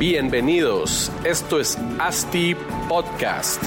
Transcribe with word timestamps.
Bienvenidos, 0.00 1.12
esto 1.26 1.60
es 1.60 1.76
ASTI 1.98 2.56
Podcast. 2.88 3.62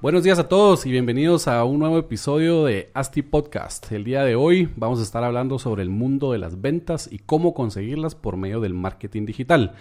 Buenos 0.00 0.24
días 0.24 0.38
a 0.38 0.48
todos 0.48 0.86
y 0.86 0.90
bienvenidos 0.90 1.46
a 1.46 1.62
un 1.64 1.80
nuevo 1.80 1.98
episodio 1.98 2.64
de 2.64 2.90
ASTI 2.94 3.20
Podcast. 3.20 3.92
El 3.92 4.04
día 4.04 4.24
de 4.24 4.34
hoy 4.34 4.70
vamos 4.76 4.98
a 4.98 5.02
estar 5.02 5.22
hablando 5.24 5.58
sobre 5.58 5.82
el 5.82 5.90
mundo 5.90 6.32
de 6.32 6.38
las 6.38 6.62
ventas 6.62 7.06
y 7.12 7.18
cómo 7.18 7.52
conseguirlas 7.52 8.14
por 8.14 8.38
medio 8.38 8.60
del 8.60 8.72
marketing 8.72 9.26
digital. 9.26 9.74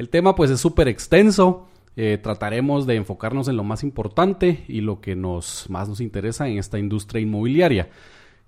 El 0.00 0.08
tema 0.08 0.34
pues 0.34 0.50
es 0.50 0.58
súper 0.58 0.88
extenso, 0.88 1.68
eh, 1.94 2.16
trataremos 2.16 2.86
de 2.86 2.94
enfocarnos 2.94 3.48
en 3.48 3.58
lo 3.58 3.64
más 3.64 3.82
importante 3.82 4.64
y 4.66 4.80
lo 4.80 5.02
que 5.02 5.14
nos, 5.14 5.68
más 5.68 5.90
nos 5.90 6.00
interesa 6.00 6.48
en 6.48 6.56
esta 6.56 6.78
industria 6.78 7.20
inmobiliaria. 7.20 7.90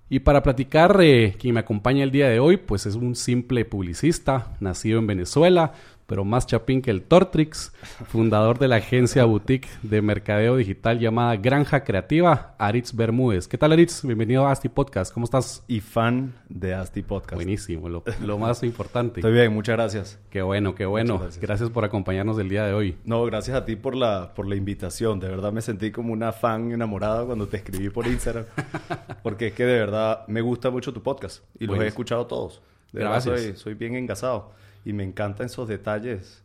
Y 0.09 0.21
para 0.21 0.41
platicar, 0.41 0.97
eh, 0.99 1.35
quien 1.37 1.53
me 1.53 1.59
acompaña 1.59 2.03
el 2.03 2.09
día 2.09 2.27
de 2.27 2.39
hoy, 2.39 2.57
pues 2.57 2.87
es 2.87 2.95
un 2.95 3.15
simple 3.15 3.65
publicista, 3.65 4.57
nacido 4.61 4.97
en 4.97 5.05
Venezuela, 5.05 5.73
pero 6.13 6.23
más 6.23 6.45
chapín 6.45 6.83
que 6.83 6.91
el 6.91 7.01
Tortrix, 7.01 7.73
fundador 8.05 8.59
de 8.59 8.67
la 8.67 8.75
agencia 8.75 9.25
boutique 9.25 9.67
de 9.81 9.99
mercadeo 10.03 10.57
digital 10.57 10.99
llamada 10.99 11.35
Granja 11.37 11.83
Creativa, 11.83 12.53
Aritz 12.59 12.93
Bermúdez. 12.93 13.47
¿Qué 13.47 13.57
tal, 13.57 13.71
Aritz? 13.71 14.03
Bienvenido 14.05 14.45
a 14.45 14.51
Asti 14.51 14.69
Podcast. 14.69 15.11
¿Cómo 15.11 15.23
estás? 15.23 15.63
Y 15.67 15.79
fan 15.79 16.35
de 16.49 16.75
Asti 16.75 17.01
Podcast. 17.01 17.33
Buenísimo, 17.33 17.89
lo, 17.89 18.03
lo 18.23 18.37
más 18.37 18.61
importante. 18.61 19.21
Estoy 19.21 19.33
bien, 19.33 19.51
muchas 19.51 19.75
gracias. 19.75 20.19
Qué 20.29 20.43
bueno, 20.43 20.75
qué 20.75 20.85
bueno. 20.85 21.17
Gracias. 21.17 21.41
gracias. 21.41 21.69
por 21.71 21.83
acompañarnos 21.83 22.37
el 22.37 22.47
día 22.47 22.63
de 22.67 22.73
hoy. 22.73 22.95
No, 23.05 23.25
gracias 23.25 23.57
a 23.57 23.65
ti 23.65 23.75
por 23.75 23.95
la, 23.95 24.35
por 24.35 24.47
la 24.47 24.55
invitación. 24.55 25.19
De 25.19 25.29
verdad 25.29 25.51
me 25.51 25.63
sentí 25.63 25.89
como 25.89 26.13
una 26.13 26.31
fan 26.31 26.71
enamorada 26.73 27.25
cuando 27.25 27.47
te 27.47 27.57
escribí 27.57 27.89
por 27.89 28.05
Instagram. 28.05 28.45
Porque 29.23 29.47
es 29.47 29.53
que 29.53 29.65
de 29.65 29.79
verdad 29.79 30.27
me 30.27 30.41
gusta 30.41 30.69
mucho 30.69 30.93
tu 30.93 31.01
podcast. 31.01 31.43
Y 31.55 31.65
los 31.65 31.69
Buenísimo. 31.69 31.81
he 31.85 31.87
escuchado 31.87 32.27
todos. 32.27 32.61
De 32.91 32.99
verdad 32.99 33.13
Gracias. 33.13 33.41
soy, 33.41 33.55
soy 33.55 33.73
bien 33.73 33.95
engasado. 33.95 34.51
Y 34.85 34.93
me 34.93 35.03
encantan 35.03 35.45
esos 35.47 35.67
detalles. 35.67 36.41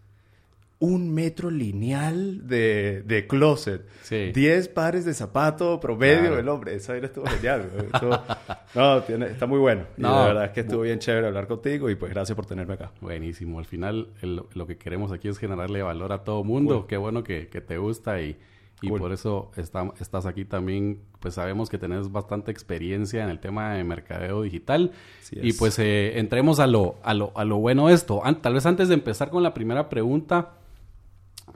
Un 0.80 1.12
metro 1.12 1.50
lineal 1.50 2.46
de, 2.46 3.02
de 3.04 3.26
closet. 3.26 3.82
Sí. 4.02 4.30
Diez 4.32 4.68
pares 4.68 5.04
de 5.04 5.12
zapato 5.12 5.80
promedio 5.80 6.20
Claro. 6.20 6.36
del 6.36 6.48
hombre. 6.48 6.74
Esa 6.76 6.96
era 6.96 7.06
estuvo 7.06 7.26
genial. 7.26 7.68
Estuvo- 7.92 8.20
no, 8.76 9.02
tiene- 9.02 9.26
está 9.26 9.46
muy 9.46 9.58
bueno. 9.58 9.86
Y 9.96 10.02
No. 10.02 10.20
de 10.20 10.26
verdad 10.28 10.44
es 10.44 10.50
que 10.52 10.60
estuvo 10.60 10.82
bien 10.82 11.00
chévere 11.00 11.26
hablar 11.26 11.48
contigo. 11.48 11.90
Y 11.90 11.96
pues 11.96 12.12
gracias 12.12 12.36
por 12.36 12.46
tenerme 12.46 12.74
acá. 12.74 12.92
Buenísimo. 13.00 13.58
Al 13.58 13.64
final, 13.64 14.10
el- 14.22 14.42
lo 14.54 14.66
que 14.68 14.76
queremos 14.76 15.10
aquí 15.10 15.26
es 15.26 15.36
generarle 15.38 15.82
valor 15.82 16.12
a 16.12 16.22
todo 16.22 16.44
mundo. 16.44 16.86
Qué 16.86 16.96
bueno 16.96 17.24
que, 17.24 17.48
que 17.48 17.60
te 17.60 17.76
gusta 17.76 18.20
y, 18.22 18.36
y 18.80 18.88
Cool. 18.88 19.00
por 19.00 19.12
eso 19.12 19.50
está- 19.56 19.92
estás 20.00 20.24
aquí 20.26 20.44
también. 20.44 21.00
Pues 21.20 21.34
sabemos 21.34 21.68
que 21.68 21.78
tenés 21.78 22.12
bastante 22.12 22.50
experiencia 22.52 23.24
en 23.24 23.30
el 23.30 23.40
tema 23.40 23.74
de 23.74 23.82
mercadeo 23.84 24.42
digital. 24.42 24.92
Así 25.20 25.36
Y 25.42 25.48
es. 25.50 25.56
pues 25.58 25.78
eh, 25.78 26.18
entremos 26.18 26.60
a 26.60 26.66
lo, 26.66 26.96
a, 27.02 27.12
lo, 27.14 27.32
a 27.36 27.44
lo 27.44 27.58
bueno 27.58 27.88
de 27.88 27.94
esto. 27.94 28.24
An- 28.24 28.40
tal 28.40 28.54
vez 28.54 28.66
antes 28.66 28.88
de 28.88 28.94
empezar 28.94 29.30
con 29.30 29.42
la 29.42 29.52
primera 29.54 29.88
pregunta, 29.88 30.54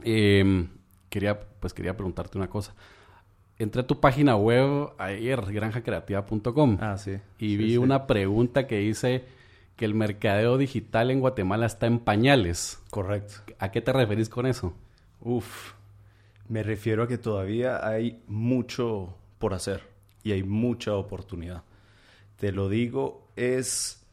eh, 0.04 0.66
quería, 1.08 1.38
pues 1.60 1.72
quería 1.74 1.96
preguntarte 1.96 2.38
una 2.38 2.48
cosa. 2.48 2.74
Entré 3.58 3.82
a 3.82 3.86
tu 3.86 4.00
página 4.00 4.34
web 4.36 4.88
ayer, 4.98 5.40
granjacreativa.com. 5.52 6.78
Ah, 6.80 6.96
sí. 6.98 7.12
Y 7.38 7.50
Sí, 7.50 7.56
vi 7.56 7.70
sí. 7.70 7.76
una 7.78 8.06
pregunta 8.06 8.66
que 8.66 8.78
dice 8.78 9.24
que 9.76 9.84
el 9.84 9.94
mercadeo 9.94 10.58
digital 10.58 11.10
en 11.10 11.20
Guatemala 11.20 11.66
está 11.66 11.86
en 11.86 12.00
pañales. 12.00 12.80
Correcto. 12.90 13.34
¿A 13.58 13.70
qué 13.70 13.80
te 13.80 13.92
referís 13.92 14.28
con 14.28 14.46
eso? 14.46 14.74
Uf, 15.20 15.72
me 16.52 16.62
refiero 16.62 17.02
a 17.02 17.08
que 17.08 17.16
todavía 17.16 17.86
hay 17.86 18.22
mucho 18.26 19.16
por 19.38 19.54
hacer 19.54 19.84
y 20.22 20.32
hay 20.32 20.42
mucha 20.42 20.94
oportunidad. 20.94 21.64
Te 22.36 22.52
lo 22.52 22.68
digo, 22.68 23.32
es 23.36 24.04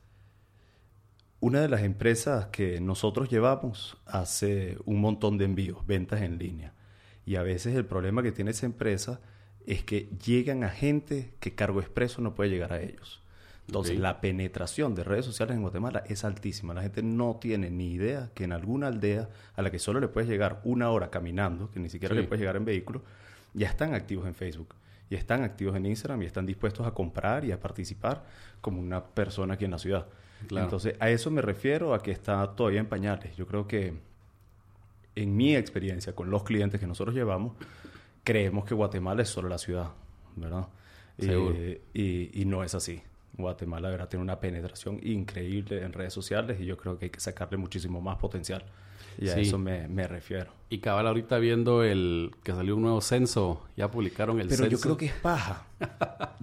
una 1.41 1.59
de 1.59 1.67
las 1.67 1.81
empresas 1.81 2.45
que 2.45 2.79
nosotros 2.79 3.29
llevamos 3.29 3.97
hace 4.05 4.77
un 4.85 5.01
montón 5.01 5.38
de 5.38 5.44
envíos, 5.44 5.85
ventas 5.85 6.22
en 6.22 6.38
línea. 6.38 6.73
Y 7.25 7.35
a 7.35 7.44
veces 7.44 7.75
el 7.75 7.85
problema 7.85 8.23
que 8.23 8.31
tiene 8.31 8.51
esa 8.51 8.67
empresa 8.67 9.19
es 9.66 9.83
que 9.83 10.09
llegan 10.25 10.63
a 10.63 10.69
gente 10.69 11.33
que 11.41 11.56
Cargo 11.56 11.81
Expreso 11.81 12.21
no 12.21 12.35
puede 12.35 12.51
llegar 12.51 12.71
a 12.71 12.81
ellos. 12.81 13.21
Entonces, 13.69 14.00
la 14.00 14.19
penetración 14.19 14.96
de 14.96 15.03
redes 15.03 15.25
sociales 15.25 15.56
en 15.56 15.62
Guatemala 15.62 16.03
es 16.07 16.24
altísima. 16.25 16.74
La 16.74 16.81
gente 16.81 17.03
no 17.03 17.38
tiene 17.40 17.69
ni 17.69 17.91
idea 17.94 18.31
que 18.34 18.44
en 18.44 18.52
alguna 18.52 18.88
aldea 18.88 19.30
a 19.56 19.62
la 19.62 19.69
que 19.69 19.78
solo 19.80 20.00
le 20.00 20.07
puedes 20.07 20.28
llegar 20.30 20.59
una 20.63 20.90
hora 20.90 21.09
caminando, 21.12 21.69
que 21.72 21.80
ni 21.80 21.88
siquiera 21.90 22.16
Sí. 22.16 22.22
le 22.22 22.28
puedes 22.28 22.41
llegar 22.41 22.56
en 22.56 22.66
vehículo, 22.66 23.03
ya 23.53 23.68
están 23.68 23.94
activos 23.94 24.25
en 24.28 24.34
Facebook, 24.34 24.74
y 25.09 25.16
están 25.16 25.44
activos 25.44 25.75
en 25.75 25.85
Instagram 25.85 26.22
y 26.22 26.25
están 26.25 26.46
dispuestos 26.46 26.85
a 26.88 26.91
comprar 26.91 27.46
y 27.46 27.52
a 27.52 27.59
participar 27.59 28.24
como 28.62 28.80
una 28.80 29.03
persona 29.03 29.53
aquí 29.53 29.66
en 29.66 29.72
la 29.72 29.80
ciudad. 29.80 30.07
Claro. 30.47 30.66
Entonces, 30.66 30.96
a 31.00 31.09
eso 31.09 31.30
me 31.31 31.41
refiero 31.41 31.94
a 31.94 32.01
que 32.01 32.12
está 32.12 32.56
todavía 32.56 32.80
en 32.80 32.86
pañales. 32.88 33.36
Yo 33.38 33.46
creo 33.47 33.68
que 33.68 33.94
en 35.16 35.36
mi 35.36 35.56
experiencia 35.56 36.13
con 36.16 36.30
los 36.30 36.44
clientes 36.44 36.80
que 36.80 36.88
nosotros 36.88 37.16
llevamos, 37.16 37.53
creemos 38.24 38.66
que 38.66 38.74
Guatemala 38.74 39.22
es 39.22 39.30
solo 39.30 39.50
la 39.50 39.57
ciudad, 39.57 39.90
¿verdad? 40.36 40.68
Seguro. 41.18 41.56
Eh, 41.57 41.81
y, 41.94 42.41
y 42.41 42.46
no 42.46 42.63
es 42.63 42.74
así. 42.75 43.01
Guatemala, 43.34 43.90
verdad, 43.90 44.09
tiene 44.09 44.23
una 44.23 44.40
penetración 44.40 45.00
increíble 45.03 45.84
en 45.84 45.94
redes 45.94 46.13
sociales 46.13 46.59
y 46.59 46.66
yo 46.66 46.78
creo 46.78 46.97
que 46.97 47.06
hay 47.06 47.12
que 47.12 47.19
sacarle 47.19 47.57
muchísimo 47.57 48.01
más 48.01 48.17
potencial. 48.17 48.63
Y 49.22 49.28
a 49.30 49.34
Sí. 49.35 49.41
eso 49.41 49.57
me, 49.57 49.88
me 49.90 50.07
refiero. 50.07 50.52
Y 50.69 50.78
cabal, 50.80 51.07
ahorita 51.07 51.40
viendo 51.40 51.84
el 51.84 52.31
que 52.44 52.52
salió 52.53 52.75
un 52.75 52.84
nuevo 52.84 53.02
censo, 53.02 53.66
ya 53.75 53.90
publicaron 53.91 54.40
el 54.40 54.47
Pero 54.47 54.63
censo. 54.63 54.78
yo 54.78 54.80
creo 54.80 54.97
que 54.97 55.06
es 55.07 55.13
paja. 55.13 55.66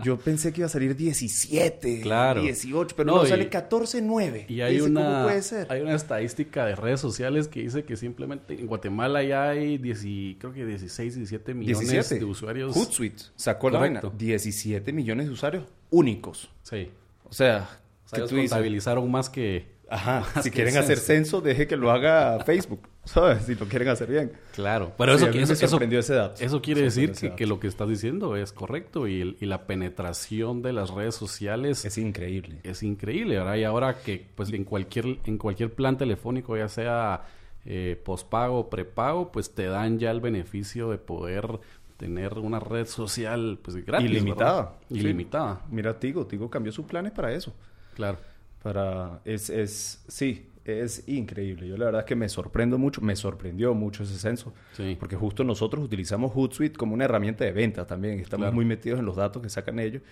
Yo 0.02 0.18
pensé 0.18 0.52
que 0.52 0.60
iba 0.60 0.66
a 0.66 0.68
salir 0.70 0.94
17, 0.96 2.00
Claro. 2.02 2.42
18, 2.42 2.94
pero 2.96 3.12
No, 3.12 3.16
no, 3.18 3.24
y- 3.24 3.28
sale 3.28 3.48
14, 3.48 4.02
9. 4.02 4.46
Y 4.48 4.60
hay 4.60 4.80
una, 4.80 5.04
¿Cómo 5.04 5.22
puede 5.24 5.42
ser? 5.42 5.66
hay 5.70 5.80
una 5.80 5.94
estadística 5.94 6.66
de 6.66 6.74
redes 6.76 7.00
sociales 7.00 7.48
que 7.48 7.60
dice 7.62 7.84
que 7.84 7.96
simplemente 7.96 8.54
en 8.60 8.66
Guatemala 8.66 9.22
ya 9.22 9.48
hay 9.50 9.78
10 9.78 10.36
creo 10.38 10.52
que 10.52 10.66
16, 10.66 11.14
17 11.14 11.54
millones 11.54 11.88
17. 11.88 12.18
de 12.18 12.24
usuarios. 12.24 12.74
Hootsuite 12.76 13.22
sacó 13.36 13.70
la 13.70 13.78
Correcto. 13.78 14.08
vaina. 14.10 14.18
17 14.18 14.92
millones 14.92 15.26
de 15.28 15.32
usuarios 15.32 15.64
únicos. 15.90 16.50
Sí. 16.62 16.90
O 17.24 17.32
sea, 17.32 17.68
O 18.04 18.08
sea, 18.08 18.16
que 18.16 18.16
ellos 18.18 18.30
tú 18.30 18.36
dices, 18.36 18.50
contabilizaron 18.50 19.10
más 19.10 19.30
que... 19.30 19.75
Ajá, 19.88 20.24
si 20.42 20.50
quieren 20.50 20.76
hacer 20.76 20.98
censo. 20.98 21.40
deje 21.40 21.66
que 21.66 21.76
lo 21.76 21.90
haga 21.90 22.40
Facebook, 22.44 22.88
¿sabes? 23.04 23.44
Si 23.44 23.54
lo 23.54 23.66
quieren 23.66 23.88
hacer 23.88 24.08
bien. 24.10 24.32
Claro. 24.54 24.92
Pero 24.98 25.16
Sí, 25.16 25.24
eso, 25.24 25.32
mí 25.32 25.38
eso, 25.42 25.52
eso, 25.52 25.80
ese 25.80 26.14
dato. 26.14 26.42
eso 26.44 26.60
quiere 26.60 26.82
decir 26.82 27.12
que, 27.36 27.46
lo 27.46 27.60
que 27.60 27.68
estás 27.68 27.88
diciendo 27.88 28.34
es 28.36 28.52
correcto 28.52 29.06
y, 29.06 29.20
el- 29.20 29.36
y 29.40 29.46
la 29.46 29.66
penetración 29.66 30.62
de 30.62 30.72
las 30.72 30.90
redes 30.90 31.14
sociales 31.14 31.84
Es 31.84 31.98
increíble. 31.98 32.58
es 32.64 32.82
increíble, 32.82 33.36
¿verdad? 33.38 33.54
Y 33.56 33.64
ahora 33.64 33.98
que 33.98 34.26
pues 34.34 34.52
en 34.52 34.64
cualquier, 34.64 35.18
en 35.24 35.38
cualquier 35.38 35.72
plan 35.72 35.96
telefónico, 35.96 36.56
ya 36.56 36.68
sea 36.68 37.22
eh, 37.64 38.00
pospago 38.04 38.58
o 38.60 38.70
prepago, 38.70 39.30
pues 39.32 39.50
te 39.54 39.66
dan 39.66 39.98
ya 39.98 40.10
el 40.10 40.20
beneficio 40.20 40.90
de 40.90 40.98
poder 40.98 41.58
tener 41.96 42.34
una 42.34 42.60
red 42.60 42.86
social 42.86 43.58
pues 43.62 43.84
gratis. 43.84 44.10
Ilimitada. 44.10 44.54
¿verdad? 44.62 44.72
Sí. 44.90 44.98
Ilimitada, 44.98 45.60
Mira, 45.70 45.98
Tigo, 45.98 46.26
Tigo 46.26 46.50
cambió 46.50 46.70
sus 46.72 46.84
planes 46.86 47.12
para 47.12 47.32
eso. 47.32 47.54
claro. 47.94 48.18
Para, 48.66 49.20
es, 49.24 49.48
es, 49.48 50.02
sí, 50.08 50.46
es 50.64 51.06
increíble. 51.08 51.68
Yo 51.68 51.76
la 51.76 51.84
verdad 51.84 52.00
es 52.00 52.06
que 52.06 52.16
me 52.16 52.28
sorprendo 52.28 52.78
mucho, 52.78 53.00
me 53.00 53.14
sorprendió 53.14 53.74
mucho 53.74 54.02
ese 54.02 54.18
censo. 54.18 54.52
Sí. 54.72 54.96
Porque 54.98 55.14
justo 55.14 55.44
nosotros 55.44 55.84
utilizamos 55.84 56.32
Hootsuite 56.32 56.76
como 56.76 56.92
una 56.94 57.04
herramienta 57.04 57.44
de 57.44 57.52
venta 57.52 57.86
también. 57.86 58.18
Estamos 58.18 58.46
Claro. 58.46 58.54
muy 58.56 58.64
metidos 58.64 58.98
en 58.98 59.04
los 59.06 59.14
datos 59.14 59.40
que 59.40 59.48
sacan 59.48 59.78
ellos. 59.78 60.02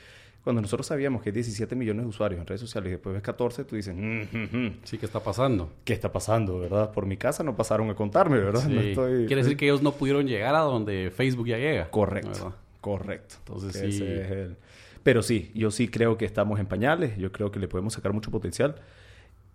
Cuando 0.44 0.62
nosotros 0.62 0.86
sabíamos 0.86 1.20
que 1.22 1.30
hay 1.30 1.32
17 1.32 1.74
millones 1.74 2.04
de 2.04 2.08
usuarios 2.10 2.40
en 2.40 2.46
redes 2.46 2.60
sociales 2.60 2.88
y 2.90 2.92
después 2.92 3.12
ves 3.14 3.22
14, 3.22 3.64
tú 3.64 3.74
dices, 3.74 3.92
"Mm, 3.96 4.20
mm, 4.30 4.48
mm, 4.56 4.76
Sí, 4.84 4.98
¿qué 4.98 5.06
está 5.06 5.18
pasando? 5.18 5.72
¿qué 5.84 5.94
está 5.94 6.12
pasando, 6.12 6.60
verdad? 6.60 6.92
Por 6.92 7.06
mi 7.06 7.16
casa 7.16 7.42
no 7.42 7.56
pasaron 7.56 7.90
a 7.90 7.96
contarme, 7.96 8.38
¿verdad? 8.38 8.60
Sí. 8.64 8.72
No 8.72 8.80
estoy- 8.82 9.26
Quiere 9.26 9.42
decir 9.42 9.56
que 9.56 9.64
ellos 9.64 9.82
no 9.82 9.90
pudieron 9.92 10.28
llegar 10.28 10.54
a 10.54 10.60
donde 10.60 11.10
Facebook 11.12 11.48
ya 11.48 11.58
llega. 11.58 11.90
Correcto, 11.90 12.28
¿verdad? 12.30 12.54
correcto. 12.80 13.34
Entonces, 13.38 13.72
Que 13.72 13.90
sí. 13.90 13.96
ese 14.04 14.20
es 14.22 14.30
el- 14.30 14.56
Pero 15.04 15.22
sí, 15.22 15.52
yo 15.54 15.70
sí 15.70 15.86
creo 15.86 16.16
que 16.16 16.24
estamos 16.24 16.58
en 16.58 16.66
pañales, 16.66 17.16
yo 17.18 17.30
creo 17.30 17.52
que 17.52 17.60
le 17.60 17.68
podemos 17.68 17.92
sacar 17.92 18.12
mucho 18.12 18.30
potencial. 18.30 18.76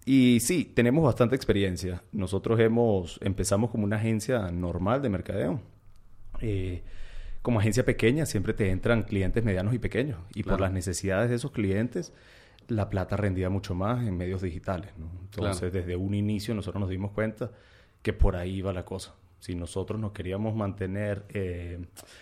Y 0.05 0.39
sí, 0.39 0.63
tenemos 0.63 1.03
bastante 1.03 1.35
experiencia. 1.35 2.03
Nosotros 2.11 2.59
hemos, 2.59 3.19
empezamos 3.21 3.71
como 3.71 3.83
una 3.83 3.97
agencia 3.97 4.51
normal 4.51 5.01
de 5.01 5.09
mercadeo. 5.09 5.59
Eh, 6.39 6.83
como 7.41 7.59
agencia 7.59 7.83
pequeña 7.83 8.25
siempre 8.25 8.53
te 8.53 8.69
entran 8.69 9.03
clientes 9.03 9.43
medianos 9.43 9.73
y 9.73 9.79
pequeños. 9.79 10.19
Y 10.35 10.43
por 10.43 10.61
las 10.61 10.71
necesidades 10.71 11.31
de 11.31 11.37
esos 11.37 11.51
clientes, 11.51 12.13
la 12.67 12.91
plata 12.91 13.17
rendía 13.17 13.49
mucho 13.49 13.73
más 13.73 14.05
en 14.07 14.15
medios 14.17 14.43
digitales. 14.43 14.91
Entonces, 15.23 15.73
desde 15.73 15.95
un 15.95 16.13
inicio 16.13 16.53
nosotros 16.53 16.79
nos 16.79 16.91
dimos 16.91 17.11
cuenta 17.11 17.51
que 18.03 18.13
por 18.13 18.35
ahí 18.35 18.57
iba 18.57 18.71
la 18.71 18.85
cosa. 18.85 19.15
Si 19.39 19.55
nosotros 19.55 19.99
nos 19.99 20.11
queríamos 20.11 20.55
mantener 20.55 21.25
eh, 21.29 21.79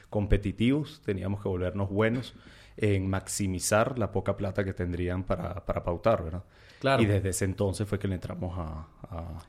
competitivos, 0.09 1.01
teníamos 1.03 1.41
que 1.41 1.49
volvernos 1.49 1.89
buenos 1.89 2.33
en 2.77 3.09
maximizar 3.09 3.97
la 3.97 4.11
poca 4.11 4.37
plata 4.37 4.63
que 4.63 4.73
tendrían 4.73 5.23
para, 5.23 5.65
para 5.65 5.83
pautar, 5.83 6.23
¿verdad? 6.23 6.43
Claro. 6.79 7.01
Y 7.01 7.07
desde 7.07 7.29
ese 7.29 7.45
entonces 7.45 7.87
fue 7.87 7.97
que 7.97 8.07
le 8.07 8.15
entramos 8.15 8.53
a, 8.57 8.87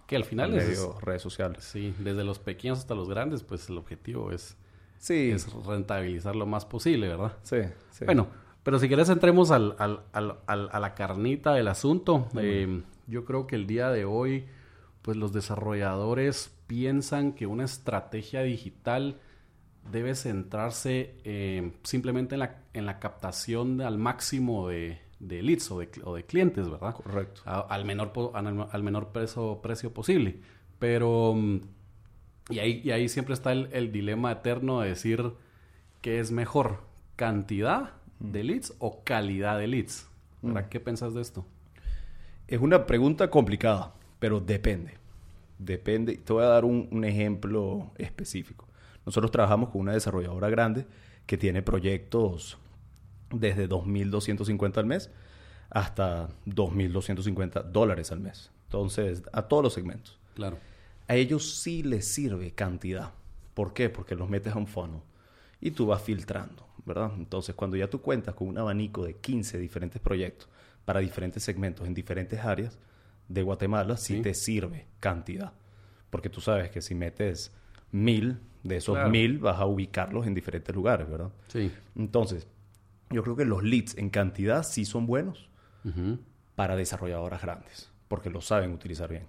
que 0.06 0.16
al 0.16 0.25
final 0.25 0.54
es, 0.54 0.82
redes 1.02 1.20
sociales. 1.20 1.62
Sí, 1.62 1.94
desde 1.98 2.25
los 2.25 2.38
pequeños 2.38 2.78
hasta 2.78 2.94
los 2.94 3.08
grandes, 3.08 3.42
pues 3.42 3.69
el 3.69 3.76
objetivo 3.76 4.32
es, 4.32 4.56
sí. 4.98 5.30
es 5.30 5.52
rentabilizar 5.66 6.34
lo 6.34 6.46
más 6.46 6.64
posible, 6.64 7.06
¿verdad? 7.06 7.32
Sí, 7.42 7.58
sí. 7.90 8.06
Bueno, 8.06 8.28
pero 8.62 8.78
si 8.78 8.88
quieres 8.88 9.10
entremos 9.10 9.50
al, 9.50 9.76
al, 9.78 10.00
al, 10.12 10.38
a 10.46 10.81
la 10.81 10.94
carnita 10.94 11.52
del 11.52 11.69
asunto. 11.69 12.28
Eh, 12.38 12.82
yo 13.06 13.24
creo 13.24 13.46
que 13.46 13.56
el 13.56 13.66
día 13.66 13.90
de 13.90 14.04
hoy, 14.06 14.46
pues 15.02 15.16
los 15.16 15.32
desarrolladores 15.32 16.54
piensan 16.66 17.32
que 17.32 17.46
una 17.46 17.64
estrategia 17.64 18.42
digital 18.42 19.20
debe 19.90 20.14
centrarse 20.14 21.14
eh, 21.25 21.72
simplemente 21.82 22.34
en 22.34 22.40
la, 22.40 22.56
en 22.75 22.86
la 22.86 22.98
captación 22.98 23.80
al 23.80 23.98
máximo 23.98 24.69
de, 24.69 25.00
leads 25.20 25.70
o 25.70 25.80
de, 25.80 25.88
o 26.04 26.14
de, 26.14 26.25
clientes, 26.25 26.69
¿verdad? 26.69 26.94
Correcto. 26.94 27.42
al, 27.44 27.84
menor, 27.84 28.12
al, 28.34 28.82
menor 28.82 29.08
precio, 29.08 29.60
precio 29.62 29.92
posible. 29.92 30.40
Pero, 30.78 31.34
mm, 31.34 31.60
y 32.50 32.58
ahí, 32.58 32.80
y 32.84 32.90
ahí 32.90 33.08
siempre 33.08 33.34
está 33.34 33.52
el, 33.52 33.92
dilema 33.92 34.32
eterno 34.32 34.80
de 34.80 34.90
decir 34.90 35.32
qué 36.00 36.20
es 36.20 36.31
mejor, 36.31 36.82
cantidad 37.16 37.94
de 38.20 38.44
leads 38.44 38.74
o 38.78 39.02
calidad 39.04 39.58
de 39.58 39.66
leads. 39.66 40.08
¿Para 40.42 40.69
¿Qué 40.69 40.78
piensas 40.78 41.14
de 41.14 41.20
esto? 41.20 41.44
Es 42.46 42.60
una 42.60 42.86
pregunta 42.86 43.28
complicada, 43.28 43.94
pero 44.19 44.40
depende. 44.40 44.94
Depende. 45.58 46.16
Te 46.16 46.32
voy 46.32 46.44
a 46.44 46.48
dar 46.48 46.64
un 46.64 47.04
ejemplo 47.04 47.90
específico. 47.98 48.68
Nosotros 49.08 49.31
trabajamos 49.31 49.70
con 49.70 49.81
una 49.81 49.94
desarrolladora 49.94 50.50
grande 50.50 50.84
que 51.25 51.38
tiene 51.38 51.62
proyectos 51.62 52.58
desde 53.31 53.66
2.250 53.66 54.76
al 54.76 54.84
mes 54.84 55.10
hasta 55.70 56.28
2.250 56.44 57.70
dólares 57.70 58.12
al 58.12 58.20
mes. 58.20 58.50
Entonces, 58.64 59.22
a 59.32 59.40
todos 59.40 59.62
los 59.62 59.72
segmentos. 59.72 60.19
Claro. 60.34 60.58
A 61.06 61.14
ellos 61.14 61.58
sí 61.58 61.82
les 61.82 62.06
sirve 62.06 62.50
cantidad. 62.50 63.14
¿Por 63.55 63.72
qué? 63.72 63.88
Porque 63.88 64.14
los 64.14 64.28
metes 64.28 64.52
a 64.52 64.58
un 64.58 64.66
funnel 64.66 65.00
y 65.58 65.70
tú 65.70 65.87
vas 65.87 66.02
filtrando, 66.02 66.66
¿verdad? 66.84 67.10
Entonces, 67.16 67.55
cuando 67.55 67.78
ya 67.78 67.88
tú 67.88 68.02
cuentas 68.02 68.34
con 68.34 68.46
un 68.46 68.58
abanico 68.58 69.06
de 69.06 69.14
15 69.14 69.56
diferentes 69.56 70.02
proyectos 70.02 70.50
para 70.84 71.00
diferentes 71.00 71.43
segmentos 71.43 71.87
en 71.87 71.94
diferentes 71.94 72.40
áreas 72.40 72.78
de 73.26 73.43
Guatemala, 73.43 73.96
sí, 73.96 74.16
sí 74.16 74.22
te 74.22 74.34
sirve 74.34 74.87
cantidad. 75.00 75.55
Porque 76.10 76.28
tú 76.28 76.43
sabes 76.43 76.70
que 76.70 76.82
si 76.82 76.94
metes 76.94 77.52
mil, 77.93 78.38
de 78.62 78.76
esos 78.76 79.08
mil 79.08 79.38
vas 79.38 79.58
a 79.58 79.67
ubicarlos 79.67 80.26
en 80.26 80.35
diferentes 80.35 80.75
lugares, 80.75 81.08
¿verdad? 81.08 81.31
Sí. 81.49 81.73
Entonces, 81.96 82.46
yo 83.11 83.23
creo 83.23 83.37
que 83.37 83.44
los 83.44 83.62
leads 83.62 83.96
en 83.96 84.11
cantidad 84.11 84.62
sí 84.62 84.85
son 84.85 85.06
buenos 85.06 85.49
para 86.55 86.76
desarrolladoras 86.76 87.40
grandes, 87.40 87.90
porque 88.08 88.31
lo 88.31 88.40
saben 88.40 88.73
utilizar 88.73 89.08
bien. 89.08 89.25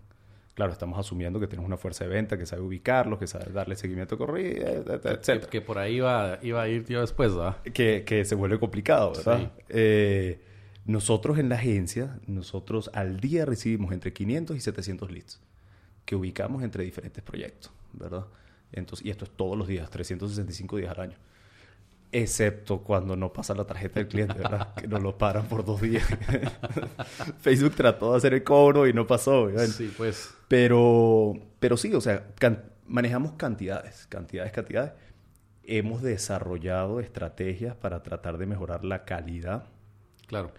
Claro, 0.55 0.73
estamos 0.73 0.99
asumiendo 0.99 1.39
que 1.39 1.47
tenemos 1.47 1.67
una 1.67 1.77
fuerza 1.77 2.03
de 2.03 2.09
venta 2.09 2.37
que 2.37 2.45
sabe 2.45 2.61
ubicarlos, 2.61 3.17
que 3.17 3.27
sabe 3.27 3.49
darle 3.53 3.77
seguimiento 3.77 4.17
corrido, 4.17 4.67
etc. 4.67 5.45
Que, 5.45 5.61
por 5.61 5.77
ahí 5.77 5.95
iba, 5.97 6.37
iba 6.41 6.61
a 6.61 6.67
ir 6.67 6.85
yo 6.85 6.99
después, 6.99 7.33
¿verdad? 7.33 7.61
Que, 7.61 8.03
que 8.05 8.25
se 8.25 8.35
vuelve 8.35 8.59
complicado, 8.59 9.13
¿verdad? 9.15 9.53
Eh, 9.69 10.41
nosotros 10.83 11.37
en 11.37 11.47
la 11.47 11.55
agencia, 11.55 12.19
nosotros 12.27 12.89
al 12.93 13.21
día 13.21 13.45
recibimos 13.45 13.93
entre 13.93 14.11
500 14.11 14.57
y 14.57 14.59
700 14.59 15.11
leads 15.11 15.39
que 16.03 16.15
ubicamos 16.15 16.63
entre 16.63 16.83
diferentes 16.83 17.23
proyectos, 17.23 17.71
¿verdad? 17.93 18.25
Entonces, 18.71 19.05
y 19.05 19.09
esto 19.09 19.25
es 19.25 19.31
todos 19.31 19.57
los 19.57 19.67
días, 19.67 19.89
365 19.89 20.77
días 20.77 20.91
al 20.91 21.01
año. 21.01 21.17
Excepto 22.11 22.79
cuando 22.79 23.15
no 23.15 23.31
pasa 23.31 23.53
la 23.53 23.65
tarjeta 23.65 23.99
del 23.99 24.07
cliente, 24.07 24.33
¿verdad? 24.39 24.73
que 24.73 24.87
nos 24.87 25.01
lo 25.01 25.17
paran 25.17 25.47
por 25.47 25.63
dos 25.63 25.81
días. 25.81 26.03
Facebook 27.39 27.75
trató 27.75 28.11
de 28.11 28.17
hacer 28.17 28.33
el 28.33 28.43
cobro 28.43 28.87
y 28.87 28.93
no 28.93 29.05
pasó. 29.05 29.47
Sí, 29.67 29.93
pues. 29.95 30.33
Pero, 30.47 31.33
pero 31.59 31.77
sí, 31.77 31.93
o 31.93 32.01
sea, 32.01 32.25
manejamos 32.87 33.33
cantidades, 33.33 34.07
cantidades, 34.07 34.51
cantidades. 34.51 34.93
Hemos 35.63 36.01
desarrollado 36.01 36.99
estrategias 36.99 37.75
para 37.75 38.01
tratar 38.01 38.39
de 38.39 38.47
mejorar 38.47 38.83
la 38.83 39.05
calidad. 39.05 39.65
Claro. 40.25 40.51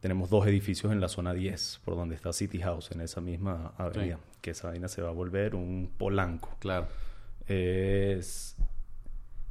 Tenemos 0.00 0.28
dos 0.28 0.44
edificios 0.48 0.92
en 0.92 1.00
la 1.00 1.08
zona 1.08 1.32
10, 1.32 1.82
por 1.84 1.94
donde 1.94 2.16
está 2.16 2.32
City 2.32 2.58
House, 2.58 2.90
en 2.90 3.00
esa 3.00 3.20
misma 3.20 3.74
avenida, 3.78 4.18
que 4.40 4.50
esa 4.50 4.68
vaina 4.68 4.88
se 4.88 5.02
va 5.02 5.10
a 5.10 5.12
volver 5.12 5.54
un 5.54 5.92
polanco. 5.96 6.56
Claro 6.58 6.88
es, 7.46 8.56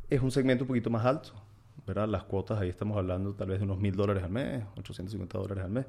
es 0.09 0.21
un 0.21 0.31
segmento 0.31 0.63
un 0.63 0.67
poquito 0.67 0.89
más 0.89 1.05
alto, 1.05 1.33
¿verdad? 1.85 2.07
Las 2.07 2.23
cuotas, 2.23 2.59
ahí 2.59 2.69
estamos 2.69 2.97
hablando 2.97 3.33
tal 3.33 3.49
vez 3.49 3.59
de 3.59 3.65
unos 3.65 3.79
mil 3.79 3.95
dólares 3.95 4.23
al 4.23 4.31
mes, 4.31 4.63
850 4.77 5.37
dólares 5.37 5.63
al 5.63 5.71
mes. 5.71 5.85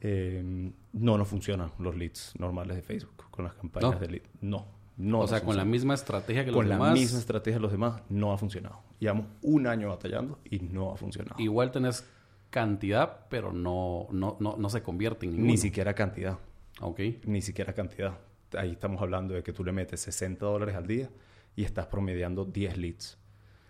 Eh, 0.00 0.70
no 0.92 1.18
nos 1.18 1.26
funcionan 1.26 1.70
los 1.78 1.96
leads 1.96 2.34
normales 2.38 2.76
de 2.76 2.82
Facebook 2.82 3.24
con 3.30 3.44
las 3.44 3.54
campañas 3.54 3.98
de 3.98 4.08
leads. 4.08 4.28
No, 4.40 4.66
no. 4.96 5.20
O 5.20 5.26
sea, 5.26 5.42
con 5.42 5.56
la 5.56 5.64
misma 5.64 5.94
estrategia 5.94 6.44
que 6.44 6.52
los 6.52 6.62
demás. 6.62 6.78
Con 6.78 6.88
la 6.88 6.94
misma 6.94 7.18
estrategia 7.18 7.56
de 7.56 7.62
los 7.62 7.72
demás, 7.72 8.02
no 8.08 8.32
ha 8.32 8.38
funcionado. 8.38 8.80
Llevamos 9.00 9.26
un 9.42 9.66
año 9.66 9.88
batallando 9.88 10.38
y 10.48 10.60
no 10.60 10.92
ha 10.92 10.96
funcionado. 10.96 11.36
Igual 11.42 11.70
tenés 11.70 12.06
cantidad, 12.50 13.26
pero 13.28 13.52
no, 13.52 14.06
no, 14.10 14.36
no, 14.38 14.56
no 14.56 14.70
se 14.70 14.82
convierte 14.82 15.26
en 15.26 15.32
ninguno. 15.32 15.52
Ni 15.52 15.58
siquiera 15.58 15.94
cantidad. 15.94 16.38
Ok. 16.80 17.00
Ni 17.24 17.40
siquiera 17.42 17.72
cantidad 17.72 18.18
ahí 18.56 18.72
estamos 18.72 19.00
hablando 19.00 19.34
de 19.34 19.42
que 19.42 19.52
tú 19.52 19.64
le 19.64 19.72
metes 19.72 20.00
60 20.00 20.44
dólares 20.44 20.74
al 20.74 20.86
día 20.86 21.10
y 21.54 21.64
estás 21.64 21.86
promediando 21.86 22.44
10 22.44 22.76
leads. 22.76 23.18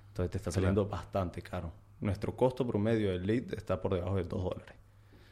Entonces 0.09 0.31
te 0.31 0.39
está 0.39 0.51
saliendo 0.51 0.87
bastante 0.87 1.43
caro. 1.43 1.73
Nuestro 2.01 2.35
costo 2.37 2.67
promedio 2.67 3.11
del 3.11 3.27
lead 3.27 3.55
está 3.55 3.81
por 3.81 3.95
debajo 3.95 4.17
de 4.17 4.25
2 4.25 4.45
dólares. 4.45 4.75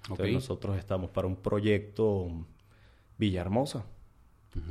Entonces 0.09 0.35
nosotros 0.35 0.77
estamos 0.77 1.11
para 1.11 1.27
un 1.27 1.37
proyecto 1.37 2.29
Villahermosa. 3.19 3.85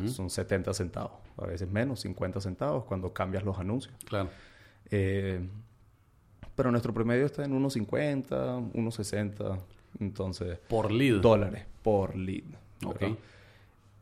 Son 0.06 0.30
70 0.30 0.74
centavos, 0.74 1.20
a 1.36 1.46
veces 1.46 1.70
menos, 1.70 2.00
50 2.02 2.40
centavos 2.40 2.86
cuando 2.86 3.12
cambias 3.12 3.44
los 3.44 3.58
anuncios. 3.60 3.94
Claro. 4.06 4.30
Eh, 4.90 5.46
pero 6.56 6.72
nuestro 6.72 6.94
promedio 6.94 7.26
está 7.26 7.44
en 7.44 7.52
1.50, 7.52 8.72
1.60, 8.72 9.60
entonces... 10.00 10.58
Por 10.70 10.90
lead. 10.90 11.20
Dólares 11.20 11.66
por 11.84 12.16
lead. 12.16 12.46
Okay. 12.86 13.18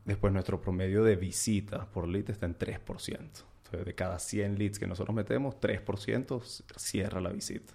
Después 0.05 0.33
nuestro 0.33 0.59
promedio 0.59 1.03
de 1.03 1.15
visitas 1.15 1.85
por 1.85 2.07
lead 2.07 2.29
está 2.29 2.45
en 2.45 2.57
3%. 2.57 3.17
Entonces, 3.17 3.85
de 3.85 3.95
cada 3.95 4.19
100 4.19 4.57
leads 4.57 4.79
que 4.79 4.87
nosotros 4.87 5.15
metemos, 5.15 5.55
3% 5.59 6.41
cierra 6.75 7.21
la 7.21 7.29
visita. 7.29 7.73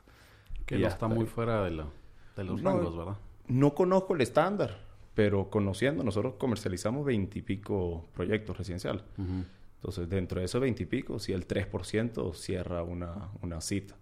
Que 0.65 0.81
ya 0.81 0.89
está, 0.89 1.07
muy 1.07 1.27
fuera 1.27 1.63
de, 1.65 1.71
los 1.71 2.63
rangos, 2.63 2.97
¿verdad? 2.97 3.17
No 3.47 3.75
conozco 3.75 4.15
el 4.15 4.21
estándar, 4.21 4.81
pero 5.15 5.49
conociendo, 5.49 6.03
nosotros 6.03 6.35
comercializamos 6.39 7.07
20 7.07 7.39
y 7.39 7.43
pico 7.43 8.09
proyectos 8.13 8.59
residenciales. 8.59 9.05
Entonces, 9.77 10.09
dentro 10.09 10.41
de 10.41 10.47
esos 10.47 10.61
20 10.61 10.83
y 10.83 10.87
pico, 10.87 11.19
si 11.21 11.33
el 11.33 11.47
3% 11.47 12.35
cierra 12.35 12.83
una, 12.83 13.31
una 13.43 13.61
cita 13.61 13.95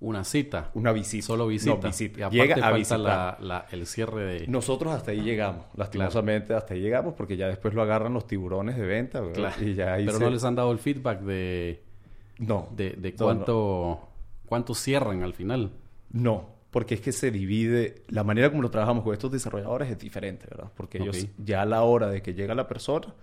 una 0.00 0.24
cita. 0.24 0.70
Una 0.74 0.92
visita. 0.92 1.26
Solo 1.26 1.46
visita. 1.46 1.74
No, 1.74 1.80
visita. 1.80 2.28
Y 2.28 2.30
Llega 2.30 2.66
a 2.66 2.72
visitar. 2.72 3.40
La, 3.40 3.66
el 3.70 3.86
cierre 3.86 4.24
de... 4.24 4.46
Nosotros 4.46 4.92
hasta 4.94 5.10
ahí 5.10 5.20
llegamos. 5.20 5.66
Lastimosamente 5.76 6.54
hasta 6.54 6.74
ahí 6.74 6.80
llegamos 6.80 7.14
porque 7.14 7.36
ya 7.36 7.48
después 7.48 7.74
lo 7.74 7.82
agarran 7.82 8.14
los 8.14 8.26
tiburones 8.26 8.76
de 8.76 8.86
venta. 8.86 9.22
Y 9.60 9.74
ya 9.74 9.96
Pero 9.96 10.18
no 10.18 10.30
les 10.30 10.42
han 10.44 10.54
dado 10.54 10.72
el 10.72 10.78
feedback 10.78 11.20
de... 11.20 11.82
No. 12.38 12.68
De, 12.74 12.92
de 12.92 13.14
cuánto... 13.14 14.08
¿Cuánto 14.46 14.74
cierran 14.74 15.22
al 15.22 15.34
final? 15.34 15.70
No. 16.10 16.48
Porque 16.70 16.94
es 16.94 17.02
que 17.02 17.12
se 17.12 17.30
divide... 17.30 18.02
La 18.08 18.24
manera 18.24 18.48
como 18.48 18.62
lo 18.62 18.70
trabajamos 18.70 19.04
con 19.04 19.12
estos 19.12 19.30
desarrolladores 19.30 19.90
es 19.90 19.98
diferente, 19.98 20.46
¿verdad? 20.50 20.72
Porque 20.74 20.98
ellos 20.98 21.26
ya 21.36 21.62
a 21.62 21.66
la 21.66 21.82
hora 21.82 22.08
de 22.08 22.22
que 22.22 22.32
llega 22.32 22.54
la 22.54 22.66
persona 22.66 23.14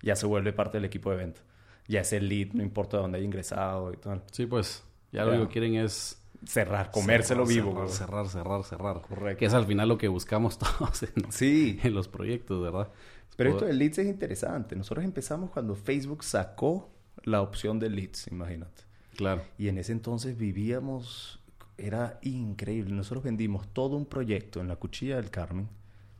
ya 0.00 0.16
se 0.16 0.26
vuelve 0.26 0.52
parte 0.52 0.78
del 0.78 0.86
equipo 0.86 1.10
de 1.10 1.16
venta. 1.16 1.40
Ya 1.86 2.00
es 2.00 2.12
el 2.14 2.28
lead, 2.28 2.54
no 2.54 2.62
importa 2.62 2.96
dónde 2.96 3.18
haya 3.18 3.26
ingresado 3.26 3.92
y 3.92 3.96
tal. 3.98 4.22
Sí, 4.32 4.46
pues... 4.46 4.82
Ya, 5.12 5.26
lo 5.26 5.46
que 5.46 5.52
quieren 5.52 5.74
es 5.74 6.21
cerrar, 6.46 6.90
comérselo 6.90 7.46
vivo. 7.46 7.86
Cerrar, 7.88 8.28
cerrar, 8.28 8.64
cerrar, 8.64 9.02
Correcto. 9.02 9.38
Que 9.38 9.46
es 9.46 9.54
al 9.54 9.66
final 9.66 9.88
lo 9.88 9.98
que 9.98 10.08
buscamos 10.08 10.58
todos 10.78 11.02
en, 11.02 11.30
sí. 11.32 11.78
en 11.82 11.94
los 11.94 12.08
proyectos, 12.08 12.62
¿verdad? 12.62 12.88
Pero 13.36 13.50
esto 13.50 13.64
de 13.64 13.72
leads 13.72 13.98
es 13.98 14.06
interesante. 14.06 14.76
Nosotros 14.76 15.04
empezamos 15.04 15.50
cuando 15.50 15.74
Facebook 15.74 16.22
sacó 16.22 16.90
la 17.24 17.40
opción 17.40 17.78
de 17.78 17.88
leads, 17.90 18.28
imagínate. 18.28 18.82
Claro. 19.16 19.42
Y 19.58 19.68
en 19.68 19.78
ese 19.78 19.92
entonces 19.92 20.36
vivíamos, 20.36 21.40
era 21.78 22.18
increíble. 22.22 22.92
Nosotros 22.94 23.24
vendimos 23.24 23.66
todo 23.72 23.96
un 23.96 24.06
proyecto 24.06 24.60
en 24.60 24.68
la 24.68 24.76
Cuchilla 24.76 25.16
del 25.16 25.30
Carmen 25.30 25.68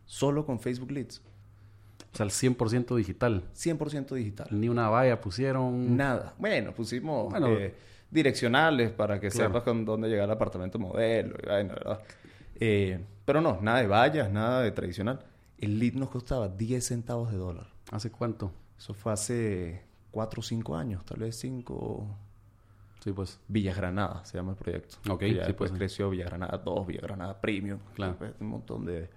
solo 0.06 0.44
con 0.46 0.58
Facebook 0.60 0.90
Leads. 0.90 1.22
O 2.12 2.16
sea, 2.16 2.24
el 2.24 2.30
100% 2.32 2.94
digital. 2.96 3.44
100% 3.54 4.14
digital. 4.14 4.48
Ni 4.50 4.68
una 4.68 4.88
valla 4.90 5.20
pusieron. 5.20 5.96
Nada. 5.96 6.34
Bueno, 6.38 6.72
pusimos 6.74 7.30
Bueno. 7.30 7.48
eh, 7.48 7.74
direccionales 8.12 8.90
para 8.92 9.18
que 9.18 9.28
Claro. 9.30 9.48
sepas 9.48 9.62
con 9.64 9.84
dónde 9.84 10.08
llegar 10.08 10.24
al 10.24 10.30
apartamento 10.32 10.78
modelo 10.78 11.34
y 11.42 11.46
vaina, 11.46 11.74
¿verdad? 11.74 12.00
Eh, 12.60 13.04
pero 13.24 13.40
no, 13.40 13.58
nada 13.60 13.78
de 13.80 13.86
vallas, 13.88 14.30
nada 14.30 14.62
de 14.62 14.70
tradicional. 14.70 15.20
El 15.58 15.78
lead 15.78 15.94
nos 15.94 16.10
costaba 16.10 16.48
10 16.48 16.84
centavos 16.86 17.30
de 17.32 17.38
dólar. 17.38 17.68
¿Hace 17.90 18.10
cuánto? 18.10 18.52
Eso 18.78 18.94
fue 18.94 19.12
hace 19.12 19.82
4 20.10 20.40
o 20.40 20.42
5 20.42 20.76
años, 20.76 21.04
tal 21.04 21.20
vez 21.20 21.36
5... 21.40 22.18
Sí, 23.02 23.10
pues. 23.12 23.40
Villas 23.48 23.76
Granada 23.76 24.24
se 24.24 24.38
llama 24.38 24.52
el 24.52 24.56
proyecto. 24.58 24.96
Ok, 25.10 25.24
ya 25.24 25.46
sí, 25.46 25.52
pues. 25.54 25.72
creció 25.72 26.10
Villa 26.10 26.26
Granada 26.26 26.56
2, 26.58 26.86
Villa 26.86 27.00
Granada 27.00 27.40
Premium. 27.40 27.80
Claro. 27.94 28.12
después 28.12 28.34
Un 28.40 28.46
montón 28.46 28.84
de... 28.84 28.98
Era 28.98 29.08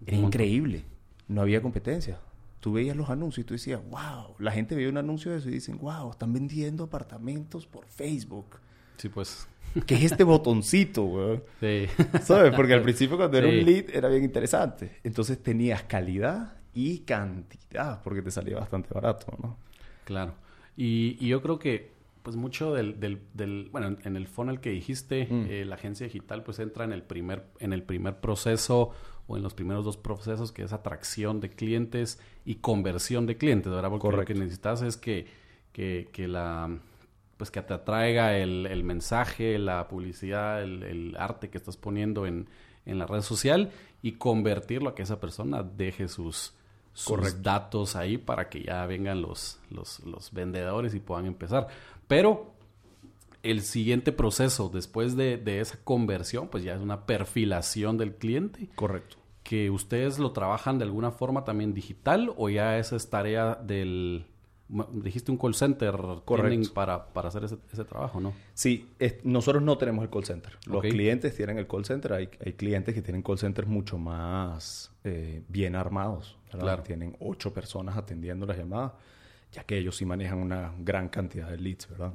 montón. 0.00 0.24
increíble. 0.24 0.84
No 1.28 1.42
había 1.42 1.62
competencia. 1.62 2.18
Tú 2.64 2.72
veías 2.72 2.96
los 2.96 3.10
anuncios 3.10 3.44
y 3.44 3.46
tú 3.46 3.52
decías, 3.52 3.78
wow. 3.90 4.36
La 4.38 4.50
gente 4.50 4.74
veía 4.74 4.88
un 4.88 4.96
anuncio 4.96 5.30
de 5.32 5.36
eso 5.36 5.50
y 5.50 5.52
dicen, 5.52 5.76
wow, 5.76 6.10
están 6.10 6.32
vendiendo 6.32 6.84
apartamentos 6.84 7.66
por 7.66 7.84
Facebook. 7.86 8.56
Sí, 8.96 9.10
pues. 9.10 9.46
¿Qué 9.86 9.96
es 9.96 10.04
este 10.04 10.24
botoncito, 10.24 11.04
weón? 11.04 11.42
Sí. 11.60 11.86
¿Sabes? 12.22 12.54
Porque 12.56 12.72
al 12.72 12.80
principio 12.80 13.18
cuando 13.18 13.36
era 13.36 13.48
un 13.48 13.62
lead 13.66 13.90
era 13.92 14.08
bien 14.08 14.24
interesante. 14.24 14.98
Entonces 15.04 15.42
tenías 15.42 15.82
calidad 15.82 16.56
y 16.72 17.00
cantidad 17.00 18.02
porque 18.02 18.22
te 18.22 18.30
salía 18.30 18.56
bastante 18.56 18.94
barato, 18.94 19.36
¿no? 19.42 19.58
Claro. 20.04 20.32
Y, 20.74 21.18
y 21.20 21.28
yo 21.28 21.42
creo 21.42 21.58
que, 21.58 21.92
pues 22.22 22.34
mucho 22.36 22.72
del, 22.72 22.98
del, 22.98 23.20
del- 23.34 23.68
bueno, 23.72 23.88
en, 23.88 23.98
en 24.04 24.16
el 24.16 24.26
funnel 24.26 24.60
que 24.60 24.70
dijiste, 24.70 25.26
Mm. 25.30 25.44
eh, 25.50 25.64
la 25.66 25.74
agencia 25.74 26.06
digital 26.06 26.42
pues 26.44 26.58
entra 26.60 26.84
en 26.84 26.92
el 26.92 27.02
primer, 27.02 27.44
en 27.58 27.74
el 27.74 27.82
primer 27.82 28.20
proceso 28.20 28.90
o 29.26 29.36
en 29.36 29.42
los 29.42 29.54
primeros 29.54 29.84
dos 29.84 29.96
procesos 29.96 30.52
que 30.52 30.62
es 30.62 30.72
atracción 30.72 31.40
de 31.40 31.50
clientes 31.50 32.20
y 32.44 32.56
conversión 32.56 33.26
de 33.26 33.36
clientes, 33.36 33.72
¿verdad? 33.72 33.90
Porque 33.90 34.02
Correcto. 34.02 34.32
lo 34.32 34.38
que 34.38 34.44
necesitas 34.44 34.82
es 34.82 34.96
que, 34.96 35.26
que, 35.72 36.08
que 36.12 36.28
la 36.28 36.78
pues 37.36 37.50
que 37.50 37.60
te 37.62 37.74
atraiga 37.74 38.36
el, 38.38 38.66
el 38.66 38.84
mensaje, 38.84 39.58
la 39.58 39.88
publicidad, 39.88 40.62
el, 40.62 40.82
el 40.84 41.16
arte 41.18 41.50
que 41.50 41.58
estás 41.58 41.76
poniendo 41.76 42.26
en, 42.26 42.48
en 42.86 42.98
la 42.98 43.06
red 43.06 43.22
social 43.22 43.72
y 44.02 44.12
convertirlo 44.12 44.90
a 44.90 44.94
que 44.94 45.02
esa 45.02 45.20
persona 45.20 45.62
deje 45.62 46.06
sus, 46.08 46.54
sus 46.92 47.42
datos 47.42 47.96
ahí 47.96 48.18
para 48.18 48.48
que 48.48 48.62
ya 48.62 48.86
vengan 48.86 49.20
los, 49.20 49.60
los, 49.70 50.00
los 50.00 50.32
vendedores 50.32 50.94
y 50.94 51.00
puedan 51.00 51.26
empezar. 51.26 51.66
Pero 52.06 52.53
el 53.44 53.60
siguiente 53.62 54.10
proceso 54.12 54.68
después 54.68 55.16
de, 55.16 55.36
de 55.36 55.60
esa 55.60 55.78
conversión, 55.84 56.48
pues 56.48 56.64
ya 56.64 56.74
es 56.74 56.80
una 56.80 57.06
perfilación 57.06 57.96
del 57.98 58.14
cliente 58.16 58.68
Correcto. 58.74 59.16
que 59.42 59.70
ustedes 59.70 60.18
lo 60.18 60.32
trabajan 60.32 60.78
de 60.78 60.84
alguna 60.84 61.10
forma 61.12 61.44
también 61.44 61.74
digital 61.74 62.32
o 62.36 62.48
ya 62.48 62.78
esa 62.78 62.96
es 62.96 63.08
tarea 63.10 63.54
del... 63.54 64.26
Dijiste 64.92 65.30
un 65.30 65.36
call 65.36 65.54
center 65.54 65.94
Correcto. 66.24 66.72
para, 66.72 67.12
para 67.12 67.28
hacer 67.28 67.44
ese, 67.44 67.58
ese 67.70 67.84
trabajo, 67.84 68.18
¿no? 68.18 68.32
Sí, 68.54 68.88
es- 68.98 69.22
nosotros 69.22 69.62
no 69.62 69.76
tenemos 69.76 70.02
el 70.02 70.10
call 70.10 70.24
center. 70.24 70.56
Los 70.66 70.80
clientes 70.80 71.36
tienen 71.36 71.58
el 71.58 71.66
call 71.66 71.84
center. 71.84 72.14
Hay, 72.14 72.30
hay 72.44 72.54
clientes 72.54 72.94
que 72.94 73.02
tienen 73.02 73.22
call 73.22 73.38
centers 73.38 73.68
mucho 73.68 73.98
más 73.98 74.90
eh, 75.04 75.42
bien 75.48 75.76
armados. 75.76 76.38
Claro. 76.50 76.82
Tienen 76.82 77.14
ocho 77.20 77.52
personas 77.52 77.96
atendiendo 77.98 78.46
las 78.46 78.56
llamadas, 78.56 78.92
ya 79.52 79.64
que 79.64 79.76
ellos 79.76 79.96
sí 79.96 80.06
manejan 80.06 80.38
una 80.38 80.72
gran 80.78 81.10
cantidad 81.10 81.50
de 81.50 81.58
leads, 81.58 81.86
¿verdad? 81.90 82.14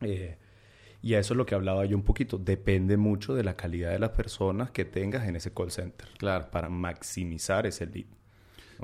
Eh, 0.00 0.38
y 1.04 1.16
a 1.16 1.18
eso 1.18 1.34
es 1.34 1.36
lo 1.36 1.44
que 1.44 1.54
hablaba 1.54 1.84
yo 1.84 1.98
un 1.98 2.02
poquito. 2.02 2.38
Depende 2.38 2.96
mucho 2.96 3.34
de 3.34 3.44
la 3.44 3.56
calidad 3.56 3.90
de 3.90 3.98
las 3.98 4.12
personas 4.12 4.70
que 4.70 4.86
tengas 4.86 5.28
en 5.28 5.36
ese 5.36 5.52
call 5.52 5.70
center. 5.70 6.08
Claro. 6.16 6.50
Para 6.50 6.70
maximizar 6.70 7.66
ese 7.66 7.84
lead. 7.84 8.06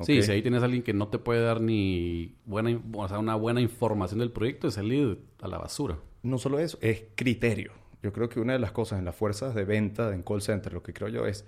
Sí, 0.02 0.22
si 0.22 0.30
ahí 0.30 0.42
tienes 0.42 0.60
a 0.60 0.66
alguien 0.66 0.82
que 0.82 0.92
no 0.92 1.08
te 1.08 1.18
puede 1.18 1.40
dar 1.40 1.62
ni 1.62 2.36
buena, 2.44 2.78
o 2.92 3.08
sea, 3.08 3.18
una 3.18 3.36
buena 3.36 3.62
información 3.62 4.20
del 4.20 4.32
proyecto, 4.32 4.68
es 4.68 4.76
el 4.76 4.88
lead 4.88 5.16
a 5.40 5.48
la 5.48 5.56
basura. 5.56 5.98
No 6.22 6.36
solo 6.36 6.58
eso, 6.58 6.76
es 6.82 7.04
criterio. 7.14 7.72
Yo 8.02 8.12
creo 8.12 8.28
que 8.28 8.38
una 8.38 8.52
de 8.52 8.58
las 8.58 8.72
cosas 8.72 8.98
en 8.98 9.06
las 9.06 9.16
fuerzas 9.16 9.54
de 9.54 9.64
venta 9.64 10.14
en 10.14 10.22
call 10.22 10.42
center, 10.42 10.74
lo 10.74 10.82
que 10.82 10.92
creo 10.92 11.08
yo 11.08 11.24
es, 11.24 11.46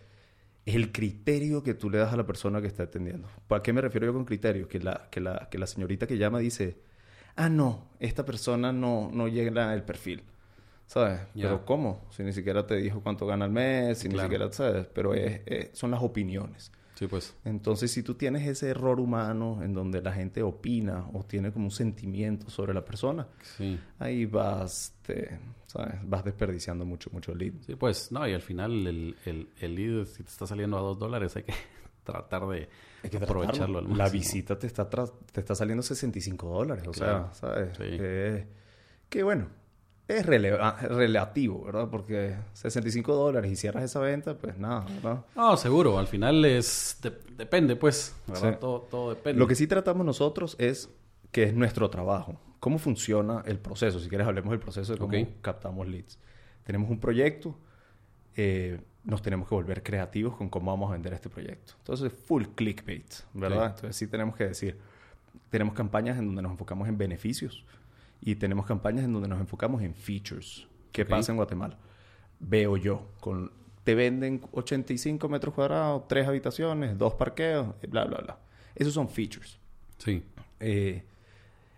es 0.64 0.74
el 0.74 0.90
criterio 0.90 1.62
que 1.62 1.74
tú 1.74 1.90
le 1.90 1.98
das 1.98 2.14
a 2.14 2.16
la 2.16 2.24
persona 2.24 2.62
que 2.62 2.66
está 2.66 2.84
atendiendo. 2.84 3.28
¿Para 3.46 3.62
qué 3.62 3.74
me 3.74 3.82
refiero 3.82 4.06
yo 4.06 4.14
con 4.14 4.24
criterio? 4.24 4.68
Que 4.68 4.78
la, 4.78 5.08
que 5.10 5.20
la, 5.20 5.50
que 5.50 5.58
la 5.58 5.66
señorita 5.66 6.06
que 6.06 6.16
llama 6.16 6.38
dice, 6.38 6.78
ah, 7.36 7.50
no, 7.50 7.90
esta 8.00 8.24
persona 8.24 8.72
no, 8.72 9.10
no 9.12 9.28
llega 9.28 9.70
al 9.70 9.84
perfil. 9.84 10.22
¿Sabes? 10.92 11.20
Ya. 11.34 11.44
Pero 11.44 11.64
¿cómo? 11.64 12.04
Si 12.10 12.22
ni 12.22 12.32
siquiera 12.32 12.66
te 12.66 12.76
dijo 12.76 13.00
cuánto 13.02 13.26
gana 13.26 13.46
al 13.46 13.50
mes, 13.50 13.98
si 13.98 14.08
Claro. 14.08 14.28
ni 14.28 14.34
siquiera, 14.34 14.52
¿sabes? 14.52 14.86
Pero 14.92 15.14
es, 15.14 15.40
es- 15.46 15.70
son 15.72 15.90
las 15.90 16.02
opiniones. 16.02 16.70
Sí, 16.94 17.06
pues. 17.06 17.34
Entonces, 17.44 17.90
si 17.90 18.02
tú 18.02 18.14
tienes 18.14 18.46
ese 18.46 18.68
error 18.68 19.00
humano 19.00 19.60
en 19.62 19.72
donde 19.72 20.02
la 20.02 20.12
gente 20.12 20.42
opina 20.42 21.06
o 21.14 21.24
tiene 21.24 21.50
como 21.50 21.64
un 21.64 21.70
sentimiento 21.70 22.50
sobre 22.50 22.74
la 22.74 22.84
persona, 22.84 23.26
Sí. 23.56 23.80
ahí 23.98 24.26
vas, 24.26 24.94
te, 25.02 25.38
¿sabes? 25.66 25.94
vas 26.04 26.22
desperdiciando 26.24 26.84
mucho, 26.84 27.08
mucho 27.10 27.34
lead. 27.34 27.54
Sí, 27.66 27.74
pues, 27.74 28.12
no, 28.12 28.28
y 28.28 28.34
al 28.34 28.42
final 28.42 28.86
el, 28.86 29.16
el, 29.24 29.48
el 29.60 29.74
lead, 29.74 30.04
si 30.04 30.22
te 30.22 30.28
está 30.30 30.46
saliendo 30.46 30.76
a 30.76 30.82
dos 30.82 30.98
dólares, 30.98 31.34
hay 31.36 31.44
que 31.44 31.54
tratar 32.04 32.46
de 32.48 32.68
Hay 33.02 33.10
que 33.10 33.16
aprovecharlo 33.16 33.78
al 33.78 33.84
máximo. 33.84 33.96
La 33.96 34.08
visita 34.10 34.58
te 34.58 34.66
está, 34.66 34.88
tra- 34.90 35.10
te 35.32 35.40
está 35.40 35.54
saliendo 35.54 35.82
65 35.82 36.48
dólares, 36.50 36.86
o 36.86 36.90
Claro. 36.92 37.30
sea, 37.32 37.34
¿sabes? 37.34 37.76
Sí. 37.78 37.96
Que, 37.96 38.46
que 39.08 39.22
bueno, 39.22 39.48
es 40.08 40.26
relativo, 40.26 41.64
¿verdad? 41.64 41.88
Porque 41.90 42.34
65 42.52 43.14
dólares 43.14 43.50
y 43.50 43.56
cierras 43.56 43.84
esa 43.84 44.00
venta, 44.00 44.36
pues 44.36 44.58
nada, 44.58 44.84
¿verdad? 44.96 45.24
No, 45.36 45.56
seguro, 45.56 45.98
al 45.98 46.06
final 46.06 46.44
es... 46.44 46.98
de- 47.02 47.16
depende, 47.36 47.76
pues, 47.76 48.14
¿verdad? 48.26 48.52
Sí. 48.54 48.58
Todo, 48.60 48.80
todo 48.82 49.10
depende. 49.10 49.38
Lo 49.38 49.46
que 49.46 49.54
sí 49.54 49.66
tratamos 49.66 50.04
nosotros 50.04 50.56
es 50.58 50.90
que 51.30 51.44
es 51.44 51.54
nuestro 51.54 51.88
trabajo. 51.88 52.38
¿Cómo 52.60 52.78
funciona 52.78 53.42
el 53.46 53.58
proceso? 53.58 53.98
Si 54.00 54.08
quieres 54.08 54.26
hablemos 54.26 54.50
del 54.50 54.60
proceso 54.60 54.92
de 54.92 54.98
cómo 54.98 55.16
Ok. 55.18 55.28
captamos 55.40 55.86
leads. 55.88 56.18
Tenemos 56.64 56.90
un 56.90 57.00
proyecto, 57.00 57.56
eh, 58.36 58.80
nos 59.04 59.20
tenemos 59.22 59.48
que 59.48 59.54
volver 59.54 59.82
creativos 59.82 60.36
con 60.36 60.48
cómo 60.48 60.70
vamos 60.70 60.90
a 60.90 60.92
vender 60.92 61.12
este 61.12 61.28
proyecto. 61.28 61.72
Entonces, 61.78 62.12
full 62.12 62.44
clickbait, 62.54 63.12
¿verdad? 63.34 63.70
Sí. 63.70 63.74
Entonces 63.76 63.96
sí 63.96 64.06
tenemos 64.06 64.36
que 64.36 64.44
decir, 64.48 64.78
tenemos 65.50 65.74
campañas 65.74 66.18
en 66.18 66.26
donde 66.26 66.42
nos 66.42 66.52
enfocamos 66.52 66.86
en 66.88 66.96
beneficios 66.98 67.64
y 68.22 68.36
tenemos 68.36 68.64
campañas 68.66 69.04
en 69.04 69.12
donde 69.12 69.28
nos 69.28 69.40
enfocamos 69.40 69.82
en 69.82 69.94
features. 69.94 70.66
¿Qué 70.92 71.04
pasa 71.04 71.32
en 71.32 71.36
Guatemala? 71.36 71.76
Veo 72.38 72.76
yo, 72.76 73.08
con, 73.20 73.50
te 73.84 73.94
venden 73.94 74.40
85 74.52 75.28
metros 75.28 75.54
cuadrados, 75.54 76.06
tres 76.08 76.26
habitaciones, 76.28 76.96
dos 76.96 77.14
parqueos, 77.14 77.74
bla, 77.88 78.04
bla, 78.04 78.18
bla. 78.18 78.38
Esos 78.74 78.94
son 78.94 79.08
features 79.08 79.58
Sí, 79.98 80.24
eh, 80.60 81.04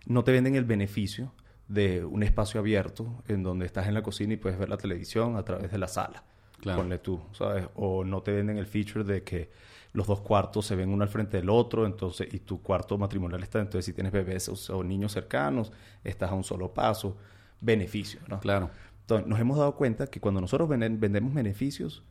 no 0.06 0.24
te 0.24 0.32
venden 0.32 0.54
el 0.54 0.64
beneficio 0.64 1.32
de 1.68 2.04
un 2.04 2.22
espacio 2.22 2.60
abierto 2.60 3.22
en 3.28 3.42
donde 3.42 3.66
estás 3.66 3.86
en 3.86 3.94
la 3.94 4.02
cocina 4.02 4.34
y 4.34 4.36
puedes 4.36 4.58
ver 4.58 4.68
la 4.68 4.76
televisión 4.76 5.36
a 5.36 5.44
través 5.44 5.70
de 5.70 5.78
la 5.78 5.88
sala. 5.88 6.24
Claro. 6.60 6.78
Ponle 6.78 6.98
tú, 6.98 7.20
¿sabes? 7.32 7.66
O 7.74 8.04
no 8.04 8.22
te 8.22 8.32
venden 8.32 8.58
el 8.58 8.66
feature 8.66 9.04
de 9.04 9.22
que 9.22 9.50
los 9.94 10.06
dos 10.08 10.20
cuartos 10.20 10.66
se 10.66 10.76
ven 10.76 10.90
uno 10.90 11.04
al 11.04 11.08
frente 11.08 11.38
del 11.38 11.48
otro, 11.48 11.86
entonces, 11.86 12.28
y 12.34 12.40
tu 12.40 12.60
cuarto 12.60 12.98
matrimonial 12.98 13.42
está, 13.42 13.60
entonces 13.60 13.86
si 13.86 13.92
tienes 13.92 14.12
bebés 14.12 14.48
o, 14.48 14.76
o 14.76 14.84
niños 14.84 15.12
cercanos, 15.12 15.72
estás 16.02 16.30
a 16.30 16.34
un 16.34 16.44
solo 16.44 16.74
paso. 16.74 17.16
Beneficio, 17.60 18.20
¿no? 18.28 18.40
claro. 18.40 18.68
Entonces, 19.00 19.26
nos 19.26 19.38
hemos 19.38 19.56
dado 19.56 19.74
cuenta 19.76 20.06
que 20.08 20.20
cuando 20.20 20.40
nosotros 20.40 20.68
vendemos 20.68 21.32
beneficios, 21.32 22.02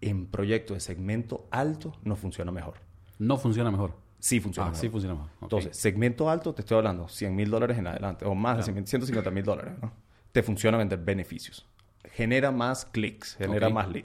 en 0.00 0.26
proyectos 0.26 0.76
de 0.76 0.80
segmento 0.80 1.46
alto 1.50 1.94
nos 2.02 2.18
funciona 2.18 2.50
mejor. 2.50 2.74
No 3.18 3.36
funciona 3.36 3.70
mejor. 3.70 3.94
Sí 4.18 4.40
funciona 4.40 4.68
ah, 4.68 4.70
mejor. 4.70 4.80
sí 4.80 4.88
funciona 4.88 5.14
mejor. 5.14 5.30
Entonces, 5.42 5.76
segmento 5.76 6.30
alto, 6.30 6.54
te 6.54 6.62
estoy 6.62 6.78
hablando, 6.78 7.08
100 7.08 7.36
mil 7.36 7.50
dólares 7.50 7.78
en 7.78 7.86
adelante, 7.86 8.24
o 8.24 8.34
más 8.34 8.56
de 8.56 8.62
100 8.62 8.86
150 8.86 9.30
mil 9.30 9.44
dólares, 9.44 9.74
¿no? 9.80 9.92
Te 10.32 10.42
funciona 10.42 10.78
vender 10.78 10.98
beneficios. 10.98 11.66
Genera 12.12 12.50
más 12.50 12.86
clics, 12.86 13.34
genera 13.36 13.68
más 13.68 13.88
lead. 13.88 14.04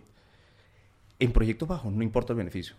En 1.19 1.31
proyectos 1.31 1.67
bajos 1.67 1.93
no 1.93 2.03
importa 2.03 2.33
el 2.33 2.37
beneficio. 2.37 2.75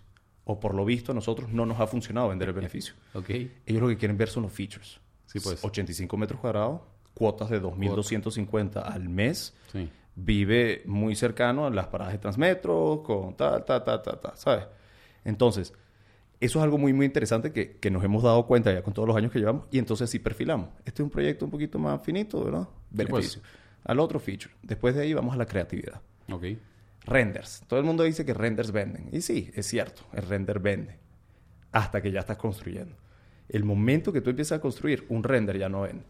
O 0.48 0.60
por 0.60 0.74
lo 0.74 0.84
visto 0.84 1.10
a 1.10 1.14
nosotros 1.14 1.50
no 1.52 1.66
nos 1.66 1.80
ha 1.80 1.86
funcionado 1.88 2.28
vender 2.28 2.48
el 2.48 2.54
beneficio. 2.54 2.94
Ok. 3.14 3.30
Ellos 3.30 3.82
lo 3.82 3.88
que 3.88 3.96
quieren 3.96 4.16
ver 4.16 4.28
son 4.28 4.44
los 4.44 4.52
features. 4.52 5.00
Sí, 5.26 5.40
pues. 5.40 5.62
85 5.62 6.16
metros 6.16 6.40
cuadrados, 6.40 6.82
cuotas 7.14 7.50
de 7.50 7.60
2.250 7.60 8.82
al 8.84 9.08
mes. 9.08 9.54
Sí. 9.72 9.88
Vive 10.14 10.82
muy 10.86 11.16
cercano 11.16 11.66
a 11.66 11.70
las 11.70 11.88
paradas 11.88 12.12
de 12.14 12.18
Transmetro, 12.20 13.02
con 13.04 13.36
ta, 13.36 13.64
ta, 13.64 13.82
ta, 13.84 14.00
ta, 14.00 14.20
ta, 14.20 14.36
¿sabes? 14.36 14.66
Entonces, 15.24 15.74
eso 16.38 16.58
es 16.58 16.62
algo 16.62 16.78
muy, 16.78 16.92
muy 16.92 17.06
interesante 17.06 17.52
que, 17.52 17.76
que 17.78 17.90
nos 17.90 18.04
hemos 18.04 18.22
dado 18.22 18.46
cuenta 18.46 18.72
ya 18.72 18.82
con 18.82 18.94
todos 18.94 19.08
los 19.08 19.16
años 19.16 19.32
que 19.32 19.40
llevamos. 19.40 19.66
Y 19.72 19.78
entonces 19.78 20.08
sí 20.08 20.20
perfilamos. 20.20 20.68
Este 20.84 21.02
es 21.02 21.04
un 21.04 21.10
proyecto 21.10 21.44
un 21.44 21.50
poquito 21.50 21.78
más 21.78 22.00
finito, 22.02 22.44
¿verdad? 22.44 22.68
pues. 22.94 23.08
Beneficio. 23.08 23.42
Al 23.84 24.00
otro 24.00 24.20
feature. 24.20 24.54
Después 24.62 24.94
de 24.94 25.02
ahí 25.02 25.12
vamos 25.12 25.34
a 25.34 25.38
la 25.38 25.46
creatividad. 25.46 26.00
Ok. 26.30 26.44
Renders. 27.06 27.62
Todo 27.68 27.78
el 27.78 27.86
mundo 27.86 28.02
dice 28.02 28.24
que 28.24 28.34
renders 28.34 28.72
venden. 28.72 29.08
Y 29.12 29.20
sí, 29.20 29.50
es 29.54 29.66
cierto, 29.66 30.02
el 30.12 30.22
render 30.22 30.58
vende. 30.58 30.98
Hasta 31.72 32.02
que 32.02 32.10
ya 32.10 32.20
estás 32.20 32.36
construyendo. 32.36 32.96
El 33.48 33.64
momento 33.64 34.12
que 34.12 34.20
tú 34.20 34.30
empiezas 34.30 34.58
a 34.58 34.60
construir, 34.60 35.06
un 35.08 35.22
render 35.22 35.58
ya 35.58 35.68
no 35.68 35.82
vende. 35.82 36.04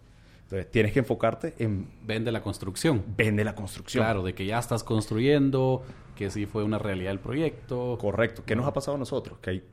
Entonces, 0.45 0.71
tienes 0.71 0.93
que 0.93 1.01
enfocarte 1.01 1.55
en 1.59 1.89
Vende 2.05 2.31
la 2.31 2.41
construcción. 2.41 3.03
vende 3.17 3.45
la 3.45 3.55
construcción. 3.55 4.05
Claro, 4.05 4.23
de 4.23 4.35
que 4.35 4.47
ya 4.47 4.59
estás 4.59 4.85
construyendo, 4.85 5.83
que 6.15 6.31
sí 6.31 6.47
fue 6.47 6.63
una 6.63 6.79
realidad 6.79 7.13
el 7.13 7.19
proyecto. 7.19 7.99
Correcto. 8.01 8.45
¿Qué 8.47 8.55
nos 8.55 8.65
ha 8.65 8.73
pasado 8.73 8.95
a 8.97 8.99
nosotros? 8.99 9.41
Que 9.41 9.51
hay 9.51 9.65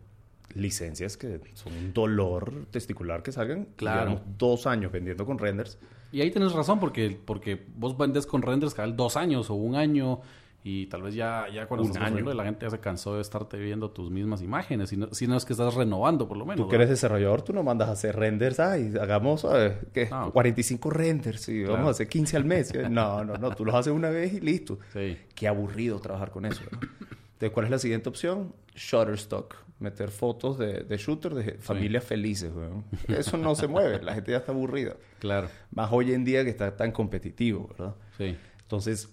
licencias 0.56 1.16
que 1.16 1.40
son 1.54 1.74
un 1.74 1.94
dolor 1.94 2.66
testicular 2.72 3.22
que 3.22 3.32
salgan. 3.32 3.68
Claro. 3.76 4.12
Llevamos 4.12 4.22
dos 4.38 4.66
años 4.66 4.92
vendiendo 4.92 5.26
con 5.26 5.38
renders. 5.38 5.78
Y 6.12 6.22
ahí 6.22 6.32
tienes 6.32 6.52
razón, 6.54 6.80
porque, 6.80 7.20
porque 7.24 7.64
vos 7.76 7.96
vendes 7.98 8.26
con 8.26 8.42
renders 8.42 8.74
cada 8.74 8.88
dos 8.92 9.16
años 9.16 9.50
o 9.50 9.54
un 9.54 9.76
año. 9.76 10.22
Y 10.66 10.86
tal 10.88 11.02
vez 11.02 11.14
ya, 11.14 11.46
ya 11.54 11.66
cuando 11.68 11.86
estás 11.86 12.04
año. 12.04 12.34
la 12.34 12.46
gente 12.46 12.66
ya 12.66 12.70
se 12.70 12.80
cansó 12.80 13.16
de 13.16 13.22
estarte 13.22 13.58
viendo 13.58 13.92
tus 13.92 14.10
mismas 14.10 14.42
imágenes. 14.42 14.90
Si 14.90 14.96
no, 14.98 15.14
si 15.14 15.28
no 15.28 15.36
es 15.36 15.44
que 15.44 15.52
estás 15.54 15.74
renovando, 15.76 16.26
por 16.28 16.38
lo 16.38 16.46
menos. 16.46 16.64
Tú 16.66 16.70
que 16.70 16.78
eres 16.78 16.88
desarrollador, 16.90 17.42
tú 17.42 17.52
no 17.52 17.64
mandas 17.64 17.90
a 17.90 17.92
hacer 17.92 18.16
renders. 18.16 18.62
Ay, 18.62 18.94
hagamos, 19.00 19.42
¿sabes? 19.42 19.74
¿Qué? 19.94 20.08
No. 20.10 20.32
45 20.32 20.90
renders 20.90 21.50
y 21.50 21.60
Claro. 21.60 21.74
vamos 21.74 21.88
a 21.88 21.92
hacer 21.92 22.08
15 22.08 22.38
al 22.38 22.46
mes. 22.46 22.72
No, 22.90 23.26
no, 23.26 23.36
no. 23.38 23.54
Tú 23.56 23.66
los 23.66 23.76
haces 23.76 23.92
una 23.92 24.10
vez 24.10 24.34
y 24.34 24.40
listo. 24.40 24.80
Sí. 24.94 25.18
Qué 25.36 25.48
aburrido 25.50 26.00
trabajar 26.00 26.32
con 26.32 26.46
eso. 26.46 26.62
¿no? 26.72 26.80
Entonces, 26.82 27.52
¿cuál 27.52 27.66
es 27.66 27.72
la 27.72 27.80
siguiente 27.80 28.08
opción? 28.08 28.54
Shutterstock. 28.74 29.56
Meter 29.80 30.12
fotos 30.12 30.58
de, 30.58 30.84
de 30.84 30.98
shooter 30.98 31.34
de 31.34 31.54
familias 31.56 32.06
felices. 32.06 32.54
weón. 32.56 32.86
Eso 33.10 33.36
no 33.38 33.54
se 33.56 33.68
mueve. 33.68 34.02
La 34.02 34.14
gente 34.14 34.32
ya 34.32 34.38
está 34.38 34.54
aburrida. 34.54 34.96
Claro. 35.20 35.50
Más 35.72 35.90
hoy 35.92 36.14
en 36.14 36.24
día 36.24 36.44
que 36.46 36.50
está 36.52 36.78
tan 36.78 36.94
competitivo, 36.94 37.68
¿verdad? 37.68 37.96
Sí. 38.18 38.38
Entonces, 38.62 39.10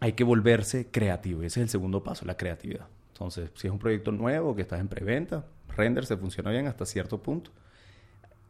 hay 0.00 0.12
que 0.12 0.24
volverse 0.24 0.88
creativo. 0.90 1.40
Ese 1.40 1.60
es 1.60 1.64
el 1.64 1.68
segundo 1.68 2.02
paso, 2.02 2.24
la 2.24 2.36
creatividad. 2.36 2.86
Entonces, 3.12 3.50
si 3.54 3.66
es 3.66 3.72
un 3.72 3.78
proyecto 3.78 4.12
nuevo 4.12 4.54
que 4.54 4.62
estás 4.62 4.80
en 4.80 4.88
preventa, 4.88 5.46
render 5.74 6.04
se 6.06 6.16
funciona 6.16 6.50
bien 6.50 6.66
hasta 6.66 6.84
cierto 6.84 7.22
punto. 7.22 7.50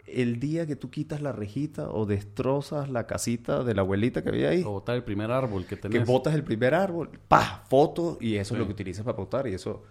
El 0.06 0.38
día 0.38 0.66
que 0.66 0.76
tú 0.76 0.90
quitas 0.90 1.20
la 1.20 1.32
rejita 1.32 1.90
o 1.90 2.06
destrozas 2.06 2.88
la 2.88 3.06
casita 3.06 3.64
de 3.64 3.74
la 3.74 3.82
abuelita 3.82 4.22
que 4.22 4.28
había 4.28 4.50
ahí, 4.50 4.62
O 4.62 4.72
botar 4.72 4.94
el 4.96 5.02
primer 5.02 5.30
árbol 5.30 5.62
que 5.66 5.76
que 5.76 5.82
tenés. 5.82 6.06
botas 6.06 6.34
el 6.34 6.44
primer 6.44 6.74
árbol, 6.74 7.10
pa, 7.28 7.64
foto, 7.68 8.16
y 8.20 8.36
eso 8.36 8.54
es 8.54 8.60
lo 8.60 8.66
que 8.66 8.72
utilizas 8.72 9.04
para 9.04 9.16
botar, 9.16 9.48
y 9.48 9.54
eso 9.54 9.82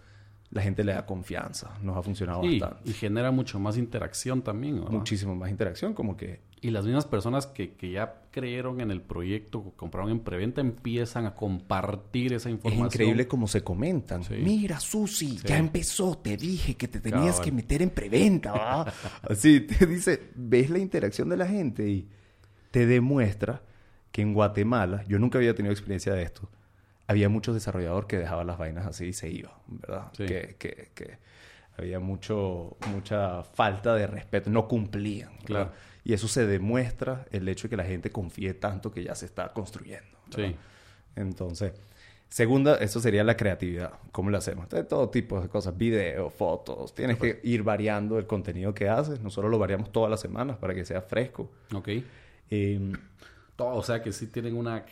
la 0.56 0.62
gente 0.62 0.84
le 0.86 0.94
da 0.94 1.06
confianza. 1.06 1.78
Nos 1.84 1.98
ha 1.98 2.02
funcionado 2.02 2.42
Sí, 2.44 2.60
bastante. 2.60 2.90
y 2.90 2.94
genera 2.94 3.30
mucho 3.30 3.60
más 3.60 3.78
interacción 3.78 4.42
también. 4.42 4.76
¿verdad? 4.78 4.92
Muchísimo 4.92 5.36
más 5.36 5.52
interacción, 5.52 5.94
como 5.94 6.16
que 6.18 6.40
Y 6.62 6.72
las 6.72 6.86
mismas 6.86 7.06
personas 7.06 7.46
que, 7.46 7.74
que 7.76 7.92
ya 7.92 8.22
creyeron 8.32 8.80
en 8.82 8.90
el 8.90 9.02
proyecto, 9.02 9.74
compraron 9.76 10.10
en 10.10 10.22
preventa, 10.22 10.62
empiezan 10.62 11.26
a 11.28 11.36
compartir 11.36 12.34
esa 12.34 12.50
Es 12.50 12.56
información. 12.56 12.86
increíble 12.88 13.28
cómo 13.28 13.48
se 13.48 13.62
comentan. 13.64 14.24
Sí. 14.24 14.36
Mira, 14.44 14.80
Susi, 14.80 15.38
Sí. 15.38 15.46
ya 15.48 15.58
empezó. 15.58 16.18
Te 16.18 16.38
dije 16.38 16.76
que 16.76 16.88
te 16.88 17.00
tenías 17.02 17.40
que 17.42 17.52
meter 17.52 17.82
en 17.84 17.90
preventa. 17.92 18.86
Así 19.30 19.60
te 19.68 19.86
dice, 19.86 20.30
ves 20.36 20.70
la 20.72 20.80
interacción 20.80 21.28
de 21.30 21.38
la 21.38 21.46
gente 21.48 21.88
y 21.88 22.08
te 22.72 22.88
demuestra 22.88 23.62
que 24.12 24.22
en 24.22 24.34
Guatemala, 24.34 25.04
yo 25.08 25.20
nunca 25.20 25.38
había 25.38 25.54
tenido 25.54 25.74
experiencia 25.74 26.14
de 26.14 26.24
esto, 26.24 26.50
había 27.08 27.30
muchos 27.30 27.54
desarrolladores 27.54 28.08
que 28.08 28.18
dejaban 28.18 28.48
las 28.48 28.58
vainas 28.58 28.86
así 28.86 29.08
y 29.08 29.14
se 29.14 29.30
iban, 29.30 29.54
¿verdad? 29.68 30.12
Sí. 30.18 30.26
Que, 30.26 30.56
que, 30.58 30.90
que 30.94 31.18
había 31.78 32.00
mucho, 32.00 32.78
mucha 32.88 33.44
falta 33.44 33.96
de 33.96 34.08
respeto, 34.08 34.50
no 34.50 34.68
cumplían. 34.68 35.38
Claro. 35.44 35.72
Y 36.04 36.14
eso 36.14 36.28
se 36.28 36.46
demuestra 36.46 37.26
el 37.32 37.48
hecho 37.48 37.64
de 37.64 37.72
que 37.72 37.78
la 37.78 37.84
gente 37.84 38.12
confíe 38.12 38.54
tanto 38.54 38.92
que 38.92 39.04
ya 39.04 39.16
se 39.16 39.26
está 39.26 39.52
construyendo. 39.54 40.18
¿verdad? 40.30 40.52
Sí. 40.52 40.56
Entonces, 41.16 41.74
segunda, 42.30 42.76
eso 42.76 43.00
sería 43.00 43.24
la 43.24 43.36
creatividad. 43.36 43.94
¿Cómo 44.12 44.30
lo 44.30 44.38
hacemos? 44.38 44.68
Todo 44.70 45.10
tipo 45.10 45.42
de 45.42 45.50
cosas, 45.50 45.76
video, 45.78 46.30
fotos. 46.30 46.94
Tienes 46.94 47.18
que 47.18 47.40
ir 47.44 47.64
variando 47.64 48.20
el 48.20 48.28
contenido 48.28 48.74
que 48.74 48.88
haces. 48.88 49.20
Nosotros 49.22 49.52
lo 49.52 49.58
variamos 49.58 49.92
todas 49.92 50.10
las 50.10 50.22
semanas 50.22 50.58
para 50.58 50.74
que 50.74 50.86
sea 50.86 51.02
fresco. 51.02 51.52
Ok. 51.74 51.90
Eh, 52.52 52.94
Todo, 53.56 53.76
o 53.76 53.84
sea 53.84 54.02
que 54.02 54.12
sí 54.12 54.28
tienen 54.28 54.56
una... 54.56 54.86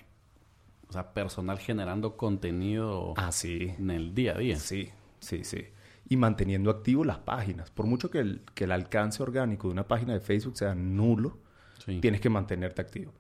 O 0.94 1.02
sea, 1.02 1.12
personal 1.14 1.58
generando 1.58 2.18
contenido 2.18 3.16
ah, 3.18 3.32
sí. 3.32 3.74
en 3.80 3.90
el 3.90 4.14
día 4.14 4.34
a 4.36 4.38
día. 4.38 4.58
Sí, 4.58 4.92
sí, 5.20 5.44
sí. 5.44 5.66
Y 6.08 6.18
manteniendo 6.18 6.70
activo 6.70 7.04
las 7.04 7.18
páginas. 7.18 7.72
Por 7.72 7.88
mucho 7.88 8.12
que 8.12 8.20
el, 8.20 8.42
que 8.54 8.66
el 8.66 8.72
alcance 8.72 9.24
orgánico 9.24 9.68
de 9.70 9.72
una 9.74 9.88
página 9.88 10.14
de 10.14 10.20
Facebook 10.20 10.56
sea 10.56 10.76
nulo, 10.76 11.40
Sí. 11.84 12.00
tienes 12.00 12.22
que 12.22 12.30
mantenerte 12.30 12.80
activo. 12.82 13.12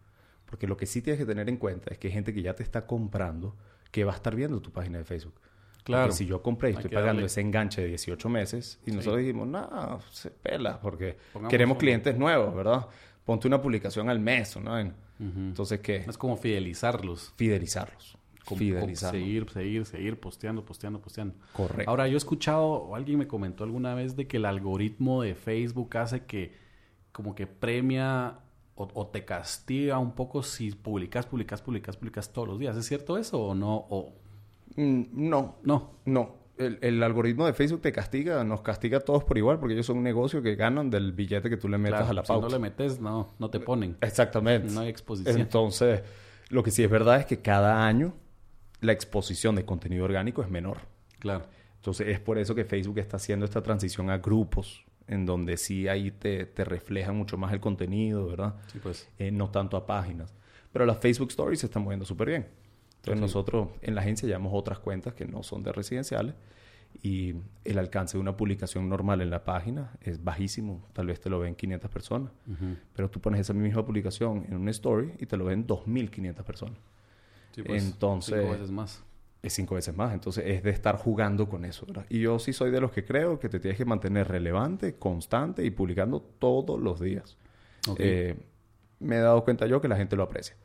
Porque 0.46 0.68
lo 0.68 0.78
que 0.78 0.86
sí 0.86 1.02
tienes 1.02 1.20
que 1.20 1.26
tener 1.26 1.50
en 1.50 1.58
cuenta 1.58 1.92
es 1.92 1.98
que 1.98 2.10
hay 2.10 2.14
gente 2.14 2.32
que 2.32 2.44
ya 2.44 2.54
te 2.54 2.62
está 2.62 2.86
comprando 2.86 3.56
que 3.92 4.04
va 4.04 4.12
a 4.12 4.16
estar 4.16 4.36
viendo 4.36 4.62
tu 4.62 4.72
página 4.72 5.00
de 5.00 5.04
Facebook. 5.04 5.34
Claro. 5.84 6.04
Porque 6.04 6.18
si 6.18 6.26
yo 6.28 6.44
compré 6.44 6.70
y 6.70 6.74
estoy 6.74 6.92
pagando 6.92 7.14
darle. 7.14 7.26
ese 7.26 7.42
enganche 7.42 7.82
de 7.82 7.88
18 7.88 8.30
meses 8.30 8.80
y 8.86 8.92
nosotros 8.92 9.18
dijimos, 9.18 9.48
no, 9.48 10.00
se 10.12 10.30
pela, 10.30 10.80
porque 10.80 11.18
Pongamos 11.34 11.50
queremos 11.50 11.78
clientes 11.78 12.16
nuevos, 12.18 12.54
¿verdad? 12.56 12.88
Ponte 13.26 13.48
una 13.48 13.62
publicación 13.62 14.10
al 14.10 14.20
mes, 14.20 14.56
¿no? 14.58 14.78
Entonces, 15.20 15.80
¿qué? 15.80 15.98
Es 16.08 16.18
como 16.18 16.36
fidelizarlos. 16.38 17.34
Fidelizarlos. 17.38 18.18
Como- 18.46 18.60
Fidelizarlos. 18.60 19.22
seguir, 19.22 19.50
seguir, 19.52 19.86
seguir 19.86 20.20
posteando, 20.20 20.66
posteando, 20.66 21.00
posteando. 21.00 21.36
Correcto. 21.54 21.90
Ahora, 21.90 22.08
yo 22.08 22.16
he 22.16 22.18
escuchado, 22.18 22.66
o 22.66 22.96
alguien 22.96 23.20
me 23.20 23.28
comentó 23.28 23.64
alguna 23.64 23.94
vez 23.96 24.16
de 24.18 24.28
que 24.28 24.38
el 24.38 24.46
algoritmo 24.46 25.22
de 25.22 25.34
Facebook 25.36 25.96
hace 25.98 26.26
que 26.26 26.54
como 27.14 27.36
que 27.36 27.48
premia 27.48 28.40
o, 28.76 28.90
o 28.94 29.08
te 29.08 29.24
castiga 29.24 29.98
un 30.00 30.12
poco 30.14 30.44
si 30.44 30.72
publicas, 30.72 31.26
publicas, 31.26 31.62
publicas, 31.62 31.96
publicas 31.96 32.34
todos 32.34 32.48
los 32.50 32.60
días. 32.60 32.76
¿Es 32.76 32.86
cierto 32.88 33.18
eso 33.18 33.40
o 33.42 33.56
no? 33.56 33.76
O, 33.90 34.14
Mm, 34.76 35.04
no, 35.30 35.56
no. 35.64 35.92
no. 36.06 36.36
El, 36.58 36.78
el 36.82 37.02
algoritmo 37.02 37.46
de 37.48 37.54
Facebook 37.54 37.82
te 37.82 37.92
castiga, 37.92 38.44
nos 38.44 38.62
castiga 38.62 39.00
a 39.00 39.02
todos 39.02 39.24
por 39.24 39.38
igual, 39.38 39.60
porque 39.60 39.74
ellos 39.74 39.88
son 39.88 39.98
un 39.98 40.04
negocio 40.04 40.42
que 40.44 40.56
ganan 40.56 40.90
del 40.92 41.12
billete 41.14 41.50
que 41.50 41.58
tú 41.58 41.68
le 41.68 41.78
metas 41.80 42.02
Claro, 42.02 42.12
a 42.12 42.14
la 42.14 42.22
si 42.22 42.28
pauta. 42.28 42.48
no 42.48 42.54
le 42.54 42.60
metes, 42.60 43.00
no, 43.00 43.34
no 43.40 43.50
te 43.50 43.60
ponen. 43.60 43.98
Exactamente. 44.02 44.72
No 44.72 44.82
hay 44.82 44.90
exposición. 44.90 45.40
Entonces, 45.40 46.04
lo 46.50 46.62
que 46.62 46.70
sí 46.72 46.84
es 46.84 46.90
verdad 46.92 47.20
es 47.20 47.26
que 47.26 47.40
cada 47.40 47.86
año 47.88 48.14
la 48.82 48.92
exposición 48.92 49.56
de 49.56 49.66
contenido 49.66 50.06
orgánico 50.06 50.44
es 50.44 50.50
menor. 50.50 50.78
Claro. 51.20 51.46
Entonces, 51.78 52.08
es 52.10 52.20
por 52.20 52.38
eso 52.38 52.54
que 52.54 52.66
Facebook 52.66 53.00
está 53.00 53.18
haciendo 53.18 53.46
esta 53.46 53.64
transición 53.64 54.10
a 54.12 54.20
grupos, 54.20 54.86
en 55.08 55.26
donde 55.26 55.58
sí 55.58 55.88
ahí 55.88 56.12
te, 56.12 56.46
te 56.46 56.64
refleja 56.64 57.12
mucho 57.14 57.38
más 57.38 57.52
el 57.52 57.60
contenido, 57.60 58.28
¿verdad? 58.28 58.56
Sí, 58.72 58.80
pues. 58.82 59.10
Eh, 59.18 59.32
no 59.32 59.50
tanto 59.50 59.76
a 59.76 59.86
páginas. 59.86 60.34
Pero 60.72 60.86
las 60.86 60.98
Facebook 61.00 61.30
Stories 61.30 61.60
se 61.60 61.66
están 61.66 61.84
moviendo 61.84 62.06
súper 62.06 62.28
bien. 62.30 62.48
Entonces, 63.04 63.20
nosotros 63.22 63.68
en 63.82 63.96
la 63.96 64.02
agencia 64.02 64.28
llevamos 64.28 64.54
otras 64.56 64.80
cuentas 64.80 65.14
que 65.14 65.26
no 65.26 65.44
son 65.44 65.62
de 65.62 65.74
residenciales 65.74 66.36
y 67.02 67.36
el 67.66 67.78
alcance 67.78 68.16
de 68.18 68.22
una 68.22 68.38
publicación 68.38 68.88
normal 68.88 69.20
en 69.20 69.30
la 69.30 69.44
página 69.44 69.92
es 70.00 70.24
bajísimo. 70.24 70.88
Tal 70.94 71.08
vez 71.08 71.20
te 71.20 71.30
lo 71.30 71.40
ven 71.40 71.54
500 71.54 71.90
personas. 71.92 72.32
Pero 72.96 73.10
tú 73.10 73.20
pones 73.20 73.42
esa 73.42 73.54
misma 73.54 73.86
publicación 73.86 74.46
en 74.48 74.56
una 74.56 74.72
story 74.72 75.12
y 75.20 75.26
te 75.26 75.36
lo 75.36 75.44
ven 75.46 75.68
2.500 75.68 76.44
personas. 76.46 76.78
Sí, 77.52 77.62
pues, 77.64 77.84
Entonces- 77.84 78.40
cinco 78.40 78.52
veces 78.54 78.72
más. 78.72 79.04
Es 79.42 79.52
cinco 79.52 79.76
veces 79.76 79.94
más. 79.94 80.14
Entonces 80.14 80.46
es 80.48 80.64
de 80.64 80.70
estar 80.70 80.96
jugando 80.96 81.50
con 81.50 81.66
eso. 81.66 81.86
¿verdad? 81.86 82.06
Y 82.08 82.22
yo 82.22 82.40
sí 82.40 82.54
soy 82.54 82.72
de 82.72 82.80
los 82.80 82.92
que 82.94 83.04
creo 83.04 83.38
que 83.38 83.50
te 83.50 83.60
tienes 83.60 83.78
que 83.78 83.84
mantener 83.84 84.30
relevante, 84.30 84.96
constante 84.96 85.66
y 85.66 85.72
publicando 85.72 86.22
todos 86.22 86.80
los 86.80 87.02
días. 87.02 87.36
Eh, 87.98 88.36
me 89.00 89.18
he 89.18 89.20
dado 89.20 89.44
cuenta 89.44 89.66
yo 89.68 89.82
que 89.82 89.90
la 89.90 89.98
gente 89.98 90.16
lo 90.16 90.24
aprecia. 90.24 90.56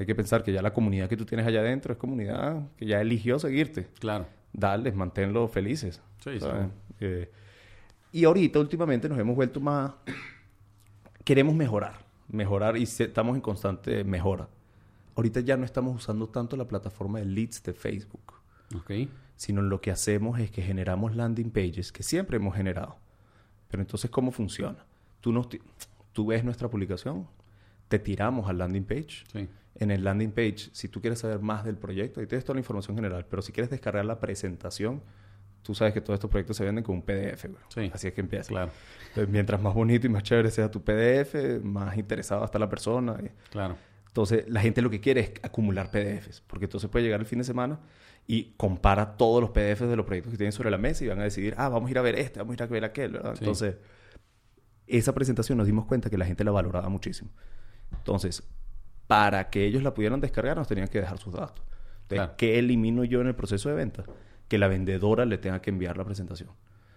Hay 0.00 0.06
que 0.06 0.14
pensar 0.14 0.42
que 0.42 0.50
ya 0.52 0.62
la 0.62 0.72
comunidad 0.72 1.08
que 1.08 1.16
tú 1.16 1.26
tienes 1.26 1.46
allá 1.46 1.60
adentro 1.60 1.92
es 1.92 1.98
comunidad 1.98 2.66
que 2.76 2.86
ya 2.86 3.00
eligió 3.02 3.38
seguirte. 3.38 3.88
Claro. 4.00 4.26
Darles, 4.52 4.94
manténlos 4.94 5.50
felices. 5.50 6.00
Sí, 6.24 6.40
¿sabes? 6.40 6.68
Eh, 7.00 7.30
y 8.12 8.24
ahorita, 8.24 8.58
últimamente, 8.58 9.08
nos 9.08 9.18
hemos 9.18 9.36
vuelto 9.36 9.60
más... 9.60 9.92
Queremos 11.24 11.54
mejorar. 11.54 11.98
Mejorar 12.28 12.76
y 12.76 12.86
se- 12.86 13.04
estamos 13.04 13.36
en 13.36 13.42
constante 13.42 14.02
mejora. 14.04 14.48
Ahorita 15.16 15.40
ya 15.40 15.56
no 15.56 15.64
estamos 15.64 15.94
usando 15.94 16.28
tanto 16.28 16.56
la 16.56 16.66
plataforma 16.66 17.18
de 17.18 17.26
leads 17.26 17.62
de 17.62 17.74
Facebook, 17.74 18.32
Ok. 18.74 18.90
sino 19.36 19.60
lo 19.62 19.80
que 19.80 19.90
hacemos 19.90 20.38
es 20.40 20.50
que 20.50 20.62
generamos 20.62 21.14
landing 21.14 21.50
pages 21.50 21.92
que 21.92 22.02
siempre 22.02 22.38
hemos 22.38 22.54
generado. 22.56 22.96
Pero 23.68 23.82
entonces, 23.82 24.10
¿cómo 24.10 24.30
funciona? 24.30 24.84
Tú, 25.20 25.32
nos 25.32 25.48
tú 26.12 26.26
ves 26.26 26.42
nuestra 26.42 26.68
publicación, 26.70 27.26
te 27.88 27.98
tiramos 27.98 28.48
al 28.48 28.58
landing 28.58 28.84
page. 28.84 29.24
Sí. 29.32 29.48
En 29.76 29.90
el 29.90 30.04
landing 30.04 30.32
page, 30.32 30.70
si 30.72 30.88
tú 30.88 31.00
quieres 31.00 31.20
saber 31.20 31.40
más 31.40 31.64
del 31.64 31.76
proyecto, 31.76 32.20
ahí 32.20 32.26
tienes 32.26 32.44
toda 32.44 32.54
la 32.54 32.60
información 32.60 32.96
general, 32.96 33.26
pero 33.28 33.40
si 33.40 33.52
quieres 33.52 33.70
descargar 33.70 34.04
la 34.04 34.18
presentación, 34.18 35.02
tú 35.62 35.74
sabes 35.74 35.94
que 35.94 36.00
todos 36.00 36.16
estos 36.16 36.30
proyectos 36.30 36.56
se 36.56 36.64
venden 36.64 36.84
con 36.84 36.96
un 36.96 37.02
PDF, 37.02 37.44
güey. 37.44 37.62
Sí. 37.68 37.90
Así 37.92 38.08
es 38.08 38.14
que 38.14 38.20
empieza. 38.20 38.48
Claro. 38.48 38.72
Entonces, 39.08 39.28
mientras 39.28 39.60
más 39.60 39.74
bonito 39.74 40.06
y 40.06 40.10
más 40.10 40.22
chévere 40.22 40.50
sea 40.50 40.70
tu 40.70 40.82
PDF, 40.82 41.62
más 41.62 41.96
interesada 41.96 42.44
está 42.44 42.58
la 42.58 42.68
persona. 42.68 43.16
Claro. 43.50 43.76
Entonces, 44.06 44.48
la 44.48 44.60
gente 44.60 44.82
lo 44.82 44.90
que 44.90 45.00
quiere 45.00 45.20
es 45.20 45.32
acumular 45.42 45.90
PDFs, 45.90 46.42
porque 46.46 46.64
entonces 46.64 46.90
puede 46.90 47.04
llegar 47.04 47.20
el 47.20 47.26
fin 47.26 47.38
de 47.38 47.44
semana 47.44 47.78
y 48.26 48.54
compara 48.56 49.16
todos 49.16 49.40
los 49.40 49.50
PDFs 49.50 49.88
de 49.88 49.96
los 49.96 50.04
proyectos 50.04 50.32
que 50.32 50.36
tienen 50.36 50.52
sobre 50.52 50.70
la 50.70 50.78
mesa 50.78 51.04
y 51.04 51.08
van 51.08 51.20
a 51.20 51.24
decidir, 51.24 51.54
ah, 51.56 51.68
vamos 51.68 51.88
a 51.88 51.90
ir 51.92 51.98
a 51.98 52.02
ver 52.02 52.18
este, 52.18 52.40
vamos 52.40 52.52
a 52.52 52.54
ir 52.54 52.62
a 52.62 52.66
ver 52.66 52.84
aquel, 52.84 53.12
¿verdad? 53.12 53.34
Sí. 53.34 53.40
Entonces, 53.40 53.76
esa 54.86 55.14
presentación 55.14 55.58
nos 55.58 55.66
dimos 55.66 55.86
cuenta 55.86 56.10
que 56.10 56.18
la 56.18 56.26
gente 56.26 56.42
la 56.42 56.50
valoraba 56.50 56.88
muchísimo. 56.88 57.30
Entonces, 57.92 58.42
para 59.10 59.50
que 59.50 59.64
ellos 59.64 59.82
la 59.82 59.92
pudieran 59.92 60.20
descargar, 60.20 60.56
nos 60.56 60.68
tenían 60.68 60.86
que 60.86 61.00
dejar 61.00 61.18
sus 61.18 61.34
datos. 61.34 61.64
Entonces, 62.02 62.18
Claro. 62.18 62.34
¿qué 62.36 62.60
elimino 62.60 63.02
yo 63.02 63.20
en 63.20 63.26
el 63.26 63.34
proceso 63.34 63.68
de 63.68 63.74
venta? 63.74 64.04
Que 64.46 64.56
la 64.56 64.68
vendedora 64.68 65.24
le 65.24 65.36
tenga 65.36 65.60
que 65.60 65.70
enviar 65.70 65.96
la 65.96 66.04
presentación. 66.04 66.50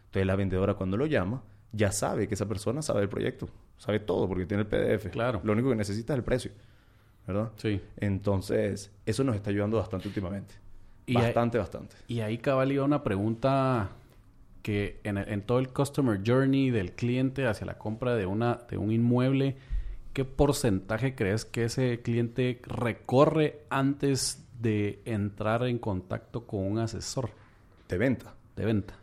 Entonces, 0.05 0.27
la 0.27 0.35
vendedora 0.35 0.75
cuando 0.75 0.95
lo 0.95 1.07
llama, 1.07 1.41
ya 1.71 1.91
sabe 1.91 2.27
que 2.27 2.35
esa 2.35 2.47
persona 2.47 2.83
sabe 2.83 3.01
el 3.01 3.09
proyecto. 3.09 3.49
Sabe 3.77 3.99
todo 3.99 4.27
porque 4.27 4.45
tiene 4.45 4.61
el 4.61 4.67
PDF. 4.67 5.09
Claro. 5.09 5.41
Lo 5.43 5.53
único 5.53 5.69
que 5.69 5.75
necesita 5.75 6.13
es 6.13 6.17
el 6.19 6.23
precio. 6.23 6.51
¿Verdad? 7.25 7.51
Sí. 7.55 7.81
Entonces, 7.97 8.91
eso 9.07 9.23
nos 9.23 9.35
está 9.35 9.49
ayudando 9.49 9.77
bastante 9.77 10.07
últimamente. 10.07 10.53
Y 11.07 11.15
bastante, 11.15 11.57
bastante. 11.57 11.95
Y 12.07 12.19
ahí 12.19 12.37
cabal 12.37 12.71
iba 12.71 12.83
una 12.85 13.03
pregunta 13.03 13.89
que 14.61 14.99
en, 15.03 15.17
en 15.17 15.41
todo 15.41 15.57
el 15.59 15.69
customer 15.69 16.21
journey 16.25 16.69
del 16.69 16.93
cliente 16.93 17.47
hacia 17.47 17.65
la 17.65 17.77
compra 17.77 18.15
de, 18.15 18.25
una, 18.25 18.59
de 18.69 18.77
un 18.77 18.91
inmueble, 18.91 19.57
¿qué 20.13 20.25
porcentaje 20.25 21.15
crees 21.15 21.45
que 21.45 21.65
ese 21.65 22.01
cliente 22.01 22.61
recorre 22.63 23.61
antes 23.69 24.45
de 24.59 25.01
entrar 25.05 25.63
en 25.63 25.79
contacto 25.79 26.45
con 26.47 26.61
un 26.61 26.79
asesor 26.79 27.31
De 27.89 27.97
venta. 27.97 28.33
de 28.55 28.65
venta? 28.65 28.93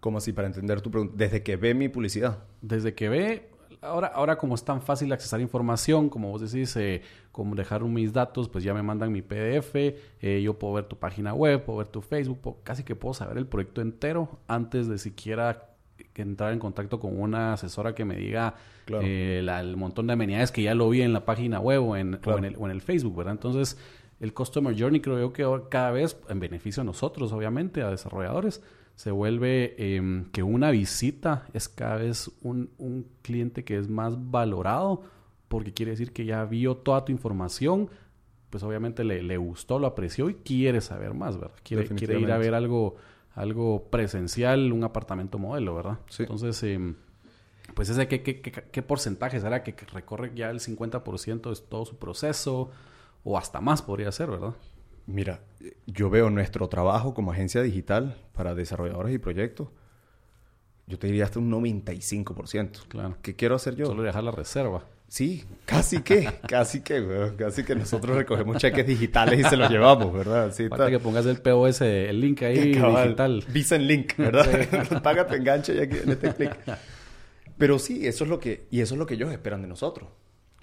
¿Cómo 0.00 0.18
así? 0.18 0.32
Para 0.32 0.46
entender 0.48 0.80
tu 0.82 0.90
pregunta. 0.90 1.14
Desde 1.16 1.42
que 1.42 1.56
ve 1.56 1.74
mi 1.74 1.88
publicidad. 1.88 2.44
Desde 2.60 2.94
que 2.94 3.08
ve, 3.08 3.50
ahora, 3.80 4.08
ahora 4.08 4.36
como 4.36 4.54
es 4.54 4.64
tan 4.64 4.82
fácil 4.82 5.12
accesar 5.12 5.40
información, 5.40 6.08
como 6.08 6.30
vos 6.30 6.42
decís, 6.50 6.76
eh, 6.76 7.02
como 7.32 7.54
dejar 7.54 7.82
mis 7.84 8.12
datos, 8.12 8.48
pues 8.48 8.62
ya 8.62 8.74
me 8.74 8.82
mandan 8.82 9.10
mi 9.12 9.22
PDF, 9.22 9.74
eh, 10.20 10.42
yo 10.42 10.58
puedo 10.58 10.74
ver 10.74 10.84
tu 10.84 10.96
página 10.96 11.34
web, 11.34 11.64
puedo 11.64 11.78
ver 11.78 11.88
tu 11.88 12.02
Facebook, 12.02 12.40
puedo- 12.40 12.58
casi 12.62 12.82
que 12.84 12.94
puedo 12.94 13.14
saber 13.14 13.36
el 13.38 13.46
proyecto 13.46 13.80
entero 13.80 14.38
antes 14.48 14.86
de 14.88 14.98
siquiera 14.98 15.70
que 16.12 16.22
entrar 16.22 16.52
en 16.52 16.58
contacto 16.58 16.98
con 17.00 17.18
una 17.20 17.54
asesora 17.54 17.94
que 17.94 18.04
me 18.04 18.16
diga 18.16 18.54
Claro. 18.84 19.04
eh, 19.06 19.40
la- 19.42 19.60
el 19.60 19.76
montón 19.76 20.06
de 20.06 20.12
amenidades 20.14 20.52
que 20.52 20.62
ya 20.62 20.74
lo 20.74 20.88
vi 20.90 21.02
en 21.02 21.12
la 21.12 21.24
página 21.24 21.58
web 21.60 21.82
o 21.82 21.96
en, 21.96 22.18
o 22.24 22.38
en 22.38 22.44
el, 22.44 22.56
o 22.56 22.66
en 22.66 22.70
el 22.72 22.80
Facebook, 22.80 23.16
¿verdad? 23.16 23.32
Entonces, 23.34 23.76
el 24.20 24.32
Customer 24.32 24.74
Journey 24.78 25.00
creo 25.00 25.18
yo 25.18 25.32
que 25.32 25.42
ahora 25.42 25.64
cada 25.68 25.90
vez, 25.90 26.16
en 26.28 26.40
beneficio 26.40 26.80
a 26.82 26.84
nosotros, 26.84 27.32
obviamente, 27.32 27.82
a 27.82 27.90
desarrolladores, 27.90 28.62
se 28.94 29.10
vuelve 29.10 29.74
eh, 29.76 30.24
que 30.32 30.42
una 30.42 30.70
visita 30.70 31.46
es 31.52 31.68
cada 31.68 31.96
vez 31.96 32.30
un, 32.40 32.70
un 32.78 33.06
cliente 33.22 33.62
que 33.64 33.76
es 33.76 33.90
más 33.90 34.14
valorado 34.30 35.02
porque 35.48 35.72
quiere 35.74 35.90
decir 35.90 36.12
que 36.12 36.24
ya 36.24 36.44
vio 36.46 36.76
toda 36.78 37.04
tu 37.04 37.12
información, 37.12 37.90
pues 38.50 38.62
obviamente 38.62 39.04
le, 39.04 39.22
le 39.22 39.36
gustó, 39.36 39.78
lo 39.78 39.86
apreció 39.86 40.30
y 40.30 40.34
quiere 40.34 40.80
saber 40.80 41.12
más, 41.12 41.36
¿verdad? 41.38 41.54
Quiere, 41.62 41.82
quiere 41.98 42.14
ir 42.20 42.30
a 42.32 42.38
ver 42.38 42.54
algo, 42.54 42.96
algo 43.36 43.84
presencial, 43.90 44.72
un 44.72 44.82
apartamento 44.82 45.38
modelo, 45.38 45.76
¿verdad? 45.76 45.98
Sí. 46.08 46.22
Entonces, 46.24 46.60
eh, 46.64 46.94
pues 47.74 47.88
ese 47.88 48.08
qué, 48.08 48.22
qué, 48.22 48.40
qué, 48.40 48.50
qué 48.50 48.82
porcentaje 48.82 49.38
será 49.38 49.62
que 49.62 49.74
recorre 49.92 50.32
ya 50.34 50.50
el 50.50 50.58
50% 50.58 51.50
de 51.54 51.68
todo 51.68 51.84
su 51.84 51.96
proceso 51.98 52.70
o 53.22 53.38
hasta 53.38 53.60
más 53.60 53.82
podría 53.82 54.10
ser, 54.10 54.30
¿verdad? 54.30 54.54
Mira, 55.06 55.40
yo 55.86 56.10
veo 56.10 56.30
nuestro 56.30 56.68
trabajo 56.68 57.14
como 57.14 57.30
agencia 57.30 57.62
digital 57.62 58.16
para 58.32 58.54
desarrolladores 58.54 59.14
y 59.14 59.18
proyectos. 59.18 59.68
Yo 60.86 60.98
te 60.98 61.06
diría 61.06 61.24
hasta 61.24 61.38
un 61.38 61.50
95%. 61.50 62.88
Claro. 62.88 63.16
¿Qué 63.22 63.36
quiero 63.36 63.54
hacer 63.54 63.76
yo? 63.76 63.86
Solo 63.86 64.02
dejar 64.02 64.24
la 64.24 64.30
reserva. 64.30 64.84
Sí, 65.08 65.44
casi 65.64 66.02
que, 66.02 66.28
casi 66.48 66.80
que, 66.80 67.00
weón. 67.00 67.36
Casi 67.36 67.62
que 67.62 67.74
nosotros 67.76 68.16
recogemos 68.16 68.56
cheques 68.58 68.86
digitales 68.86 69.38
y 69.38 69.44
se 69.44 69.56
los 69.56 69.70
llevamos, 69.70 70.12
¿verdad? 70.12 70.52
Sí, 70.52 70.68
que 70.68 70.98
pongas 70.98 71.26
el 71.26 71.40
POS, 71.40 71.82
el 71.82 72.20
link 72.20 72.42
ahí 72.42 72.74
Cabal. 72.74 73.04
digital. 73.04 73.44
Visa 73.48 73.76
en 73.76 73.86
link, 73.86 74.16
¿verdad? 74.16 75.02
Paga 75.02 75.26
tu 75.26 75.34
enganche 75.34 75.74
y 75.74 75.78
aquí 75.78 75.96
en 76.02 76.10
este 76.10 76.34
clic. 76.34 76.56
Pero 77.56 77.78
sí, 77.78 78.06
eso 78.06 78.24
es 78.24 78.30
lo 78.30 78.40
que, 78.40 78.66
y 78.70 78.80
eso 78.80 78.94
es 78.94 78.98
lo 78.98 79.06
que 79.06 79.14
ellos 79.14 79.32
esperan 79.32 79.62
de 79.62 79.68
nosotros. 79.68 80.08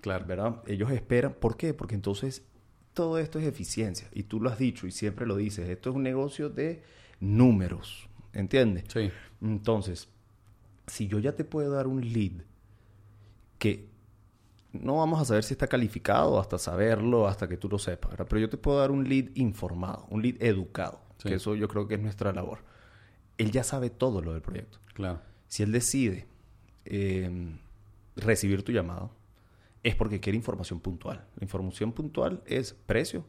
Claro. 0.02 0.26
¿verdad? 0.26 0.62
Ellos 0.68 0.92
esperan, 0.92 1.34
¿por 1.34 1.56
qué? 1.56 1.74
Porque 1.74 1.96
entonces 1.96 2.44
todo 2.94 3.18
esto 3.20 3.40
es 3.40 3.48
eficiencia. 3.48 4.10
Y 4.14 4.24
tú 4.24 4.42
lo 4.42 4.50
has 4.50 4.58
dicho 4.58 4.86
y 4.86 4.92
siempre 4.92 5.26
lo 5.26 5.38
dices, 5.38 5.70
esto 5.70 5.90
es 5.90 5.96
un 5.96 6.04
negocio 6.04 6.50
de 6.50 6.84
números, 7.22 8.10
¿entiendes? 8.34 8.84
Sí. 8.92 9.10
Entonces, 9.42 10.10
si 10.88 11.08
yo 11.08 11.20
ya 11.20 11.38
te 11.38 11.46
puedo 11.46 11.72
dar 11.72 11.88
un 11.88 12.02
lead 12.02 12.44
que 13.58 13.93
no 14.74 14.98
vamos 14.98 15.22
a 15.22 15.26
saber 15.26 15.44
si 15.44 15.54
está 15.54 15.68
calificado 15.68 16.40
hasta 16.40 16.58
saberlo, 16.58 17.28
hasta 17.28 17.48
que 17.48 17.58
tú 17.58 17.70
lo 17.70 17.78
sepas, 17.80 18.12
¿verdad? 18.12 18.28
Pero 18.30 18.42
yo 18.42 18.50
te 18.50 18.58
puedo 18.58 18.80
dar 18.80 18.92
un 18.92 19.08
lead 19.08 19.30
informado, 19.36 20.06
un 20.10 20.22
lead 20.22 20.36
educado, 20.42 21.00
Sí. 21.18 21.30
que 21.30 21.36
eso 21.36 21.56
yo 21.56 21.68
creo 21.68 21.88
que 21.88 21.94
es 21.96 22.02
nuestra 22.02 22.34
labor. 22.34 22.60
Él 23.38 23.52
ya 23.52 23.64
sabe 23.64 23.90
todo 23.90 24.22
lo 24.22 24.34
del 24.34 24.42
proyecto. 24.42 24.80
Claro. 24.94 25.22
Si 25.48 25.64
él 25.64 25.72
decide 25.72 26.28
eh, 26.86 27.56
recibir 28.16 28.64
tu 28.64 28.72
llamado, 28.72 29.12
es 29.84 29.96
porque 29.96 30.20
quiere 30.20 30.36
información 30.38 30.80
puntual. 30.80 31.26
La 31.38 31.44
información 31.44 31.92
puntual 31.94 32.42
es 32.46 32.74
precio 32.74 33.26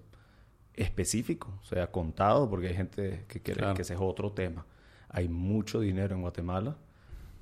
específico, 0.74 1.58
o 1.62 1.64
sea, 1.64 1.90
contado, 1.90 2.48
porque 2.50 2.68
hay 2.68 2.74
gente 2.74 3.24
que 3.28 3.40
quiere 3.40 3.60
Claro. 3.60 3.74
que 3.74 3.82
ese 3.82 3.94
es 3.94 4.00
otro 4.00 4.32
tema. 4.32 4.66
Hay 5.08 5.28
mucho 5.28 5.78
dinero 5.80 6.14
en 6.16 6.22
Guatemala, 6.22 6.76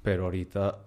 pero 0.03 0.25
ahorita 0.25 0.79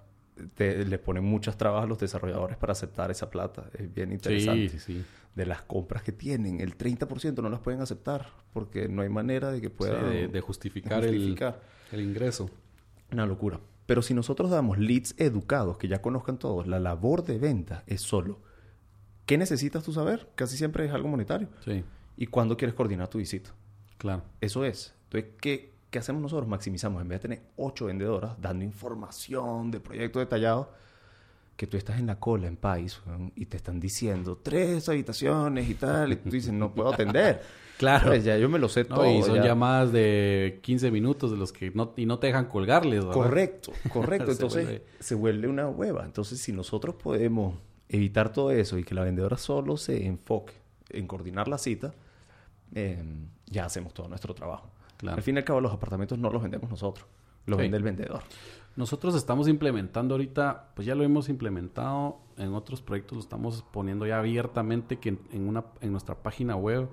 te- 0.55 0.85
le 0.85 0.97
ponen 0.99 1.23
muchas 1.23 1.57
trabas 1.57 1.83
a 1.83 1.87
los 1.87 1.97
desarrolladores 1.99 2.57
para 2.57 2.73
aceptar 2.73 3.11
esa 3.11 3.29
plata. 3.29 3.69
Es 3.77 3.93
bien 3.93 4.11
interesante. 4.11 4.69
Sí, 4.69 4.79
sí, 4.79 4.93
sí. 4.99 5.05
De 5.35 5.45
las 5.45 5.61
compras 5.63 6.01
que 6.03 6.11
tienen, 6.11 6.61
el 6.61 6.77
30% 6.77 7.41
no 7.41 7.49
las 7.49 7.59
pueden 7.59 7.81
aceptar 7.81 8.29
porque 8.53 8.87
no 8.87 9.01
hay 9.01 9.09
manera 9.09 9.51
de 9.51 9.59
que 9.61 9.69
puedan 9.69 10.09
de, 10.11 10.27
de 10.27 10.41
justificar, 10.41 11.03
el- 11.03 11.15
justificar. 11.15 11.61
El, 11.91 12.01
ingreso. 12.01 12.49
Una 13.11 13.25
locura. 13.25 13.59
Pero 13.85 14.01
si 14.01 14.13
nosotros 14.13 14.49
damos 14.49 14.77
leads 14.79 15.13
educados 15.17 15.77
que 15.77 15.87
ya 15.87 16.01
conozcan 16.01 16.37
todos, 16.39 16.67
la 16.67 16.79
labor 16.79 17.23
de 17.23 17.37
venta 17.37 17.83
es 17.87 18.01
solo 18.01 18.39
¿qué 19.25 19.37
necesitas 19.37 19.83
tú 19.83 19.91
saber? 19.93 20.29
Casi 20.35 20.55
siempre 20.57 20.85
es 20.85 20.91
algo 20.93 21.07
monetario. 21.07 21.49
Sí, 21.63 21.83
¿Y 22.17 22.27
cuándo 22.27 22.55
quieres 22.57 22.73
coordinar 22.75 23.07
tu 23.09 23.17
visita? 23.17 23.51
claro. 23.97 24.23
Eso 24.41 24.63
es. 24.65 24.93
Entonces, 25.05 25.31
¿qué, 25.41 25.73
qué 25.95 25.99
hacemos 25.99 26.21
nosotros? 26.21 26.45
Maximizamos. 26.49 27.01
En 27.01 27.07
vez 27.07 27.21
de 27.21 27.29
tener 27.29 27.43
ocho 27.55 27.85
vendedoras 27.85 28.33
dando 28.41 28.65
información 28.65 29.71
de 29.71 29.79
proyectos 29.79 30.19
detallados, 30.19 30.67
que 31.55 31.67
tú 31.67 31.77
estás 31.77 31.99
en 31.99 32.07
la 32.07 32.19
cola 32.19 32.47
en 32.47 32.57
país 32.57 32.99
y 33.33 33.45
te 33.45 33.55
están 33.55 33.79
diciendo 33.79 34.37
tres 34.43 34.89
habitaciones 34.89 35.69
y 35.69 35.75
tal, 35.75 36.11
y 36.11 36.15
tú 36.17 36.29
dices, 36.31 36.51
no 36.51 36.73
puedo 36.73 36.93
atender. 36.93 37.41
Claro. 37.77 38.07
Pues 38.07 38.23
ya 38.23 38.37
yo 38.37 38.47
me 38.47 38.57
lo 38.57 38.69
sé 38.69 38.85
No, 38.85 38.95
todo. 38.95 39.05
y 39.11 39.21
son 39.21 39.35
ya. 39.35 39.43
llamadas 39.47 39.91
de 39.91 40.59
15 40.63 40.91
minutos 40.91 41.29
de 41.31 41.35
los 41.35 41.51
que 41.51 41.71
no, 41.71 41.91
y 41.97 42.05
no 42.05 42.19
te 42.19 42.27
dejan 42.27 42.45
colgarles, 42.45 42.99
¿verdad? 43.01 43.13
Correcto, 43.13 43.73
correcto. 43.91 44.27
Se 44.27 44.31
Entonces 44.31 44.65
vuelve- 44.65 44.83
se 45.01 45.15
vuelve 45.15 45.47
una 45.49 45.67
hueva. 45.67 46.05
Entonces, 46.05 46.39
si 46.39 46.53
nosotros 46.53 46.95
podemos 46.95 47.55
evitar 47.89 48.31
todo 48.31 48.51
eso 48.51 48.77
y 48.77 48.85
que 48.85 48.95
la 48.95 49.03
vendedora 49.03 49.35
solo 49.37 49.75
se 49.75 50.05
enfoque 50.05 50.53
en 50.89 51.05
coordinar 51.05 51.49
la 51.49 51.57
cita, 51.57 51.93
eh, 52.73 53.03
ya 53.47 53.65
hacemos 53.65 53.93
todo 53.93 54.07
nuestro 54.07 54.33
trabajo. 54.33 54.69
Claro. 55.05 55.17
Al 55.17 55.23
fin 55.23 55.35
y 55.35 55.37
al 55.39 55.43
cabo, 55.43 55.61
los 55.61 55.71
apartamentos 55.71 56.17
no 56.19 56.29
los 56.29 56.41
vendemos 56.41 56.69
nosotros, 56.69 57.07
los 57.45 57.57
Sí. 57.57 57.61
vende 57.63 57.77
el 57.77 57.83
vendedor. 57.83 58.21
Nosotros 58.75 59.15
estamos 59.15 59.47
implementando 59.47 60.15
ahorita, 60.15 60.71
pues 60.75 60.85
ya 60.85 60.95
lo 60.95 61.03
hemos 61.03 61.29
implementado 61.29 62.17
en 62.37 62.53
otros 62.53 62.81
proyectos, 62.81 63.15
lo 63.15 63.21
estamos 63.21 63.63
poniendo 63.71 64.05
ya 64.05 64.19
abiertamente 64.19 64.97
que 64.99 65.17
en, 65.31 65.47
una, 65.47 65.63
en 65.79 65.91
nuestra 65.91 66.15
página 66.15 66.57
web 66.57 66.89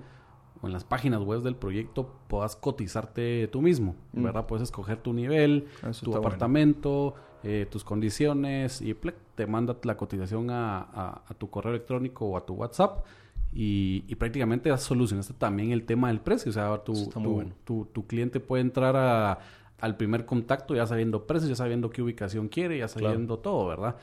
o 0.61 0.67
en 0.67 0.71
las 0.71 0.85
páginas 0.85 1.21
web 1.23 1.41
del 1.41 1.57
proyecto 1.57 2.13
puedas 2.29 2.55
cotizarte 2.55 3.49
tú 3.51 3.61
mismo, 3.61 3.95
Mm. 4.13 4.23
¿verdad? 4.23 4.45
Puedes 4.47 4.63
escoger 4.63 4.97
tu 5.01 5.11
nivel, 5.11 5.67
Ah, 5.83 5.89
Eso 5.89 6.05
tu 6.05 6.11
bueno. 6.11 6.25
apartamento, 6.25 7.15
eh, 7.43 7.67
tus 7.69 7.83
condiciones 7.83 8.79
y 8.81 8.95
te 9.35 9.45
manda 9.45 9.75
la 9.83 9.97
cotización 9.97 10.51
a, 10.51 10.77
a- 10.79 11.21
a 11.27 11.33
tu 11.33 11.49
correo 11.49 11.71
electrónico 11.73 12.25
o 12.27 12.37
a 12.37 12.45
tu 12.45 12.53
WhatsApp 12.53 13.03
y, 13.53 14.03
y 14.07 14.15
prácticamente 14.15 14.75
solucionaste 14.77 15.33
también 15.33 15.71
el 15.71 15.85
tema 15.85 16.07
del 16.09 16.19
precio. 16.19 16.49
O 16.49 16.53
sea, 16.53 16.77
tu, 16.83 16.93
muy 16.93 17.09
tu- 17.09 17.19
bueno. 17.21 17.51
tu, 17.63 17.85
tu 17.93 18.07
cliente 18.07 18.39
puede 18.39 18.61
entrar 18.61 18.95
a- 18.95 19.39
al 19.79 19.97
primer 19.97 20.25
contacto 20.25 20.75
ya 20.75 20.87
sabiendo 20.87 21.27
precios, 21.27 21.49
ya 21.49 21.55
sabiendo 21.55 21.89
qué 21.89 22.01
ubicación 22.01 22.47
quiere, 22.47 22.77
ya 22.77 22.87
sabiendo 22.87 23.39
todo, 23.39 23.67
¿verdad? 23.67 23.95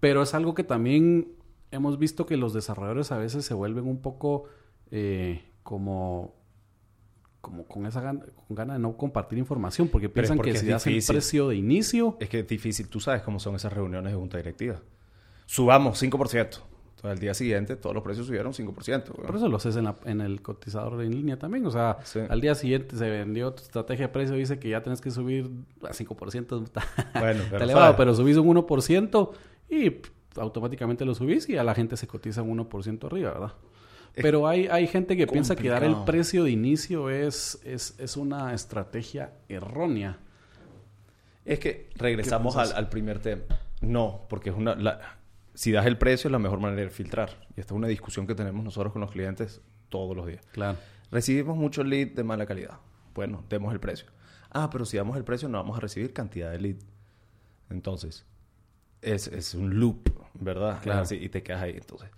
Pero 0.00 0.22
es 0.22 0.32
algo 0.34 0.54
que 0.54 0.62
también 0.64 1.28
hemos 1.72 1.98
visto 1.98 2.24
que 2.24 2.36
los 2.36 2.52
desarrolladores 2.52 3.10
a 3.12 3.18
veces 3.18 3.44
se 3.44 3.52
vuelven 3.54 3.86
un 3.86 4.00
poco 4.00 4.44
eh, 4.90 5.42
como 5.62 6.34
como 7.40 7.66
con 7.66 7.86
esa 7.86 8.00
gana, 8.00 8.20
con 8.48 8.56
gana 8.56 8.74
de 8.74 8.78
no 8.80 8.96
compartir 8.96 9.38
información 9.38 9.88
porque 9.88 10.08
piensan 10.08 10.36
porque 10.36 10.52
que 10.52 10.58
si 10.58 10.66
das 10.66 10.86
el 10.86 11.02
precio 11.06 11.48
de 11.48 11.56
inicio 11.56 12.16
Es 12.20 12.28
que 12.28 12.40
es 12.40 12.48
difícil, 12.48 12.88
tú 12.88 13.00
sabes 13.00 13.22
cómo 13.22 13.38
son 13.38 13.54
esas 13.54 13.72
reuniones 13.72 14.12
de 14.12 14.18
junta 14.18 14.36
directiva. 14.38 14.80
Subamos 15.46 16.02
5%. 16.02 16.58
Entonces, 16.98 17.12
al 17.16 17.18
día 17.20 17.32
siguiente 17.34 17.76
todos 17.76 17.94
los 17.94 18.02
precios 18.02 18.26
subieron 18.26 18.52
5%. 18.52 19.10
weón. 19.14 19.26
Por 19.28 19.36
eso 19.36 19.48
lo 19.48 19.56
haces 19.58 19.76
en, 19.76 19.84
la- 19.84 19.94
en 20.04 20.20
el 20.20 20.42
cotizador 20.42 21.00
en 21.02 21.12
línea 21.12 21.38
también. 21.38 21.64
O 21.64 21.70
sea, 21.70 21.98
Sí. 22.02 22.18
al 22.28 22.40
día 22.40 22.56
siguiente 22.56 22.96
se 22.96 23.08
vendió 23.08 23.52
tu 23.52 23.62
estrategia 23.62 24.08
de 24.08 24.12
precio, 24.12 24.34
dice 24.34 24.58
que 24.58 24.68
ya 24.70 24.82
tenés 24.82 25.00
que 25.00 25.12
subir 25.12 25.48
a 25.84 25.92
5%. 25.92 26.64
Está, 26.64 26.82
Bueno, 27.20 27.44
pero 27.50 27.64
elevado, 27.64 27.96
pero 27.96 28.14
subís 28.16 28.36
un 28.36 28.48
1% 28.48 29.30
y 29.70 29.90
pff, 29.90 30.10
automáticamente 30.38 31.04
lo 31.04 31.14
subís 31.14 31.48
y 31.48 31.56
a 31.56 31.62
la 31.62 31.74
gente 31.74 31.96
se 31.96 32.08
cotiza 32.08 32.42
un 32.42 32.58
1% 32.68 33.04
arriba, 33.06 33.30
¿verdad? 33.30 33.52
Es 34.16 34.22
Pero 34.24 34.48
hay, 34.48 34.66
hay 34.66 34.88
gente 34.88 35.16
que 35.16 35.28
piensa 35.28 35.54
que 35.54 35.68
dar 35.68 35.84
el 35.84 35.94
precio 36.04 36.42
de 36.42 36.50
inicio 36.50 37.10
es, 37.10 37.60
es, 37.64 37.94
es 38.00 38.16
una 38.16 38.52
estrategia 38.54 39.34
errónea. 39.48 40.18
Es 41.44 41.60
que 41.60 41.90
regresamos 41.94 42.56
¿Qué 42.56 42.60
al, 42.74 42.88
primer 42.88 43.20
tema. 43.20 43.42
No, 43.80 44.22
porque 44.28 44.50
es 44.50 44.56
una... 44.56 44.74
la- 44.74 45.17
si 45.58 45.72
das 45.72 45.86
el 45.86 45.98
precio 45.98 46.28
es 46.28 46.32
la 46.32 46.38
mejor 46.38 46.60
manera 46.60 46.82
de 46.82 46.88
filtrar. 46.88 47.30
Y 47.56 47.58
esta 47.58 47.74
es 47.74 47.76
una 47.76 47.88
discusión 47.88 48.28
que 48.28 48.36
tenemos 48.36 48.62
nosotros 48.62 48.92
con 48.92 49.00
los 49.00 49.10
clientes 49.10 49.60
todos 49.88 50.16
los 50.16 50.24
días. 50.24 50.46
Claro. 50.52 50.78
Recibimos 51.10 51.56
mucho 51.56 51.82
lead 51.82 52.12
de 52.12 52.22
mala 52.22 52.46
calidad. 52.46 52.78
Bueno, 53.12 53.42
demos 53.48 53.72
el 53.72 53.80
precio. 53.80 54.06
Ah, 54.50 54.70
pero 54.70 54.84
si 54.84 54.98
damos 54.98 55.16
el 55.16 55.24
precio 55.24 55.48
no 55.48 55.58
vamos 55.58 55.76
a 55.76 55.80
recibir 55.80 56.12
cantidad 56.12 56.52
de 56.52 56.60
lead. 56.60 56.76
Entonces, 57.70 58.24
es, 59.02 59.26
es 59.26 59.54
un 59.54 59.80
loop, 59.80 60.08
¿verdad? 60.34 60.80
Claro. 60.80 61.00
Así, 61.00 61.16
y 61.16 61.28
te 61.28 61.42
quedas 61.42 61.62
ahí. 61.62 61.74
Entonces, 61.76 62.08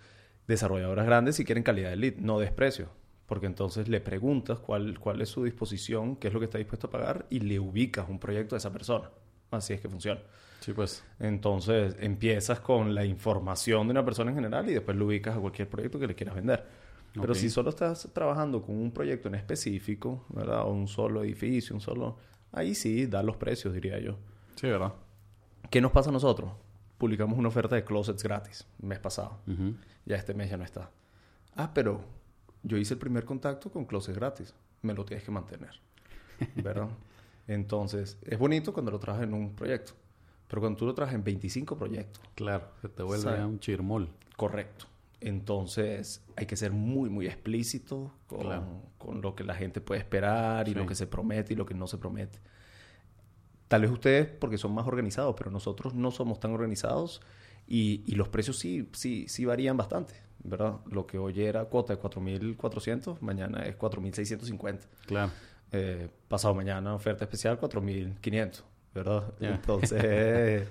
desarrolladoras 0.46 1.07
grandes 1.07 1.37
si 1.37 1.46
quieren 1.46 1.64
calidad 1.64 1.88
de 1.88 1.96
lead, 1.96 2.16
no 2.16 2.40
des 2.40 2.53
precio. 2.53 2.90
Porque 3.24 3.46
entonces 3.46 3.88
le 3.88 4.03
preguntas 4.03 4.59
cuál, 4.59 4.98
cuál 4.98 5.22
es 5.22 5.31
su 5.31 5.44
disposición, 5.44 6.16
qué 6.16 6.29
es 6.29 6.35
lo 6.35 6.40
que 6.40 6.44
está 6.44 6.59
dispuesto 6.59 6.88
a 6.88 6.90
pagar 6.90 7.26
y 7.31 7.40
le 7.40 7.59
ubicas 7.59 8.07
un 8.07 8.18
proyecto 8.18 8.55
a 8.55 8.59
esa 8.59 8.70
persona. 8.70 9.09
Así 9.50 9.72
es 9.72 9.81
que 9.81 9.88
funciona. 9.88 10.20
Sí, 10.61 10.73
pues. 10.73 11.03
Entonces 11.18 11.96
empiezas 12.01 12.61
con 12.61 12.94
la 12.94 13.05
información 13.05 13.87
de 13.87 13.92
una 13.92 14.05
persona 14.05 14.31
en 14.31 14.37
general 14.37 14.68
y 14.68 14.75
después 14.75 14.96
lo 14.96 15.07
ubicas 15.07 15.37
a 15.37 15.40
cualquier 15.40 15.68
proyecto 15.68 15.99
que 15.99 16.07
le 16.07 16.14
quieras 16.14 16.35
vender. 16.37 16.64
Pero 17.14 17.33
Ok. 17.33 17.38
si 17.38 17.51
solo 17.51 17.70
estás 17.70 18.09
trabajando 18.12 18.62
con 18.62 18.77
un 18.77 18.92
proyecto 18.92 19.29
en 19.29 19.35
específico, 19.35 20.25
¿verdad? 20.29 20.62
O 20.62 20.70
un 20.73 20.87
solo 20.87 21.25
edificio, 21.25 21.75
un 21.75 21.81
solo... 21.81 22.18
Ahí 22.53 22.75
sí, 22.75 23.07
da 23.07 23.23
los 23.23 23.37
precios, 23.37 23.73
diría 23.75 23.99
yo. 23.99 24.16
Sí, 24.57 24.66
¿verdad? 24.68 24.92
¿Qué 25.70 25.81
nos 25.81 25.92
pasa 25.92 26.11
a 26.11 26.12
nosotros? 26.12 26.51
Publicamos 26.99 27.38
una 27.38 27.49
oferta 27.49 27.75
de 27.77 27.85
closets 27.85 28.23
gratis 28.23 28.66
el 28.83 28.88
mes 28.88 28.99
pasado. 28.99 29.38
Ujú. 29.46 29.75
Ya 30.05 30.16
este 30.16 30.35
mes 30.35 30.51
ya 30.51 30.57
no 30.57 30.64
está. 30.64 30.90
Ah, 31.57 31.70
pero 31.73 32.03
yo 32.62 32.77
hice 32.77 32.94
el 32.94 33.01
primer 33.01 33.25
contacto 33.25 33.70
con 33.70 33.87
closets 33.87 34.16
gratis. 34.18 34.55
Me 34.83 34.94
lo 34.94 35.05
tienes 35.05 35.25
que 35.25 35.31
mantener. 35.31 35.81
¿Verdad? 36.57 36.88
Entonces, 37.49 38.18
es 38.23 38.38
bonito 38.38 38.73
cuando 38.73 38.90
lo 38.92 38.99
trabajas 38.99 39.27
en 39.27 39.35
un 39.35 39.55
proyecto. 39.55 39.92
Pero 40.51 40.61
cuando 40.61 40.77
tú 40.79 40.85
lo 40.87 40.95
trabajas 40.95 41.15
en 41.15 41.23
25 41.25 41.77
proyectos, 41.79 42.21
Claro, 42.35 42.67
se 42.83 42.89
te 42.91 43.03
vuelve 43.05 43.23
Sabe. 43.23 43.45
un 43.45 43.59
chirmol. 43.61 44.09
correcto. 44.37 44.87
Entonces, 45.23 46.23
hay 46.37 46.47
que 46.47 46.57
ser 46.57 46.73
muy, 46.73 47.09
muy 47.11 47.27
explícito 47.27 48.11
con, 48.27 48.41
Claro. 48.41 48.65
con 48.99 49.21
lo 49.23 49.35
que 49.37 49.45
la 49.45 49.55
gente 49.55 49.81
puede 49.81 50.01
esperar 50.01 50.67
y 50.69 50.73
Sí. 50.73 50.79
lo 50.79 50.87
que 50.87 50.95
se 50.95 51.07
promete 51.07 51.53
y 51.53 51.57
lo 51.57 51.65
que 51.67 51.75
no 51.75 51.87
se 51.87 51.99
promete. 51.99 52.39
Tal 53.69 53.83
vez 53.83 53.91
ustedes 53.91 54.27
porque 54.29 54.59
son 54.59 54.73
más 54.75 54.87
organizados, 54.87 55.35
pero 55.39 55.51
nosotros 55.51 55.95
no 55.95 56.11
somos 56.11 56.41
tan 56.41 56.53
organizados 56.53 57.21
y, 57.69 58.03
y 58.07 58.17
los 58.17 58.29
precios 58.29 58.59
sí, 58.59 58.89
sí, 58.93 59.27
sí 59.29 59.45
varían 59.45 59.77
bastante, 59.77 60.15
¿verdad? 60.43 60.81
Lo 60.91 61.07
que 61.07 61.19
hoy 61.19 61.41
era 61.43 61.65
cuota 61.67 61.95
de 61.95 62.01
4.400, 62.01 63.21
mañana 63.21 63.65
es 63.67 63.77
4.650. 63.77 64.89
Claro. 65.07 65.31
Eh, 65.73 66.09
pasado 66.27 66.53
mañana 66.55 66.95
oferta 66.95 67.25
especial 67.25 67.61
4.500, 67.61 68.65
¿verdad? 68.94 69.24
Entonces, 69.40 70.03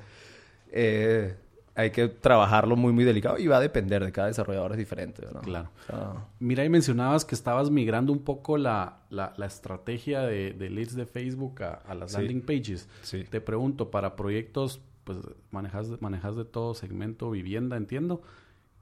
eh, 0.71 1.35
hay 1.75 1.91
que 1.91 2.07
trabajarlo 2.09 2.75
muy, 2.75 2.91
muy 2.91 3.03
delicado 3.05 3.37
y 3.37 3.47
va 3.47 3.57
a 3.57 3.61
depender 3.61 4.03
de 4.03 4.11
cada 4.11 4.27
desarrollador, 4.27 4.73
es 4.73 4.77
diferente, 4.77 5.21
¿verdad? 5.25 5.41
Claro. 5.41 5.69
O 5.83 5.85
sea, 5.85 6.13
Mira, 6.39 6.65
y 6.65 6.69
mencionabas 6.69 7.23
que 7.23 7.35
estabas 7.35 7.69
migrando 7.71 8.11
un 8.11 8.19
poco 8.19 8.57
la, 8.57 8.99
la, 9.09 9.33
la 9.37 9.45
estrategia 9.45 10.21
de, 10.21 10.51
de 10.51 10.69
leads 10.69 10.95
de 10.95 11.05
Facebook 11.05 11.63
a, 11.63 11.75
a 11.75 11.95
las 11.95 12.11
Sí. 12.11 12.17
landing 12.17 12.41
pages. 12.41 12.87
Sí. 13.01 13.23
Te 13.29 13.39
pregunto, 13.39 13.91
para 13.91 14.15
proyectos, 14.17 14.81
pues 15.05 15.19
manejas, 15.51 15.87
manejas 16.01 16.35
de 16.35 16.43
todo 16.45 16.73
segmento 16.73 17.31
vivienda, 17.31 17.77
entiendo. 17.77 18.21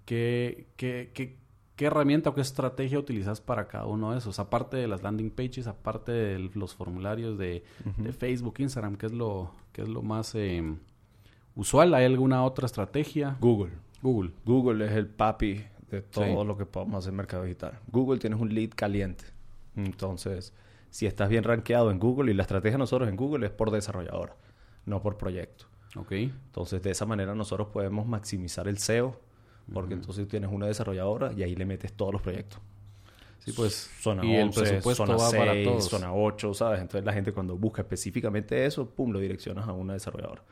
¿Qué, 0.06 0.68
qué, 0.78 1.12
qué, 1.14 1.38
qué 1.78 1.86
herramienta 1.86 2.32
o 2.32 2.36
qué 2.36 2.42
estrategia 2.42 3.00
utilizas 3.00 3.40
para 3.40 3.68
cada 3.70 3.86
uno 3.86 4.12
de 4.12 4.18
esos? 4.18 4.40
Aparte 4.40 4.76
de 4.76 4.88
las 4.90 5.02
landing 5.04 5.30
pages, 5.32 5.68
aparte 5.68 6.12
de 6.12 6.50
los 6.54 6.76
formularios 6.76 7.38
de, 7.38 7.64
de 7.98 8.12
Facebook, 8.12 8.56
Instagram, 8.60 8.98
¿qué 8.98 9.06
es 9.06 9.14
lo, 9.14 9.52
qué 9.72 9.84
es 9.84 9.88
lo 9.88 10.02
más 10.02 10.36
eh, 10.36 10.62
usual? 11.56 11.94
¿Hay 11.94 12.04
alguna 12.06 12.44
otra 12.44 12.66
estrategia? 12.66 13.38
Google. 13.40 13.72
Google. 14.02 14.32
Google 14.46 14.86
es 14.86 14.92
el 14.92 15.08
papi 15.08 15.64
de 15.90 16.02
todo 16.02 16.26
Sí. 16.26 16.46
lo 16.48 16.58
que 16.58 16.66
podemos 16.66 16.98
hacer 17.00 17.12
en 17.12 17.18
mercado 17.18 17.44
digital. 17.44 17.80
Google 17.92 18.20
tienes 18.20 18.40
un 18.42 18.54
lead 18.54 18.72
caliente. 18.76 19.24
Entonces, 19.76 20.54
si 20.90 21.06
estás 21.06 21.30
bien 21.30 21.44
rankeado 21.44 21.92
en 21.92 22.00
Google 22.00 22.32
y 22.32 22.34
la 22.34 22.42
estrategia 22.44 22.74
de 22.74 22.80
nosotros 22.80 23.08
en 23.08 23.16
Google 23.16 23.46
es 23.46 23.52
por 23.52 23.72
desarrolladora, 23.72 24.36
no 24.86 25.02
por 25.02 25.18
proyecto. 25.18 25.66
Ok. 25.96 26.12
Entonces, 26.14 26.82
de 26.82 26.92
esa 26.92 27.06
manera 27.06 27.36
nosotros 27.36 27.68
podemos 27.70 28.06
maximizar 28.08 28.68
el 28.68 28.78
SEO, 28.80 29.20
porque 29.74 29.94
entonces 29.94 30.28
tienes 30.28 30.52
una 30.52 30.68
desarrolladora 30.68 31.34
y 31.34 31.44
ahí 31.44 31.56
le 31.56 31.66
metes 31.66 31.94
todos 31.94 32.14
los 32.14 32.22
proyectos. 32.22 32.60
Sí, 33.40 33.52
pues. 33.54 33.90
Zona 34.02 34.26
y 34.26 34.36
el 34.36 34.48
11, 34.48 34.60
presupuesto 34.60 35.06
zona 35.06 35.18
va 35.18 35.30
6, 35.30 35.44
para 35.44 35.64
todos. 35.64 35.90
zona 35.90 36.14
8, 36.14 36.54
¿sabes? 36.54 36.82
Entonces 36.82 37.06
la 37.06 37.14
gente 37.14 37.32
cuando 37.32 37.58
busca 37.58 37.82
específicamente 37.82 38.66
eso, 38.66 38.90
pum, 38.90 39.12
lo 39.12 39.20
direccionas 39.20 39.68
a 39.68 39.74
una 39.74 39.94
desarrolladora. 39.94 40.44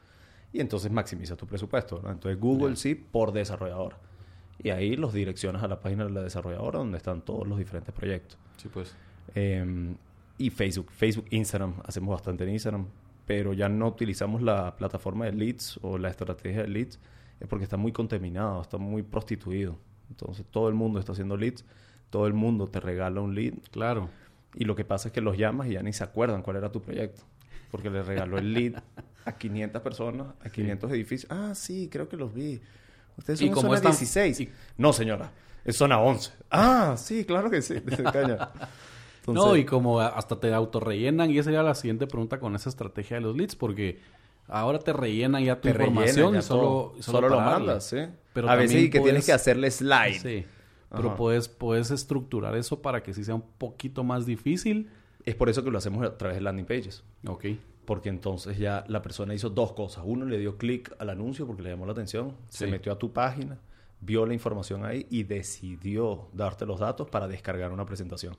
Y 0.53 0.61
entonces 0.61 0.91
maximiza 0.91 1.35
tu 1.35 1.45
presupuesto, 1.45 1.99
¿no? 2.01 2.11
Entonces 2.11 2.39
Google 2.39 2.75
sí 2.77 2.95
por 2.95 3.31
desarrolladora. 3.31 3.97
Y 4.63 4.69
ahí 4.69 4.95
los 4.95 5.13
direccionas 5.13 5.63
a 5.63 5.67
la 5.67 5.81
página 5.81 6.05
de 6.05 6.11
la 6.11 6.21
desarrolladora 6.21 6.79
donde 6.79 6.97
están 6.97 7.21
todos 7.21 7.45
los 7.45 7.57
diferentes 7.57 7.93
proyectos. 7.93 8.37
Sí, 8.57 8.69
pues. 8.71 8.95
Eh, 9.33 9.95
y 10.37 10.49
Facebook, 10.49 10.91
Facebook, 10.91 11.25
Instagram, 11.29 11.75
hacemos 11.85 12.11
bastante 12.11 12.43
en 12.43 12.51
Instagram, 12.51 12.87
pero 13.25 13.53
ya 13.53 13.69
no 13.69 13.87
utilizamos 13.87 14.41
la 14.41 14.75
plataforma 14.75 15.25
de 15.25 15.33
leads 15.33 15.79
o 15.81 15.97
la 15.97 16.09
estrategia 16.09 16.63
de 16.63 16.67
leads, 16.67 16.99
es 17.39 17.47
porque 17.47 17.63
está 17.63 17.77
muy 17.77 17.91
contaminado, 17.91 18.61
está 18.61 18.77
muy 18.77 19.03
prostituido. 19.03 19.77
Entonces 20.09 20.45
todo 20.49 20.69
el 20.69 20.75
mundo 20.75 20.99
está 20.99 21.11
haciendo 21.13 21.35
leads, 21.37 21.65
todo 22.09 22.27
el 22.27 22.33
mundo 22.33 22.67
te 22.67 22.79
regala 22.79 23.21
un 23.21 23.33
lead 23.35 23.53
Claro. 23.71 24.09
y 24.53 24.65
lo 24.65 24.75
que 24.75 24.85
pasa 24.85 25.09
es 25.09 25.13
que 25.13 25.21
los 25.21 25.37
llamas 25.37 25.67
y 25.67 25.71
ya 25.73 25.81
ni 25.83 25.91
se 25.93 26.03
acuerdan 26.03 26.41
cuál 26.43 26.57
era 26.57 26.71
tu 26.71 26.81
proyecto, 26.81 27.23
porque 27.71 27.89
le 27.89 28.03
regaló 28.03 28.37
el 28.37 28.53
lead 28.53 28.83
a 29.25 29.31
500 29.37 29.81
personas, 29.81 30.27
a 30.43 30.49
500 30.49 30.91
edificios. 30.91 31.31
Ah, 31.31 31.53
sí, 31.55 31.89
creo 31.91 32.07
que 32.07 32.15
los 32.17 32.33
vi. 32.33 32.61
Ustedes 33.17 33.41
Y 33.41 33.47
son 33.47 33.55
zona 33.61 33.75
están- 33.75 33.91
16. 33.91 34.39
y- 34.41 34.49
No, 34.77 34.93
señora, 34.93 35.31
es 35.63 35.75
zona 35.77 35.99
11. 35.99 36.31
Ah, 36.51 36.95
sí, 36.97 37.25
claro 37.25 37.49
que 37.49 37.61
sí. 37.61 37.75
Caña. 37.81 38.37
no, 39.27 39.31
Entonces- 39.33 39.61
y 39.63 39.65
como 39.65 39.99
hasta 39.99 40.39
te 40.39 40.53
autorrellenan, 40.53 41.31
y 41.31 41.39
esa 41.39 41.45
sería 41.45 41.63
la 41.63 41.73
siguiente 41.73 42.05
pregunta 42.07 42.39
con 42.39 42.55
esa 42.55 42.69
estrategia 42.69 43.17
de 43.17 43.21
los 43.21 43.35
leads, 43.35 43.55
porque 43.55 43.99
ahora 44.47 44.79
te 44.79 44.93
rellenan 44.93 45.43
ya 45.43 45.55
tu 45.55 45.63
te 45.63 45.69
información 45.69 46.33
ya 46.33 46.39
y 46.39 46.41
solo, 46.41 46.61
todo. 46.61 47.01
solo, 47.01 47.29
lo 47.29 47.39
mandas, 47.39 47.85
¿sí? 47.85 47.97
Pero 48.33 48.49
a 48.49 48.55
veces 48.55 48.83
y 48.83 48.89
que 48.89 48.99
tienes 48.99 49.25
que 49.25 49.33
hacerle 49.33 49.71
slide. 49.71 50.19
Sí. 50.19 50.45
Pero 50.95 51.15
puedes, 51.15 51.47
puedes 51.47 51.91
estructurar 51.91 52.55
eso 52.55 52.81
para 52.81 53.03
que 53.03 53.13
sí 53.13 53.23
sea 53.23 53.35
un 53.35 53.43
poquito 53.57 54.03
más 54.03 54.25
difícil. 54.25 54.89
Es 55.25 55.35
por 55.35 55.49
eso 55.49 55.63
que 55.63 55.71
lo 55.71 55.77
hacemos 55.77 56.05
a 56.05 56.17
través 56.17 56.37
de 56.37 56.41
landing 56.41 56.65
pages. 56.65 57.03
Ok. 57.27 57.45
Porque 57.85 58.09
entonces 58.09 58.57
ya 58.57 58.83
la 58.87 59.01
persona 59.01 59.33
hizo 59.33 59.49
dos 59.49 59.73
cosas. 59.73 60.03
Uno, 60.05 60.25
le 60.25 60.37
dio 60.37 60.57
clic 60.57 60.93
al 60.99 61.09
anuncio 61.09 61.45
porque 61.45 61.63
le 61.63 61.69
llamó 61.69 61.85
la 61.85 61.91
atención. 61.91 62.35
Se 62.49 62.67
metió 62.67 62.91
a 62.91 62.97
tu 62.97 63.11
página, 63.11 63.59
vio 63.99 64.25
la 64.25 64.33
información 64.33 64.85
ahí 64.85 65.05
y 65.09 65.23
decidió 65.23 66.29
darte 66.33 66.65
los 66.65 66.79
datos 66.79 67.09
para 67.09 67.27
descargar 67.27 67.71
una 67.71 67.85
presentación. 67.85 68.37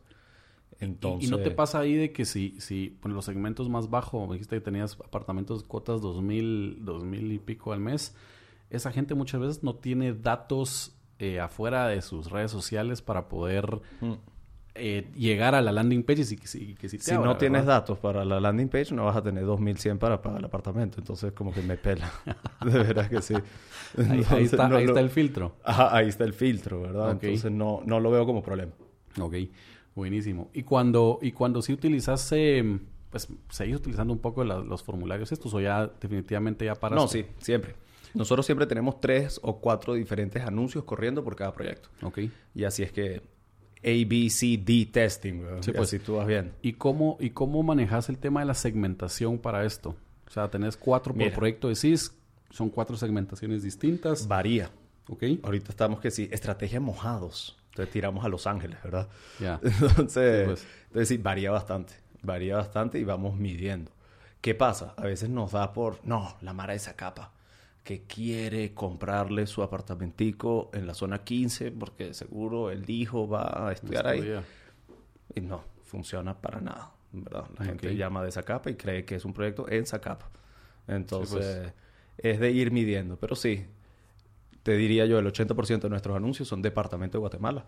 Y- 0.81 0.85
Entonces, 0.85 1.29
Y, 1.29 1.31
no 1.31 1.38
te 1.38 1.50
pasa 1.50 1.79
ahí 1.81 1.94
de 1.94 2.12
que 2.12 2.24
si, 2.24 2.61
si 2.61 2.96
bueno, 3.00 3.14
los 3.16 3.24
segmentos 3.24 3.68
más 3.68 3.88
bajos, 3.88 4.31
dijiste 4.31 4.57
que 4.57 4.61
tenías 4.61 4.94
apartamentos 4.94 5.62
cuotas 5.62 6.00
dos 6.02 6.22
mil, 6.22 6.79
dos 6.85 7.02
mil 7.05 7.33
y 7.33 7.38
pico 7.38 7.72
al 7.72 7.81
mes, 7.81 8.14
esa 8.70 8.90
gente 8.92 9.14
muchas 9.14 9.40
veces 9.40 9.62
no 9.62 9.74
tiene 9.76 10.12
datos 10.12 10.92
eh, 11.18 11.40
afuera 11.40 11.88
de 11.88 12.02
sus 12.02 12.31
redes 12.31 12.50
sociales 12.50 13.00
para 13.00 13.29
poder 13.29 13.81
Mm. 14.02 14.12
eh, 14.74 15.09
llegar 15.16 15.55
a 15.55 15.62
la 15.62 15.72
landing 15.72 16.02
page 16.02 16.20
y 16.20 16.24
si, 16.24 16.37
si- 16.44 16.74
que 16.74 16.90
sí 16.90 16.98
te 16.98 17.05
Si 17.05 17.11
abra, 17.12 17.24
no 17.33 17.37
tienes 17.38 17.64
datos 17.64 17.98
para 17.98 18.22
la 18.26 18.38
landing 18.38 18.68
page, 18.68 18.94
no 18.94 19.07
vas 19.07 19.16
a 19.16 19.22
tener 19.22 19.46
2100 19.46 19.98
para 19.98 20.20
pagar 20.20 20.40
el 20.40 20.44
apartamento. 20.44 20.98
Entonces, 21.00 21.33
como 21.33 21.55
que 21.55 21.62
me 21.62 21.79
pela. 21.79 22.12
De 22.62 22.70
verdad 22.83 23.09
que 23.09 23.22
sí. 23.22 23.33
Ahí, 24.29 24.44
está, 24.44 24.68
no 24.68 24.76
ahí 24.76 24.85
está 24.85 25.00
el 25.00 25.09
filtro. 25.09 25.57
Ajá, 25.64 25.96
ahí 25.96 26.09
está 26.09 26.24
el 26.24 26.35
filtro, 26.35 26.83
¿verdad? 26.83 27.12
Entonces, 27.12 27.50
no, 27.50 27.81
no 27.87 27.98
lo 28.00 28.11
veo 28.11 28.26
como 28.26 28.42
problema. 28.42 28.72
Ok, 29.18 29.35
buenísimo. 29.96 30.50
Y 30.54 30.62
cuando, 30.62 31.18
y 31.20 31.32
cuando 31.32 31.61
sí 31.62 31.72
utilizas, 31.72 32.30
eh, 32.32 32.78
pues 33.11 33.26
seguís 33.48 33.76
utilizando 33.76 34.12
un 34.12 34.20
poco 34.20 34.44
la- 34.44 34.59
los 34.61 34.82
formularios 34.85 35.32
estos 35.32 35.52
o 35.54 35.61
ya 35.61 35.88
definitivamente 36.00 36.64
ya 36.66 36.76
para 36.76 36.94
No, 36.94 37.09
sí, 37.09 37.24
siempre. 37.38 37.74
Nosotros 38.14 38.46
siempre 38.46 38.66
tenemos 38.66 39.00
tres 39.00 39.40
o 39.42 39.59
cuatro 39.61 39.94
diferentes 39.94 40.42
anuncios 40.42 40.85
corriendo 40.85 41.22
por 41.24 41.35
cada 41.37 41.52
proyecto. 41.52 41.88
Ok. 42.02 42.20
Y 42.54 42.64
así 42.64 42.82
es 42.82 42.92
que 42.92 43.16
A, 43.85 44.09
B, 44.09 44.30
C, 44.30 44.56
D 44.64 44.87
testing, 44.90 45.42
¿verdad? 45.42 45.62
Sí, 45.62 45.72
pues. 45.72 45.88
así 45.88 45.98
tú 45.98 46.14
vas 46.16 46.26
viendo. 46.26 46.52
¿Y 46.62 46.74
cómo, 46.74 47.18
¿Y 47.20 47.30
cómo 47.30 47.62
manejas 47.62 48.09
el 48.09 48.18
tema 48.18 48.40
de 48.40 48.46
la 48.46 48.54
segmentación 48.54 49.38
para 49.38 49.64
esto? 49.64 49.96
O 50.26 50.30
sea, 50.30 50.50
tenés 50.50 50.76
cuatro 50.76 51.14
por 51.14 51.30
proyecto 51.32 51.68
de 51.68 51.76
CIS, 51.76 52.12
son 52.50 52.70
cuatro 52.70 52.96
segmentaciones 52.96 53.62
distintas. 53.62 54.26
Varía. 54.26 54.70
¿Ok? 55.09 55.22
Ahorita 55.42 55.70
estamos 55.70 56.00
que 56.00 56.11
sí, 56.11 56.28
estrategia 56.32 56.80
mojados. 56.80 57.56
Entonces 57.76 57.92
tiramos 57.92 58.24
a 58.24 58.28
Los 58.30 58.46
Ángeles, 58.46 58.82
¿verdad? 58.82 59.06
Ya. 59.38 59.60
Entonces, 59.62 60.40
Sí, 60.40 60.46
pues. 60.46 60.66
entonces 60.86 61.08
sí, 61.08 61.18
varía 61.18 61.50
bastante. 61.50 61.92
Varía 62.22 62.56
bastante 62.56 62.98
y 62.98 63.04
vamos 63.04 63.36
midiendo. 63.36 63.92
¿Qué 64.40 64.54
pasa? 64.54 64.94
A 64.96 65.02
veces 65.02 65.28
nos 65.28 65.52
da 65.52 65.74
por, 65.74 65.98
no, 66.02 66.36
la 66.40 66.54
Mara 66.54 66.72
de 66.72 66.78
esa 66.78 66.96
capa, 66.96 67.32
que 67.84 68.04
quiere 68.04 68.72
comprarle 68.72 69.46
su 69.46 69.62
apartamentico 69.62 70.70
en 70.72 70.86
la 70.86 70.94
zona 70.94 71.22
15 71.22 71.70
porque 71.72 72.14
seguro 72.14 72.70
el 72.70 72.88
hijo 72.88 73.28
va 73.28 73.68
a 73.68 73.72
estudiar 73.72 74.06
ahí. 74.06 74.40
Y 75.34 75.42
no, 75.42 75.62
funciona 75.84 76.40
para 76.40 76.60
nada, 76.62 76.92
¿verdad? 77.12 77.44
La 77.58 77.64
gente 77.66 77.88
Ok. 77.90 77.94
llama 77.94 78.24
de 78.24 78.32
Zacapa 78.32 78.70
y 78.70 78.76
cree 78.76 79.04
que 79.04 79.16
es 79.16 79.24
un 79.26 79.34
proyecto 79.34 79.68
en 79.68 79.84
Zacapa. 79.84 80.30
Entonces, 80.88 81.58
pues. 81.58 81.72
es 82.18 82.40
de 82.40 82.50
ir 82.52 82.70
midiendo. 82.70 83.18
Pero 83.18 83.36
sí, 83.36 83.66
te 84.66 84.76
diría 84.76 85.07
yo, 85.07 85.20
el 85.20 85.26
80% 85.26 85.83
de 85.83 85.88
nuestros 85.88 86.16
anuncios 86.16 86.48
son 86.48 86.61
departamento 86.61 87.18
de 87.18 87.20
Guatemala. 87.20 87.66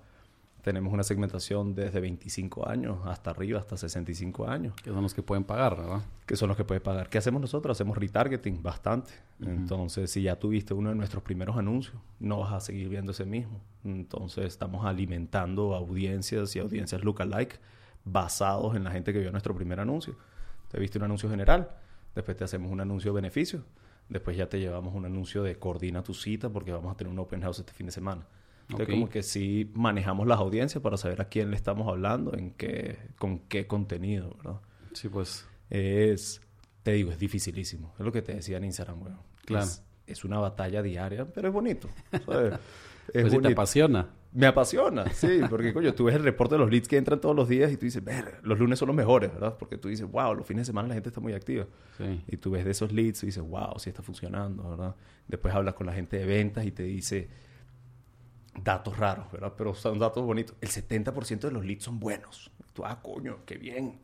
tenemos 0.62 0.92
una 0.92 1.04
segmentación 1.04 1.72
desde 1.72 2.00
25 2.00 2.68
años 2.68 2.98
hasta 3.06 3.30
arriba, 3.30 3.60
hasta 3.60 3.76
65 3.76 4.48
años. 4.48 4.74
Que 4.82 4.90
son 4.90 5.04
los 5.04 5.14
que 5.14 5.22
pueden 5.22 5.44
pagar, 5.44 5.76
¿verdad? 5.76 6.02
Que 6.26 6.34
son 6.34 6.48
los 6.48 6.56
que 6.56 6.64
pueden 6.64 6.82
pagar. 6.82 7.08
¿Qué 7.08 7.18
hacemos 7.18 7.40
nosotros? 7.40 7.76
Hacemos 7.76 7.96
retargeting 7.96 8.64
bastante. 8.64 9.12
Entonces, 9.40 10.10
si 10.10 10.22
ya 10.22 10.40
tuviste 10.40 10.74
uno 10.74 10.88
de 10.88 10.96
nuestros 10.96 11.22
primeros 11.22 11.56
anuncios, 11.56 11.94
no 12.18 12.40
vas 12.40 12.52
a 12.52 12.58
seguir 12.58 12.88
viendo 12.88 13.12
ese 13.12 13.24
mismo. 13.24 13.60
Entonces, 13.84 14.46
estamos 14.46 14.84
alimentando 14.84 15.76
audiencias 15.76 16.56
y 16.56 16.58
audiencias 16.58 17.04
lookalike 17.04 17.60
basados 18.04 18.74
en 18.74 18.82
la 18.82 18.90
gente 18.90 19.12
que 19.12 19.20
vio 19.20 19.30
nuestro 19.30 19.54
primer 19.54 19.78
anuncio. 19.78 20.16
Te 20.68 20.80
viste 20.80 20.98
un 20.98 21.04
anuncio 21.04 21.30
general, 21.30 21.70
después 22.16 22.36
te 22.36 22.42
hacemos 22.42 22.72
un 22.72 22.80
anuncio 22.80 23.12
de 23.12 23.20
beneficio, 23.20 23.62
después 24.08 24.36
ya 24.36 24.48
te 24.48 24.58
llevamos 24.60 24.94
un 24.94 25.04
anuncio 25.04 25.42
de 25.42 25.56
coordina 25.58 26.02
tu 26.02 26.14
cita 26.14 26.48
porque 26.50 26.72
vamos 26.72 26.92
a 26.92 26.96
tener 26.96 27.12
un 27.12 27.18
open 27.18 27.40
house 27.42 27.58
este 27.60 27.72
fin 27.72 27.86
de 27.86 27.92
semana. 27.92 28.26
Entonces, 28.62 28.86
Ok. 28.88 28.92
como 28.92 29.08
que 29.08 29.22
sí 29.22 29.70
manejamos 29.74 30.26
las 30.26 30.38
audiencias 30.38 30.82
para 30.82 30.96
saber 30.96 31.20
a 31.22 31.24
quién 31.28 31.50
le 31.50 31.56
estamos 31.56 31.88
hablando, 31.88 32.34
en 32.36 32.50
qué, 32.52 32.98
con 33.18 33.38
qué 33.40 33.66
contenido, 33.66 34.34
¿verdad? 34.36 34.60
Sí, 34.92 35.08
pues. 35.08 35.46
Es, 35.70 36.40
te 36.82 36.92
digo, 36.92 37.10
es 37.10 37.18
dificilísimo. 37.18 37.94
Es 37.98 38.04
lo 38.04 38.12
que 38.12 38.20
te 38.22 38.34
decía 38.34 38.58
en 38.58 38.64
Instagram, 38.64 39.02
weón. 39.02 39.18
Claro. 39.46 39.64
Es, 39.64 39.82
es 40.06 40.24
una 40.24 40.38
batalla 40.38 40.82
diaria, 40.82 41.26
pero 41.26 41.48
es 41.48 41.54
bonito. 41.54 41.88
¿sabes? 42.26 42.54
Es 43.08 43.22
Pues 43.22 43.24
si 43.24 43.30
te 43.30 43.36
bonito. 43.36 43.48
apasiona. 43.60 44.06
Me 44.32 44.46
apasiona, 44.46 45.10
sí, 45.12 45.40
porque 45.48 45.72
coño, 45.72 45.94
tú 45.94 46.04
ves 46.04 46.14
el 46.14 46.22
reporte 46.22 46.54
de 46.54 46.58
los 46.58 46.70
leads 46.70 46.86
que 46.86 46.96
entran 46.98 47.18
todos 47.20 47.34
los 47.34 47.48
días 47.48 47.72
y 47.72 47.76
tú 47.78 47.86
dices, 47.86 48.04
ver, 48.04 48.40
los 48.42 48.58
lunes 48.58 48.78
son 48.78 48.88
los 48.88 48.96
mejores, 48.96 49.32
¿verdad? 49.32 49.56
Porque 49.58 49.78
tú 49.78 49.88
dices, 49.88 50.06
wow, 50.10 50.34
los 50.34 50.46
fines 50.46 50.62
de 50.62 50.66
semana 50.66 50.88
la 50.88 50.94
gente 50.94 51.08
está 51.08 51.20
muy 51.20 51.32
activa. 51.32 51.66
Sí. 51.96 52.22
Y 52.28 52.36
tú 52.36 52.50
ves 52.50 52.64
de 52.64 52.72
esos 52.72 52.92
leads 52.92 53.22
y 53.22 53.26
dices, 53.26 53.42
wow, 53.42 53.78
sí 53.78 53.88
está 53.88 54.02
funcionando, 54.02 54.68
¿verdad? 54.68 54.94
Después 55.26 55.54
hablas 55.54 55.74
con 55.74 55.86
la 55.86 55.92
gente 55.94 56.18
de 56.18 56.26
ventas 56.26 56.66
y 56.66 56.72
te 56.72 56.82
dice 56.82 57.28
datos 58.62 58.98
raros, 58.98 59.30
¿verdad? 59.32 59.54
Pero 59.56 59.74
son 59.74 59.98
datos 59.98 60.24
bonitos. 60.24 60.54
El 60.60 60.68
70% 60.68 61.40
de 61.40 61.50
los 61.50 61.64
leads 61.64 61.84
son 61.84 61.98
buenos. 61.98 62.50
Y 62.68 62.72
tú, 62.72 62.84
ah, 62.84 63.00
coño, 63.02 63.38
qué 63.46 63.56
bien. 63.56 63.98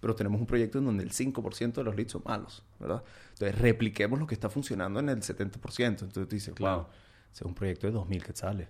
Pero 0.00 0.14
tenemos 0.14 0.40
un 0.40 0.46
proyecto 0.46 0.78
en 0.78 0.84
donde 0.86 1.02
el 1.04 1.10
5% 1.10 1.72
de 1.74 1.84
los 1.84 1.96
leads 1.96 2.12
son 2.12 2.22
malos, 2.24 2.62
¿verdad? 2.78 3.02
Entonces, 3.32 3.58
repliquemos 3.60 4.18
lo 4.18 4.26
que 4.26 4.34
está 4.34 4.48
funcionando 4.48 5.00
en 5.00 5.08
el 5.08 5.20
70%. 5.22 5.86
Entonces, 5.86 6.12
tú 6.28 6.34
dices, 6.34 6.54
Claro. 6.54 6.76
wow, 6.82 6.86
ese 7.32 7.44
es 7.44 7.46
un 7.46 7.54
proyecto 7.54 7.86
de 7.86 7.92
2.000 7.92 8.22
quetzales, 8.22 8.68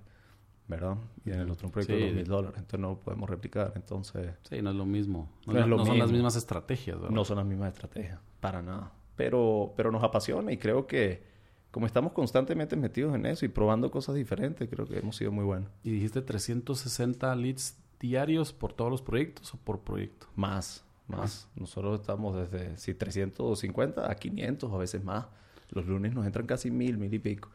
¿verdad? 0.68 0.96
Y 1.24 1.30
en 1.30 1.40
el 1.40 1.50
otro 1.50 1.70
proyecto 1.70 1.94
Sí. 1.94 2.00
de 2.02 2.12
2.000 2.24 2.26
dólares. 2.26 2.56
Entonces, 2.58 2.80
no 2.80 2.88
lo 2.90 2.98
podemos 3.00 3.28
replicar. 3.30 3.72
Entonces, 3.76 4.32
Sí, 4.48 4.60
no 4.62 4.70
es 4.70 4.76
lo 4.76 4.86
mismo. 4.86 5.30
No, 5.46 5.52
No 5.54 5.60
es 5.60 5.66
lo 5.66 5.76
no 5.76 5.86
son 5.86 5.98
las 5.98 6.06
mismo. 6.08 6.16
mismas 6.18 6.36
estrategias, 6.36 6.96
¿verdad? 6.98 7.10
no 7.14 7.24
son 7.24 7.36
las 7.38 7.46
mismas 7.46 7.68
estrategias, 7.72 8.18
para 8.40 8.62
nada. 8.62 8.92
Pero, 9.16 9.72
pero 9.76 9.90
nos 9.90 10.02
apasiona 10.02 10.52
y 10.52 10.58
creo 10.58 10.86
que 10.86 11.24
como 11.70 11.86
estamos 11.86 12.12
constantemente 12.12 12.74
metidos 12.76 13.14
en 13.14 13.26
eso 13.26 13.44
y 13.44 13.48
probando 13.48 13.90
cosas 13.90 14.14
diferentes, 14.14 14.68
creo 14.68 14.86
que 14.86 14.98
hemos 14.98 15.16
sido 15.16 15.30
muy 15.32 15.44
buenos. 15.44 15.70
Y 15.82 15.90
dijiste 15.90 16.22
360 16.22 17.34
leads 17.36 17.78
diarios 18.00 18.52
por 18.52 18.72
todos 18.72 18.90
los 18.90 19.02
proyectos 19.02 19.52
o 19.54 19.58
por 19.58 19.80
proyecto. 19.80 20.26
Más, 20.36 20.84
más. 21.06 21.48
Nosotros 21.54 22.00
estamos 22.00 22.34
desde 22.36 22.76
sí, 22.78 22.94
350 22.94 24.10
a 24.10 24.14
500, 24.14 24.72
a 24.72 24.76
veces 24.76 25.04
más. 25.04 25.26
Los 25.70 25.86
lunes 25.86 26.14
nos 26.14 26.24
entran 26.26 26.46
casi 26.46 26.70
mil, 26.70 26.96
mil 26.98 27.12
y 27.12 27.18
pico. 27.18 27.50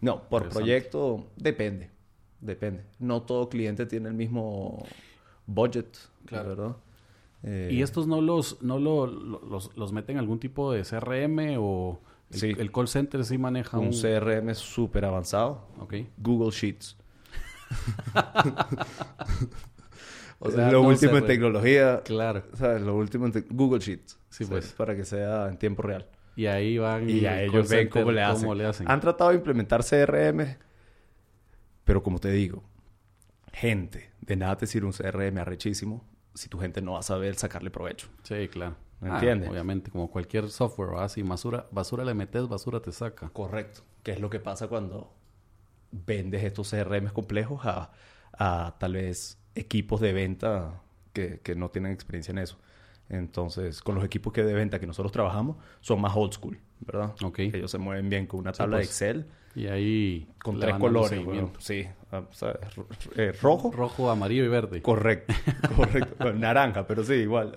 No, 0.00 0.28
por 0.28 0.48
proyecto 0.48 1.26
depende, 1.36 1.90
depende. 2.42 2.84
No 2.98 3.22
todo 3.22 3.48
cliente 3.48 3.86
tiene 3.86 4.08
el 4.10 4.14
mismo 4.14 4.84
budget, 5.46 5.96
Claro. 6.26 6.48
¿verdad? 6.50 6.76
Eh, 7.44 7.70
¿Y 7.72 7.82
estos 7.82 8.06
no 8.06 8.20
los 8.20 8.62
no 8.62 8.78
lo- 8.78 9.06
lo- 9.06 9.40
los, 9.48 9.74
los 9.76 9.92
meten 9.92 10.16
en 10.16 10.20
algún 10.20 10.38
tipo 10.38 10.70
de 10.72 10.82
CRM 10.84 11.56
o 11.58 11.98
el, 12.30 12.38
Sí. 12.38 12.52
el 12.56 12.70
call 12.70 12.86
center 12.88 13.24
sí 13.24 13.36
maneja 13.38 13.78
un... 13.78 13.86
un 13.88 13.92
CRM 13.92 14.54
súper 14.54 15.04
avanzado, 15.06 15.66
Ok. 15.80 15.94
Google 16.18 16.50
Sheets. 16.50 16.96
O 20.44 20.50
sea, 20.50 20.72
lo 20.72 20.82
no 20.82 20.88
último 20.88 21.16
en 21.18 21.24
tecnología, 21.26 22.00
Claro. 22.04 22.42
¿sabes? 22.54 22.82
Lo 22.82 22.96
último 22.96 23.26
en 23.26 23.44
Google 23.50 23.78
Sheets. 23.78 24.18
Sí, 24.28 24.44
¿sabes? 24.44 24.48
pues. 24.66 24.72
Para 24.72 24.96
que 24.96 25.04
sea 25.04 25.48
en 25.48 25.56
tiempo 25.56 25.82
real. 25.82 26.04
Y 26.34 26.46
ahí 26.46 26.78
van... 26.78 27.08
Y 27.08 27.20
ya 27.20 27.40
el 27.40 27.50
ellos 27.50 27.68
ven 27.68 27.88
cómo 27.88 28.06
center, 28.06 28.14
le 28.14 28.22
hacen. 28.22 28.42
cómo 28.42 28.54
le 28.56 28.66
hacen. 28.66 28.90
Han 28.90 29.00
tratado 29.00 29.30
de 29.30 29.36
implementar 29.36 29.84
CRM, 29.84 30.56
pero 31.84 32.02
como 32.02 32.18
te 32.18 32.30
digo, 32.30 32.62
gente, 33.52 34.10
de 34.20 34.36
nada 34.36 34.56
te 34.56 34.66
sirve 34.66 34.86
un 34.86 34.92
CRM 34.92 35.38
arrechísimo 35.38 36.04
si 36.34 36.48
tu 36.48 36.58
gente 36.58 36.80
no 36.82 36.92
va 36.92 37.00
a 37.00 37.02
saber 37.02 37.34
sacarle 37.34 37.70
provecho. 37.70 38.08
Sí, 38.22 38.48
claro. 38.48 38.76
¿Me 39.00 39.10
Ah, 39.10 39.14
entiendes? 39.14 39.50
obviamente, 39.50 39.90
como 39.90 40.10
cualquier 40.10 40.48
software, 40.48 40.90
¿verdad? 40.90 41.08
Si 41.08 41.22
basura, 41.22 41.66
basura 41.72 42.04
le 42.04 42.14
metes, 42.14 42.48
basura 42.48 42.80
te 42.80 42.92
saca. 42.92 43.28
Correcto. 43.30 43.82
¿Qué 44.02 44.12
es 44.12 44.20
lo 44.20 44.30
que 44.30 44.40
pasa 44.40 44.68
cuando 44.68 45.12
vendes 45.90 46.42
estos 46.44 46.70
CRM 46.70 47.08
complejos 47.12 47.60
a, 47.66 47.90
a 48.32 48.76
tal 48.78 48.94
vez 48.94 49.38
equipos 49.54 50.00
de 50.00 50.12
venta 50.12 50.80
que, 51.12 51.40
que 51.40 51.54
no 51.54 51.70
tienen 51.70 51.92
experiencia 51.92 52.32
en 52.32 52.38
eso? 52.38 52.58
Entonces, 53.08 53.82
con 53.82 53.94
los 53.96 54.04
equipos 54.04 54.32
que 54.32 54.42
de 54.44 54.54
venta 54.54 54.80
que 54.80 54.86
nosotros 54.86 55.12
trabajamos, 55.12 55.56
son 55.80 56.00
más 56.00 56.16
old 56.16 56.32
school, 56.32 56.58
¿verdad? 56.80 57.14
Ok. 57.22 57.40
Ellos 57.40 57.70
se 57.70 57.78
mueven 57.78 58.08
bien 58.08 58.26
con 58.26 58.40
una 58.40 58.52
tabla 58.52 58.76
pues. 58.78 58.86
de 58.88 58.90
Excel 58.92 59.26
Y 59.54 59.66
ahí... 59.66 60.28
con 60.42 60.58
tres 60.58 60.76
colores. 60.76 61.20
sí. 61.58 61.86
Ah, 62.14 62.24
eh, 63.16 63.32
rojo. 63.40 63.72
Rojo, 63.72 64.10
amarillo 64.10 64.44
y 64.44 64.48
verde. 64.48 64.82
Correcto, 64.82 65.32
correcto. 65.76 66.14
Bueno, 66.18 66.40
naranja, 66.40 66.86
pero 66.86 67.04
sí, 67.04 67.14
igual. 67.14 67.54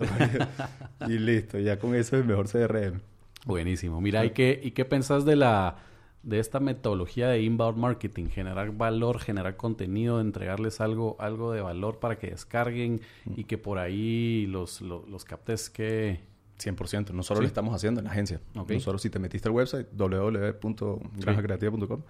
y 1.08 1.18
listo, 1.18 1.60
ya 1.60 1.78
con 1.78 1.94
eso 1.94 2.16
es 2.16 2.22
el 2.22 2.28
mejor 2.28 2.48
CRM. 2.48 3.02
Buenísimo. 3.46 4.00
Mira, 4.00 4.24
¿y 4.24 4.30
qué, 4.30 4.58
¿y 4.64 4.72
qué 4.72 4.86
pensás 4.86 5.26
de 5.26 5.36
la 5.36 5.76
de 6.24 6.40
esta 6.40 6.62
metodología 6.62 7.28
de 7.28 7.42
inbound 7.42 7.78
marketing? 7.78 8.30
Generar 8.30 8.72
valor, 8.72 9.20
generar 9.20 9.58
contenido, 9.58 10.22
entregarles 10.22 10.80
algo, 10.80 11.18
algo 11.20 11.52
de 11.52 11.60
valor 11.60 12.00
para 12.00 12.18
que 12.18 12.28
descarguen 12.28 13.02
y 13.36 13.44
que 13.44 13.58
por 13.58 13.78
ahí 13.78 14.48
los, 14.48 14.80
los, 14.82 15.08
los 15.10 15.26
captes 15.26 15.70
que... 15.70 16.22
100%. 16.60 17.12
Nosotros 17.12 17.40
Sí. 17.40 17.44
lo 17.44 17.48
estamos 17.48 17.76
haciendo 17.76 18.00
en 18.00 18.06
la 18.06 18.12
agencia. 18.12 18.40
Ok. 18.56 18.72
Nosotros, 18.72 19.02
si 19.02 19.10
te 19.10 19.20
metiste 19.20 19.50
al 19.50 19.56
website 19.56 19.88
www.granjacreativa.com, 19.94 22.02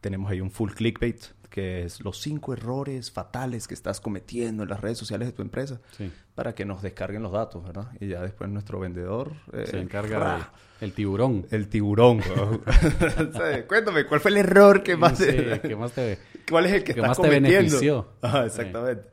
tenemos 0.00 0.30
ahí 0.30 0.40
un 0.40 0.50
full 0.50 0.70
clickbait, 0.72 1.22
que 1.48 1.84
es 1.84 2.00
los 2.00 2.18
cinco 2.20 2.52
errores 2.52 3.12
fatales 3.12 3.68
que 3.68 3.74
estás 3.74 4.00
cometiendo 4.00 4.64
en 4.64 4.68
las 4.68 4.80
redes 4.80 4.98
sociales 4.98 5.28
de 5.28 5.32
tu 5.32 5.42
empresa, 5.42 5.80
Sí, 5.96 6.10
para 6.34 6.54
que 6.54 6.64
nos 6.64 6.82
descarguen 6.82 7.22
los 7.22 7.30
datos, 7.32 7.62
¿verdad? 7.64 7.88
Y 8.00 8.08
ya 8.08 8.20
después 8.22 8.50
nuestro 8.50 8.80
vendedor... 8.80 9.34
eh, 9.52 9.64
se 9.66 9.78
encarga 9.78 10.50
el 10.80 10.92
tiburón. 10.94 11.46
El 11.50 11.68
tiburón. 11.68 12.20
Cuéntame, 13.68 14.06
¿cuál 14.06 14.20
fue 14.20 14.30
el 14.32 14.38
error 14.38 14.82
que 14.82 14.96
más... 14.96 15.18
Sí, 15.18 15.26
te- 15.26 15.60
que 15.60 15.76
más 15.76 15.92
te... 15.92 16.18
¿Cuál 16.50 16.66
es 16.66 16.72
el 16.72 16.78
que, 16.82 16.94
que 16.94 17.00
estás 17.00 17.08
más 17.10 17.16
te 17.18 17.22
cometiendo? 17.28 17.58
benefició. 17.58 18.08
Exactamente. 18.44 19.08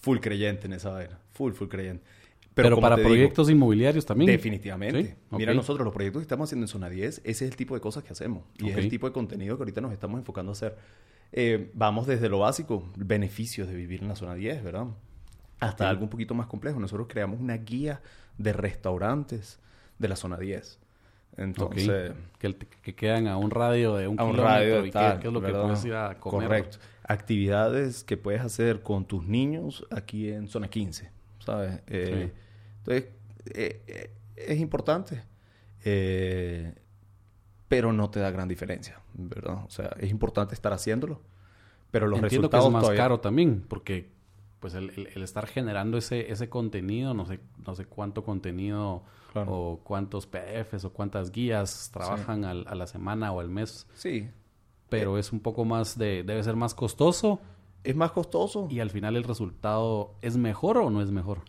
Full 0.00 0.18
creyente 0.18 0.66
en 0.66 0.74
esa 0.74 0.90
vaina. 0.90 1.18
Full, 1.32 1.52
full 1.54 1.68
creyente. 1.68 2.04
Pero, 2.56 2.80
para 2.80 2.96
digo, 2.96 3.08
proyectos 3.08 3.50
inmobiliarios 3.50 4.06
también. 4.06 4.30
Definitivamente. 4.30 5.04
¿Sí? 5.04 5.14
Mira, 5.32 5.52
nosotros 5.52 5.84
los 5.84 5.92
proyectos 5.92 6.20
que 6.20 6.24
estamos 6.24 6.48
haciendo 6.48 6.64
en 6.64 6.68
Zona 6.68 6.88
10, 6.88 7.18
ese 7.18 7.30
es 7.30 7.42
el 7.42 7.54
tipo 7.54 7.74
de 7.74 7.82
cosas 7.82 8.02
que 8.02 8.14
hacemos. 8.14 8.44
Y 8.58 8.70
es 8.70 8.78
el 8.78 8.88
tipo 8.88 9.06
de 9.06 9.12
contenido 9.12 9.58
que 9.58 9.62
ahorita 9.62 9.82
nos 9.82 9.92
estamos 9.92 10.18
enfocando 10.18 10.52
a 10.52 10.54
hacer. 10.54 10.74
Eh, 11.32 11.70
vamos 11.74 12.06
desde 12.06 12.30
lo 12.30 12.38
básico, 12.38 12.90
beneficios 12.96 13.68
de 13.68 13.74
vivir 13.74 14.00
en 14.00 14.08
la 14.08 14.16
Zona 14.16 14.34
10, 14.34 14.64
¿verdad? 14.64 14.86
Hasta 15.60 15.90
algo 15.90 16.04
un 16.04 16.08
poquito 16.08 16.32
más 16.32 16.46
complejo. 16.46 16.80
Nosotros 16.80 17.08
creamos 17.10 17.40
una 17.40 17.58
guía 17.58 18.00
de 18.38 18.54
restaurantes 18.54 19.60
de 19.98 20.08
la 20.08 20.16
Zona 20.16 20.38
10. 20.38 20.78
Ok. 21.32 21.38
Entonces, 21.38 22.12
Que, 22.38 22.56
que 22.56 22.94
quedan 22.94 23.26
a 23.28 23.36
un 23.36 23.50
radio 23.50 23.96
de 23.96 24.08
un 24.08 24.18
a 24.18 24.24
un 24.24 24.30
kilómetro 24.30 24.44
radio 24.44 24.86
y 24.86 24.90
tal, 24.90 25.20
qué, 25.20 25.26
es 25.26 25.32
lo 25.34 25.42
¿verdad? 25.42 25.60
que 25.60 25.66
puedes 25.66 25.84
ir 25.84 25.94
a 25.94 26.18
comer. 26.18 26.48
Correcto. 26.48 26.78
Actividades 27.04 28.02
que 28.02 28.16
puedes 28.16 28.40
hacer 28.40 28.82
con 28.82 29.04
tus 29.04 29.26
niños 29.26 29.84
aquí 29.90 30.30
en 30.30 30.48
zona 30.48 30.68
15, 30.68 31.10
¿sabes? 31.46 31.80
Eh, 31.86 32.32
Entonces, 32.78 33.08
eh, 33.54 33.82
eh, 33.86 34.10
es 34.36 34.58
importante, 34.60 35.22
pero 37.68 37.92
no 37.92 38.10
te 38.10 38.20
da 38.20 38.30
gran 38.30 38.48
diferencia, 38.48 39.00
¿verdad? 39.14 39.64
O 39.66 39.70
sea, 39.70 39.86
es 39.98 40.10
importante 40.10 40.54
estar 40.54 40.72
haciéndolo, 40.72 41.20
pero 41.90 42.06
los 42.06 42.18
Entiendo 42.22 42.48
que 42.48 42.56
resultados 42.56 42.66
es 42.66 42.72
más 42.72 42.82
todavía- 42.82 43.02
caro 43.02 43.20
también, 43.20 43.64
porque 43.68 44.14
pues 44.60 44.74
el, 44.74 44.90
el- 44.90 45.08
el 45.14 45.22
estar 45.22 45.46
generando 45.46 45.98
ese, 45.98 46.30
ese 46.32 46.48
contenido, 46.48 47.12
no 47.14 47.26
sé, 47.26 47.40
no 47.64 47.74
sé 47.74 47.84
cuánto 47.86 48.24
contenido 48.24 49.02
Claro. 49.32 49.52
o 49.52 49.80
cuántos 49.84 50.26
PDFs 50.26 50.84
o 50.86 50.92
cuántas 50.92 51.30
guías 51.30 51.90
trabajan 51.92 52.44
al- 52.44 52.64
a 52.66 52.74
la 52.74 52.86
semana 52.86 53.32
o 53.32 53.40
al 53.40 53.50
mes, 53.50 53.86
Sí, 53.94 54.28
pero 54.88 55.18
es 55.18 55.30
un 55.32 55.40
poco 55.40 55.64
más 55.66 55.98
de, 55.98 56.22
debe 56.24 56.42
ser 56.42 56.56
más 56.56 56.74
costoso 56.74 57.40
es 57.86 57.96
más 57.96 58.12
costoso, 58.12 58.66
y 58.70 58.80
al 58.80 58.90
final 58.90 59.16
el 59.16 59.24
resultado 59.24 60.14
es 60.22 60.36
mejor 60.36 60.78
o 60.78 60.90
no 60.90 61.00
es 61.02 61.10
mejor. 61.10 61.40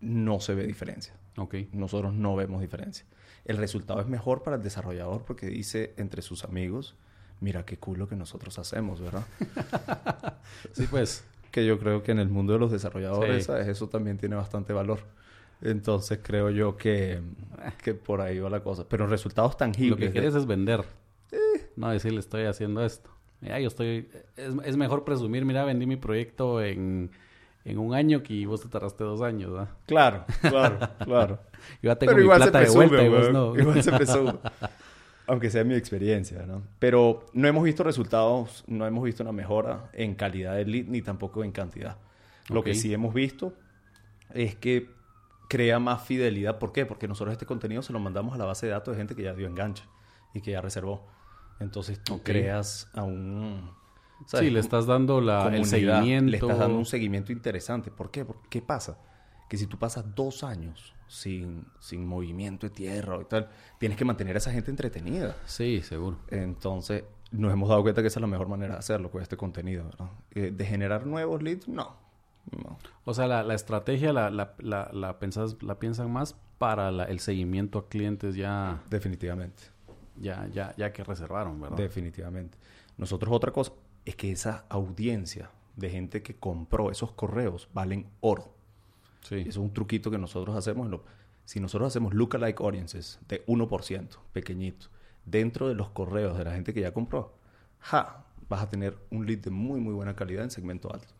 no 0.00 0.40
se 0.40 0.54
ve 0.54 0.66
diferencia. 0.66 1.14
Ok. 1.36 1.54
Nosotros 1.72 2.12
no 2.14 2.36
vemos 2.36 2.60
diferencia. 2.60 3.06
El 3.44 3.56
resultado 3.56 4.00
es 4.00 4.06
mejor 4.06 4.42
para 4.42 4.56
el 4.56 4.62
desarrollador 4.62 5.24
porque 5.24 5.46
dice 5.46 5.92
entre 5.96 6.22
sus 6.22 6.44
amigos, 6.44 6.94
mira 7.40 7.64
qué 7.64 7.76
cool 7.78 7.98
lo 7.98 8.08
que 8.08 8.16
nosotros 8.16 8.58
hacemos, 8.58 9.00
¿verdad? 9.00 9.24
Sí, 10.72 10.86
pues. 10.90 11.24
que 11.50 11.64
yo 11.66 11.78
creo 11.78 12.02
que 12.02 12.12
en 12.12 12.18
el 12.18 12.28
mundo 12.28 12.52
de 12.52 12.58
los 12.58 12.70
desarrolladores, 12.72 13.44
Sí. 13.44 13.46
¿sabes? 13.46 13.68
Eso 13.68 13.88
también 13.88 14.18
tiene 14.18 14.34
bastante 14.36 14.72
valor. 14.72 15.00
Entonces 15.62 16.18
creo 16.22 16.50
yo 16.50 16.76
que, 16.76 17.20
que 17.82 17.94
por 17.94 18.20
ahí 18.20 18.38
va 18.40 18.50
la 18.50 18.60
cosa. 18.62 18.86
Pero 18.88 19.06
resultados 19.06 19.56
tangibles. 19.56 19.90
Lo 19.90 19.96
que 19.96 20.06
de- 20.06 20.12
quieres 20.12 20.34
es 20.34 20.46
vender. 20.46 20.84
No 21.76 21.90
decirle 21.90 22.20
estoy 22.20 22.44
haciendo 22.44 22.84
esto. 22.84 23.10
Mira, 23.44 23.60
yo 23.60 23.68
estoy... 23.68 24.08
Es, 24.36 24.54
es 24.64 24.76
mejor 24.76 25.04
presumir, 25.04 25.44
mira, 25.44 25.64
vendí 25.64 25.84
mi 25.86 25.96
proyecto 25.96 26.62
en, 26.62 27.10
en 27.66 27.78
un 27.78 27.94
año 27.94 28.22
que 28.22 28.46
vos 28.46 28.62
te 28.62 28.68
tardaste 28.68 29.04
dos 29.04 29.20
años, 29.20 29.52
¿verdad? 29.52 29.68
Claro, 29.86 30.24
claro, 30.40 30.78
claro. 31.04 31.38
Yo 31.82 31.90
ya 31.90 31.96
tengo 31.96 32.10
Pero 32.10 32.16
mi 32.16 32.22
igual 32.22 32.42
se 32.42 32.50
plata 32.50 32.58
de 32.60 32.64
presume, 32.64 32.86
vuelta 32.86 33.04
y 33.04 33.08
vos 33.10 33.32
no. 33.32 33.56
Igual 33.56 33.82
se 33.82 33.92
presume. 33.92 34.32
Aunque 35.26 35.50
sea 35.50 35.62
mi 35.62 35.74
experiencia, 35.74 36.44
¿no? 36.46 36.62
Pero 36.78 37.26
no 37.34 37.46
hemos 37.46 37.64
visto 37.64 37.82
resultados, 37.82 38.64
no 38.66 38.86
hemos 38.86 39.04
visto 39.04 39.22
una 39.22 39.32
mejora 39.32 39.90
en 39.92 40.14
calidad 40.14 40.54
de 40.56 40.64
lead 40.64 40.86
ni 40.86 41.02
tampoco 41.02 41.44
en 41.44 41.52
cantidad. 41.52 41.98
Lo 42.48 42.64
que 42.64 42.74
sí 42.74 42.92
hemos 42.92 43.14
visto 43.14 43.54
es 44.32 44.54
que 44.54 44.90
crea 45.48 45.78
más 45.78 46.02
fidelidad. 46.02 46.58
¿Por 46.58 46.72
qué? 46.72 46.84
Porque 46.84 47.08
nosotros 47.08 47.32
este 47.32 47.46
contenido 47.46 47.82
se 47.82 47.92
lo 47.92 48.00
mandamos 48.00 48.34
a 48.34 48.38
la 48.38 48.44
base 48.44 48.66
de 48.66 48.72
datos 48.72 48.94
de 48.94 48.98
gente 48.98 49.14
que 49.14 49.22
ya 49.22 49.34
dio 49.34 49.46
enganche 49.46 49.84
y 50.34 50.40
que 50.40 50.50
ya 50.50 50.60
reservó. 50.60 51.06
Entonces 51.60 52.02
tú 52.02 52.22
creas 52.22 52.88
a 52.94 53.02
un... 53.04 53.70
Sí, 54.26 54.48
le 54.50 54.60
estás 54.60 54.86
dando 54.86 55.20
la, 55.20 55.54
el 55.54 55.64
seguimiento. 55.66 56.30
Le 56.30 56.36
estás 56.38 56.58
dando 56.58 56.78
un 56.78 56.86
seguimiento 56.86 57.32
interesante. 57.32 57.90
¿Por 57.90 58.10
qué? 58.10 58.24
Porque, 58.24 58.48
¿Qué 58.48 58.62
pasa? 58.62 58.98
Que 59.48 59.56
si 59.58 59.66
tú 59.66 59.78
pasas 59.78 60.14
dos 60.14 60.42
años 60.44 60.94
sin, 61.08 61.66
sin 61.80 62.06
movimiento 62.06 62.66
de 62.66 62.70
tierra 62.74 63.18
y 63.20 63.24
tal, 63.26 63.48
tienes 63.78 63.98
que 63.98 64.04
mantener 64.04 64.36
a 64.36 64.38
esa 64.38 64.50
gente 64.50 64.70
entretenida. 64.70 65.36
Sí, 65.44 65.82
seguro. 65.82 66.18
Entonces, 66.28 67.04
nos 67.30 67.52
hemos 67.52 67.68
dado 67.68 67.82
cuenta 67.82 68.00
que 68.00 68.08
esa 68.08 68.18
es 68.18 68.22
la 68.22 68.26
mejor 68.28 68.48
manera 68.48 68.74
de 68.74 68.78
hacerlo 68.78 69.10
con 69.10 69.20
este 69.20 69.36
contenido. 69.36 69.84
¿verdad? 69.84 70.08
Eh, 70.30 70.52
de 70.56 70.64
generar 70.64 71.04
nuevos 71.06 71.42
leads, 71.42 71.68
no. 71.68 71.94
no. 72.64 72.78
O 73.04 73.12
sea, 73.12 73.26
la, 73.26 73.42
la 73.42 73.54
estrategia 73.54 74.12
la, 74.12 74.30
la, 74.30 74.54
la, 74.58 74.88
la, 74.92 75.18
pensás, 75.18 75.62
la 75.62 75.78
piensan 75.78 76.10
más 76.10 76.36
para 76.58 76.90
la- 76.90 77.04
el 77.04 77.20
seguimiento 77.20 77.78
a 77.78 77.88
clientes 77.88 78.36
ya, 78.36 78.82
Definitivamente. 78.88 79.64
Ya, 80.20 80.46
ya, 80.52 80.74
ya 80.76 80.92
que 80.92 81.04
reservaron, 81.04 81.60
¿verdad? 81.60 81.76
Definitivamente. 81.76 82.56
Nosotros 82.96 83.32
otra 83.34 83.52
cosa 83.52 83.72
es 84.04 84.16
que 84.16 84.30
esa 84.30 84.64
audiencia 84.68 85.50
de 85.76 85.90
gente 85.90 86.22
que 86.22 86.34
compró 86.36 86.90
esos 86.90 87.12
correos 87.12 87.68
valen 87.74 88.06
oro. 88.20 88.52
sí. 89.22 89.36
Eso 89.36 89.48
es 89.48 89.56
un 89.56 89.72
truquito 89.72 90.10
que 90.10 90.18
nosotros 90.18 90.56
hacemos. 90.56 90.86
en 90.86 90.92
lo- 90.92 91.04
si 91.44 91.60
nosotros 91.60 91.88
hacemos 91.88 92.14
lookalike 92.14 92.60
audiences 92.62 93.18
de 93.28 93.44
1%, 93.46 94.18
pequeñito, 94.32 94.86
dentro 95.26 95.68
de 95.68 95.74
los 95.74 95.90
correos 95.90 96.38
de 96.38 96.44
la 96.44 96.52
gente 96.52 96.72
que 96.72 96.80
ya 96.80 96.92
compró, 96.94 97.34
ja, 97.80 98.24
vas 98.48 98.62
a 98.62 98.68
tener 98.68 98.96
un 99.10 99.26
lead 99.26 99.38
de 99.40 99.50
muy, 99.50 99.80
muy 99.80 99.92
buena 99.94 100.14
calidad 100.16 100.44
en 100.44 100.50
segmento 100.50 100.92
alto, 100.92 101.12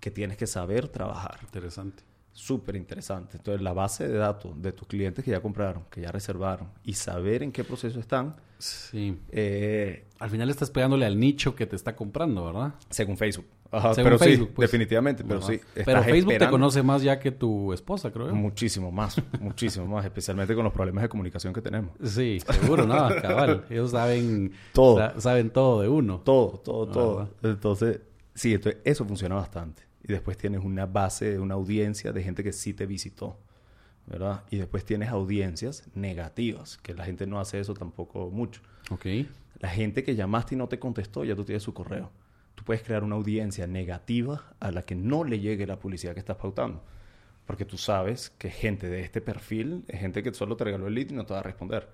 que 0.00 0.10
tienes 0.10 0.36
que 0.38 0.46
saber 0.46 0.88
trabajar. 0.88 1.38
Interesante. 1.42 2.02
Súper 2.32 2.76
interesante. 2.76 3.36
Entonces, 3.36 3.60
la 3.62 3.72
base 3.72 4.08
de 4.08 4.16
datos 4.16 4.60
de 4.62 4.72
tus 4.72 4.86
clientes 4.88 5.24
que 5.24 5.30
ya 5.32 5.40
compraron, 5.40 5.84
que 5.90 6.00
ya 6.00 6.10
reservaron, 6.12 6.68
y 6.84 6.94
saber 6.94 7.42
en 7.42 7.52
qué 7.52 7.64
proceso 7.64 7.98
están, 8.00 8.36
Sí. 8.58 9.18
eh, 9.30 10.06
Al 10.18 10.28
final 10.30 10.50
estás 10.50 10.70
pegándole 10.70 11.06
al 11.06 11.18
nicho 11.18 11.54
que 11.56 11.66
te 11.66 11.76
está 11.76 11.96
comprando, 11.96 12.44
¿verdad? 12.44 12.74
según 12.90 13.16
Facebook. 13.16 13.46
Ajá, 13.72 13.94
Según 13.94 14.04
pero 14.10 14.18
Facebook, 14.18 14.48
sí, 14.48 14.52
pues. 14.56 14.70
definitivamente, 14.70 15.22
pero 15.24 15.40
¿verdad? 15.40 15.54
sí. 15.54 15.82
Pero 15.84 16.02
Facebook 16.02 16.38
te 16.38 16.50
conoce 16.50 16.82
más 16.82 17.02
ya 17.02 17.18
que 17.20 17.30
tu 17.30 17.72
esposa, 17.72 18.10
creo 18.10 18.26
yo. 18.28 18.34
Muchísimo 18.34 18.90
más, 18.92 19.16
muchísimo 19.40 19.86
más, 19.86 20.04
especialmente 20.04 20.54
con 20.54 20.64
los 20.64 20.72
problemas 20.72 21.02
de 21.02 21.08
comunicación 21.08 21.52
que 21.54 21.62
tenemos. 21.62 21.92
Sí, 22.04 22.38
seguro, 22.50 22.84
no, 22.86 23.08
cabal. 23.22 23.64
Ellos 23.70 23.92
saben 23.92 24.52
Todo. 24.74 24.98
sa- 24.98 25.20
saben 25.20 25.50
todo 25.50 25.80
de 25.82 25.88
uno. 25.88 26.20
Todo, 26.20 26.58
todo, 26.58 26.86
todo. 26.88 27.30
Entonces, 27.42 28.00
sí, 28.34 28.54
entonces 28.54 28.80
eso 28.84 29.04
funciona 29.04 29.36
bastante. 29.36 29.82
Y 30.10 30.12
después 30.12 30.36
tienes 30.36 30.64
una 30.64 30.86
base, 30.86 31.38
una 31.38 31.54
audiencia 31.54 32.10
de 32.12 32.20
gente 32.24 32.42
que 32.42 32.52
sí 32.52 32.74
te 32.74 32.84
visitó, 32.84 33.38
¿verdad? 34.06 34.42
Y 34.50 34.56
después 34.56 34.84
tienes 34.84 35.08
audiencias 35.10 35.84
negativas, 35.94 36.78
que 36.78 36.94
la 36.94 37.04
gente 37.04 37.28
no 37.28 37.38
hace 37.38 37.60
eso 37.60 37.74
tampoco 37.74 38.28
mucho. 38.30 38.60
Ok. 38.90 39.06
La 39.60 39.68
gente 39.68 40.02
que 40.02 40.16
llamaste 40.16 40.56
y 40.56 40.58
no 40.58 40.66
te 40.68 40.80
contestó, 40.80 41.22
ya 41.24 41.36
tú 41.36 41.44
tienes 41.44 41.62
su 41.62 41.72
correo. 41.72 42.10
Tú 42.56 42.64
puedes 42.64 42.82
crear 42.82 43.04
una 43.04 43.14
audiencia 43.14 43.68
negativa 43.68 44.52
a 44.58 44.72
la 44.72 44.82
que 44.82 44.96
no 44.96 45.22
le 45.22 45.38
llegue 45.38 45.64
la 45.66 45.78
publicidad 45.78 46.12
que 46.14 46.18
estás 46.20 46.36
pautando. 46.36 46.82
Porque 47.46 47.64
tú 47.64 47.78
sabes 47.78 48.30
que 48.30 48.50
gente 48.50 48.88
de 48.88 49.00
este 49.02 49.20
perfil 49.20 49.84
es 49.86 50.00
gente 50.00 50.22
que 50.24 50.34
solo 50.34 50.56
te 50.56 50.64
regaló 50.64 50.88
el 50.88 50.94
lead 50.94 51.10
y 51.10 51.14
no 51.14 51.24
te 51.24 51.34
va 51.34 51.40
a 51.40 51.42
responder. 51.44 51.88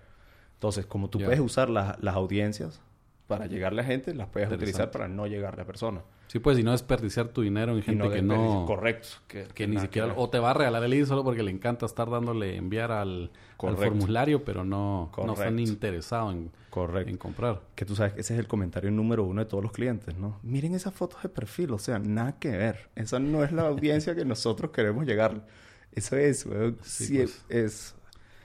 Entonces, 0.55 0.87
como 0.87 1.11
tú 1.11 1.19
puedes 1.27 1.41
usar 1.41 1.69
la- 1.69 1.99
las 2.01 2.15
audiencias 2.15 2.81
para 3.27 3.47
llegarle 3.47 3.83
a 3.83 3.85
gente, 3.85 4.15
las 4.15 4.29
puedes 4.29 4.51
utilizar 4.53 4.91
para 4.91 5.09
no 5.09 5.27
llegarle 5.27 5.63
a 5.63 5.65
personas. 5.67 6.03
Sí, 6.29 6.41
pues, 6.41 6.59
y 6.59 6.63
no 6.65 6.73
desperdiciar 6.73 7.29
tu 7.29 7.43
dinero 7.43 7.73
en 7.77 7.83
gente 7.83 8.09
que 8.09 8.21
desperdici- 8.23 8.61
no... 8.61 8.65
Correcto. 8.67 9.09
Que, 9.29 9.45
Que 9.55 9.67
ni 9.69 9.79
siquiera... 9.79 10.13
O 10.17 10.29
te 10.29 10.41
va 10.41 10.51
a 10.51 10.55
regalar 10.55 10.83
el 10.83 10.91
lead 10.91 11.07
solo 11.07 11.23
porque 11.23 11.43
le 11.45 11.53
encanta 11.53 11.87
estar 11.87 12.11
dándole 12.11 12.57
enviar 12.57 12.91
al, 12.91 13.31
formulario, 13.57 14.45
pero 14.45 14.65
no, 14.65 15.13
no 15.17 15.33
están 15.35 15.59
interesados 15.61 16.35
en, 16.35 16.51
Correcto. 16.71 17.11
en 17.11 17.17
comprar. 17.17 17.63
Que 17.77 17.85
tú 17.85 17.95
sabes 17.95 18.13
que 18.15 18.21
ese 18.23 18.35
es 18.35 18.41
el 18.41 18.49
comentario 18.49 18.91
número 18.91 19.23
uno 19.25 19.41
de 19.43 19.47
todos 19.49 19.63
los 19.63 19.73
clientes, 19.73 20.17
¿no? 20.17 20.41
Miren 20.43 20.75
esas 20.75 20.93
fotos 20.95 21.23
de 21.23 21.29
perfil, 21.29 21.71
o 21.73 21.79
sea, 21.79 22.01
nada 22.01 22.39
que 22.41 22.51
ver. 22.51 22.91
Esa 22.97 23.21
no 23.21 23.45
es 23.45 23.53
la 23.53 23.63
audiencia 23.69 24.15
que 24.17 24.25
nosotros 24.25 24.73
queremos 24.73 25.07
llegar. 25.07 25.47
Eso 25.93 26.17
es, 26.17 26.45
weón. 26.45 26.77
Sí, 26.83 27.07
Sí, 27.07 27.17
pues. 27.19 27.45
es... 27.49 27.95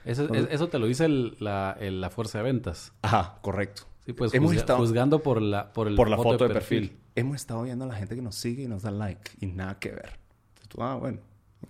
Eso, 0.04 0.32
es- 0.34 0.48
eso 0.50 0.68
te 0.68 0.78
lo 0.78 0.86
dice 0.86 1.04
el- 1.06 1.36
la, 1.40 1.76
el- 1.80 2.00
la 2.00 2.10
fuerza 2.10 2.38
de 2.38 2.44
ventas. 2.44 2.92
Ajá, 3.02 3.38
correcto. 3.42 3.82
Sí, 4.06 4.12
pues 4.12 4.34
Hemos 4.34 4.52
juzga- 4.52 4.58
estado- 4.60 4.78
juzgando 4.80 5.22
por 5.22 5.40
la, 5.40 5.72
por 5.72 5.86
el 5.88 5.94
Por 5.94 6.08
la 6.10 6.16
foto, 6.16 6.48
de, 6.48 6.54
perfil. 6.54 6.96
Hemos 7.14 7.36
estado 7.36 7.62
viendo 7.62 7.84
a 7.84 7.88
la 7.88 7.94
gente 7.94 8.14
que 8.16 8.22
nos 8.22 8.34
sigue 8.34 8.64
y 8.64 8.68
nos 8.68 8.82
da 8.82 8.90
like 8.90 9.30
y 9.40 9.46
nada 9.46 9.78
que 9.78 9.90
ver. 9.90 10.18
Entonces 10.48 10.68
tú, 10.68 10.82
ah, 10.82 10.96
bueno. 10.96 11.18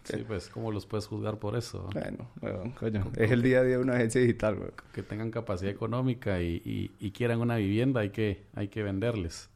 Sí, 0.04 0.24
pues, 0.26 0.48
¿cómo 0.48 0.72
los 0.72 0.86
puedes 0.86 1.06
juzgar 1.06 1.36
por 1.38 1.54
eso? 1.54 1.86
Bueno, 1.92 2.26
weón, 2.40 2.70
coño. 2.70 3.04
Es 3.16 3.30
el 3.30 3.42
día 3.42 3.58
a 3.58 3.62
día 3.62 3.76
de 3.76 3.82
una 3.82 3.94
agencia 3.96 4.20
digital, 4.22 4.54
weón. 4.58 4.72
Que 4.94 5.02
tengan 5.02 5.30
capacidad 5.30 5.70
económica 5.70 6.40
y, 6.40 6.62
y- 6.64 6.90
y 6.98 7.10
quieran 7.10 7.40
una 7.42 7.56
vivienda, 7.56 8.00
hay 8.00 8.08
que, 8.10 8.42
hay 8.54 8.68
que 8.68 8.82
venderles, 8.82 9.50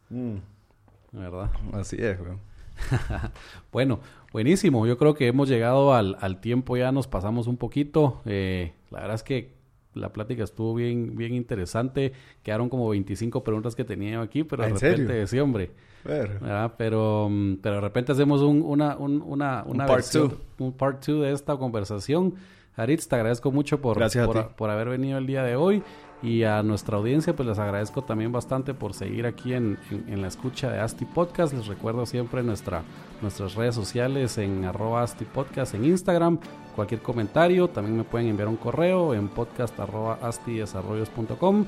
¿verdad? 1.13 1.51
Así 1.73 1.97
es, 1.99 2.21
weón. 2.21 2.41
Bueno, 3.73 4.01
buenísimo. 4.33 4.87
Yo 4.87 4.99
creo 4.99 5.15
que 5.15 5.27
hemos 5.29 5.49
llegado 5.49 5.95
al, 5.95 6.17
al 6.21 6.41
tiempo, 6.43 6.77
ya 6.77 6.93
nos 6.93 7.07
pasamos 7.07 7.47
un 7.47 7.57
poquito. 7.57 8.21
Eh, 8.27 8.75
la 8.91 9.01
verdad 9.01 9.15
es 9.15 9.23
que 9.23 9.56
la 9.97 10.13
plática 10.13 10.45
estuvo 10.45 10.75
bien, 10.75 11.17
bien 11.17 11.35
interesante. 11.35 12.13
Quedaron 12.43 12.69
como 12.69 12.89
25 12.89 13.43
preguntas 13.43 13.75
que 13.75 13.85
tenía 13.85 14.13
yo 14.15 14.21
aquí, 14.21 14.45
pero 14.45 14.63
de 14.63 14.69
¿En 14.71 14.75
repente, 14.77 15.07
serio? 15.07 15.27
sí, 15.27 15.39
hombre. 15.41 15.71
¿verdad? 16.05 16.75
Pero, 16.79 17.29
mm, 17.29 17.57
pero 17.57 17.75
de 17.77 17.81
repente 17.81 18.13
hacemos 18.13 18.41
un, 18.43 18.63
una, 18.63 18.97
un, 18.97 19.21
una, 19.23 19.65
una 19.67 19.87
part 19.87 20.01
versión- 20.05 20.29
two. 20.31 20.65
un 20.65 20.73
part 20.73 21.05
two 21.05 21.23
de 21.23 21.33
esta 21.33 21.57
conversación. 21.57 22.35
Aritz, 22.77 23.09
te 23.09 23.17
agradezco 23.17 23.51
mucho 23.51 23.81
por, 23.81 23.99
por, 24.27 24.55
por 24.55 24.71
haber 24.71 24.91
venido 24.91 25.19
el 25.19 25.27
día 25.27 25.43
de 25.43 25.57
hoy. 25.57 25.83
Y 26.23 26.45
a 26.45 26.63
nuestra 26.63 26.97
audiencia, 26.97 27.37
pues 27.37 27.47
les 27.47 27.59
agradezco 27.59 28.03
también 28.03 28.33
bastante 28.33 28.73
por 28.75 28.95
seguir 28.95 29.27
aquí 29.27 29.53
en, 29.53 29.79
en- 30.09 30.23
la 30.23 30.29
escucha 30.29 30.71
de 30.71 30.81
Asti 30.81 31.05
Podcast. 31.05 31.53
Les 31.53 31.67
recuerdo 31.67 32.07
siempre 32.07 32.43
nuestra, 32.43 32.83
nuestras 33.21 33.55
redes 33.55 33.75
sociales 33.75 34.39
en 34.39 34.65
arroba 34.65 35.03
Asti 35.03 35.27
Podcast 35.27 35.75
en 35.75 35.85
Instagram. 35.85 36.39
Cualquier 36.75 37.03
comentario, 37.03 37.69
también 37.69 37.97
me 37.99 38.05
pueden 38.05 38.29
enviar 38.29 38.49
un 38.49 38.57
correo 38.57 39.15
en 39.15 39.29
podcast 39.29 39.79
arroba 39.79 40.19
astidesarrollos.com. 40.23 41.67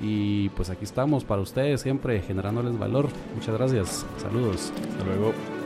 Y 0.00 0.48
pues 0.50 0.70
aquí 0.70 0.84
estamos 0.84 1.24
para 1.24 1.42
ustedes 1.42 1.80
siempre 1.80 2.20
generándoles 2.20 2.78
valor. 2.78 3.08
Muchas 3.34 3.56
gracias. 3.58 4.06
Saludos. 4.18 4.72
Hasta 4.92 5.04
luego. 5.04 5.57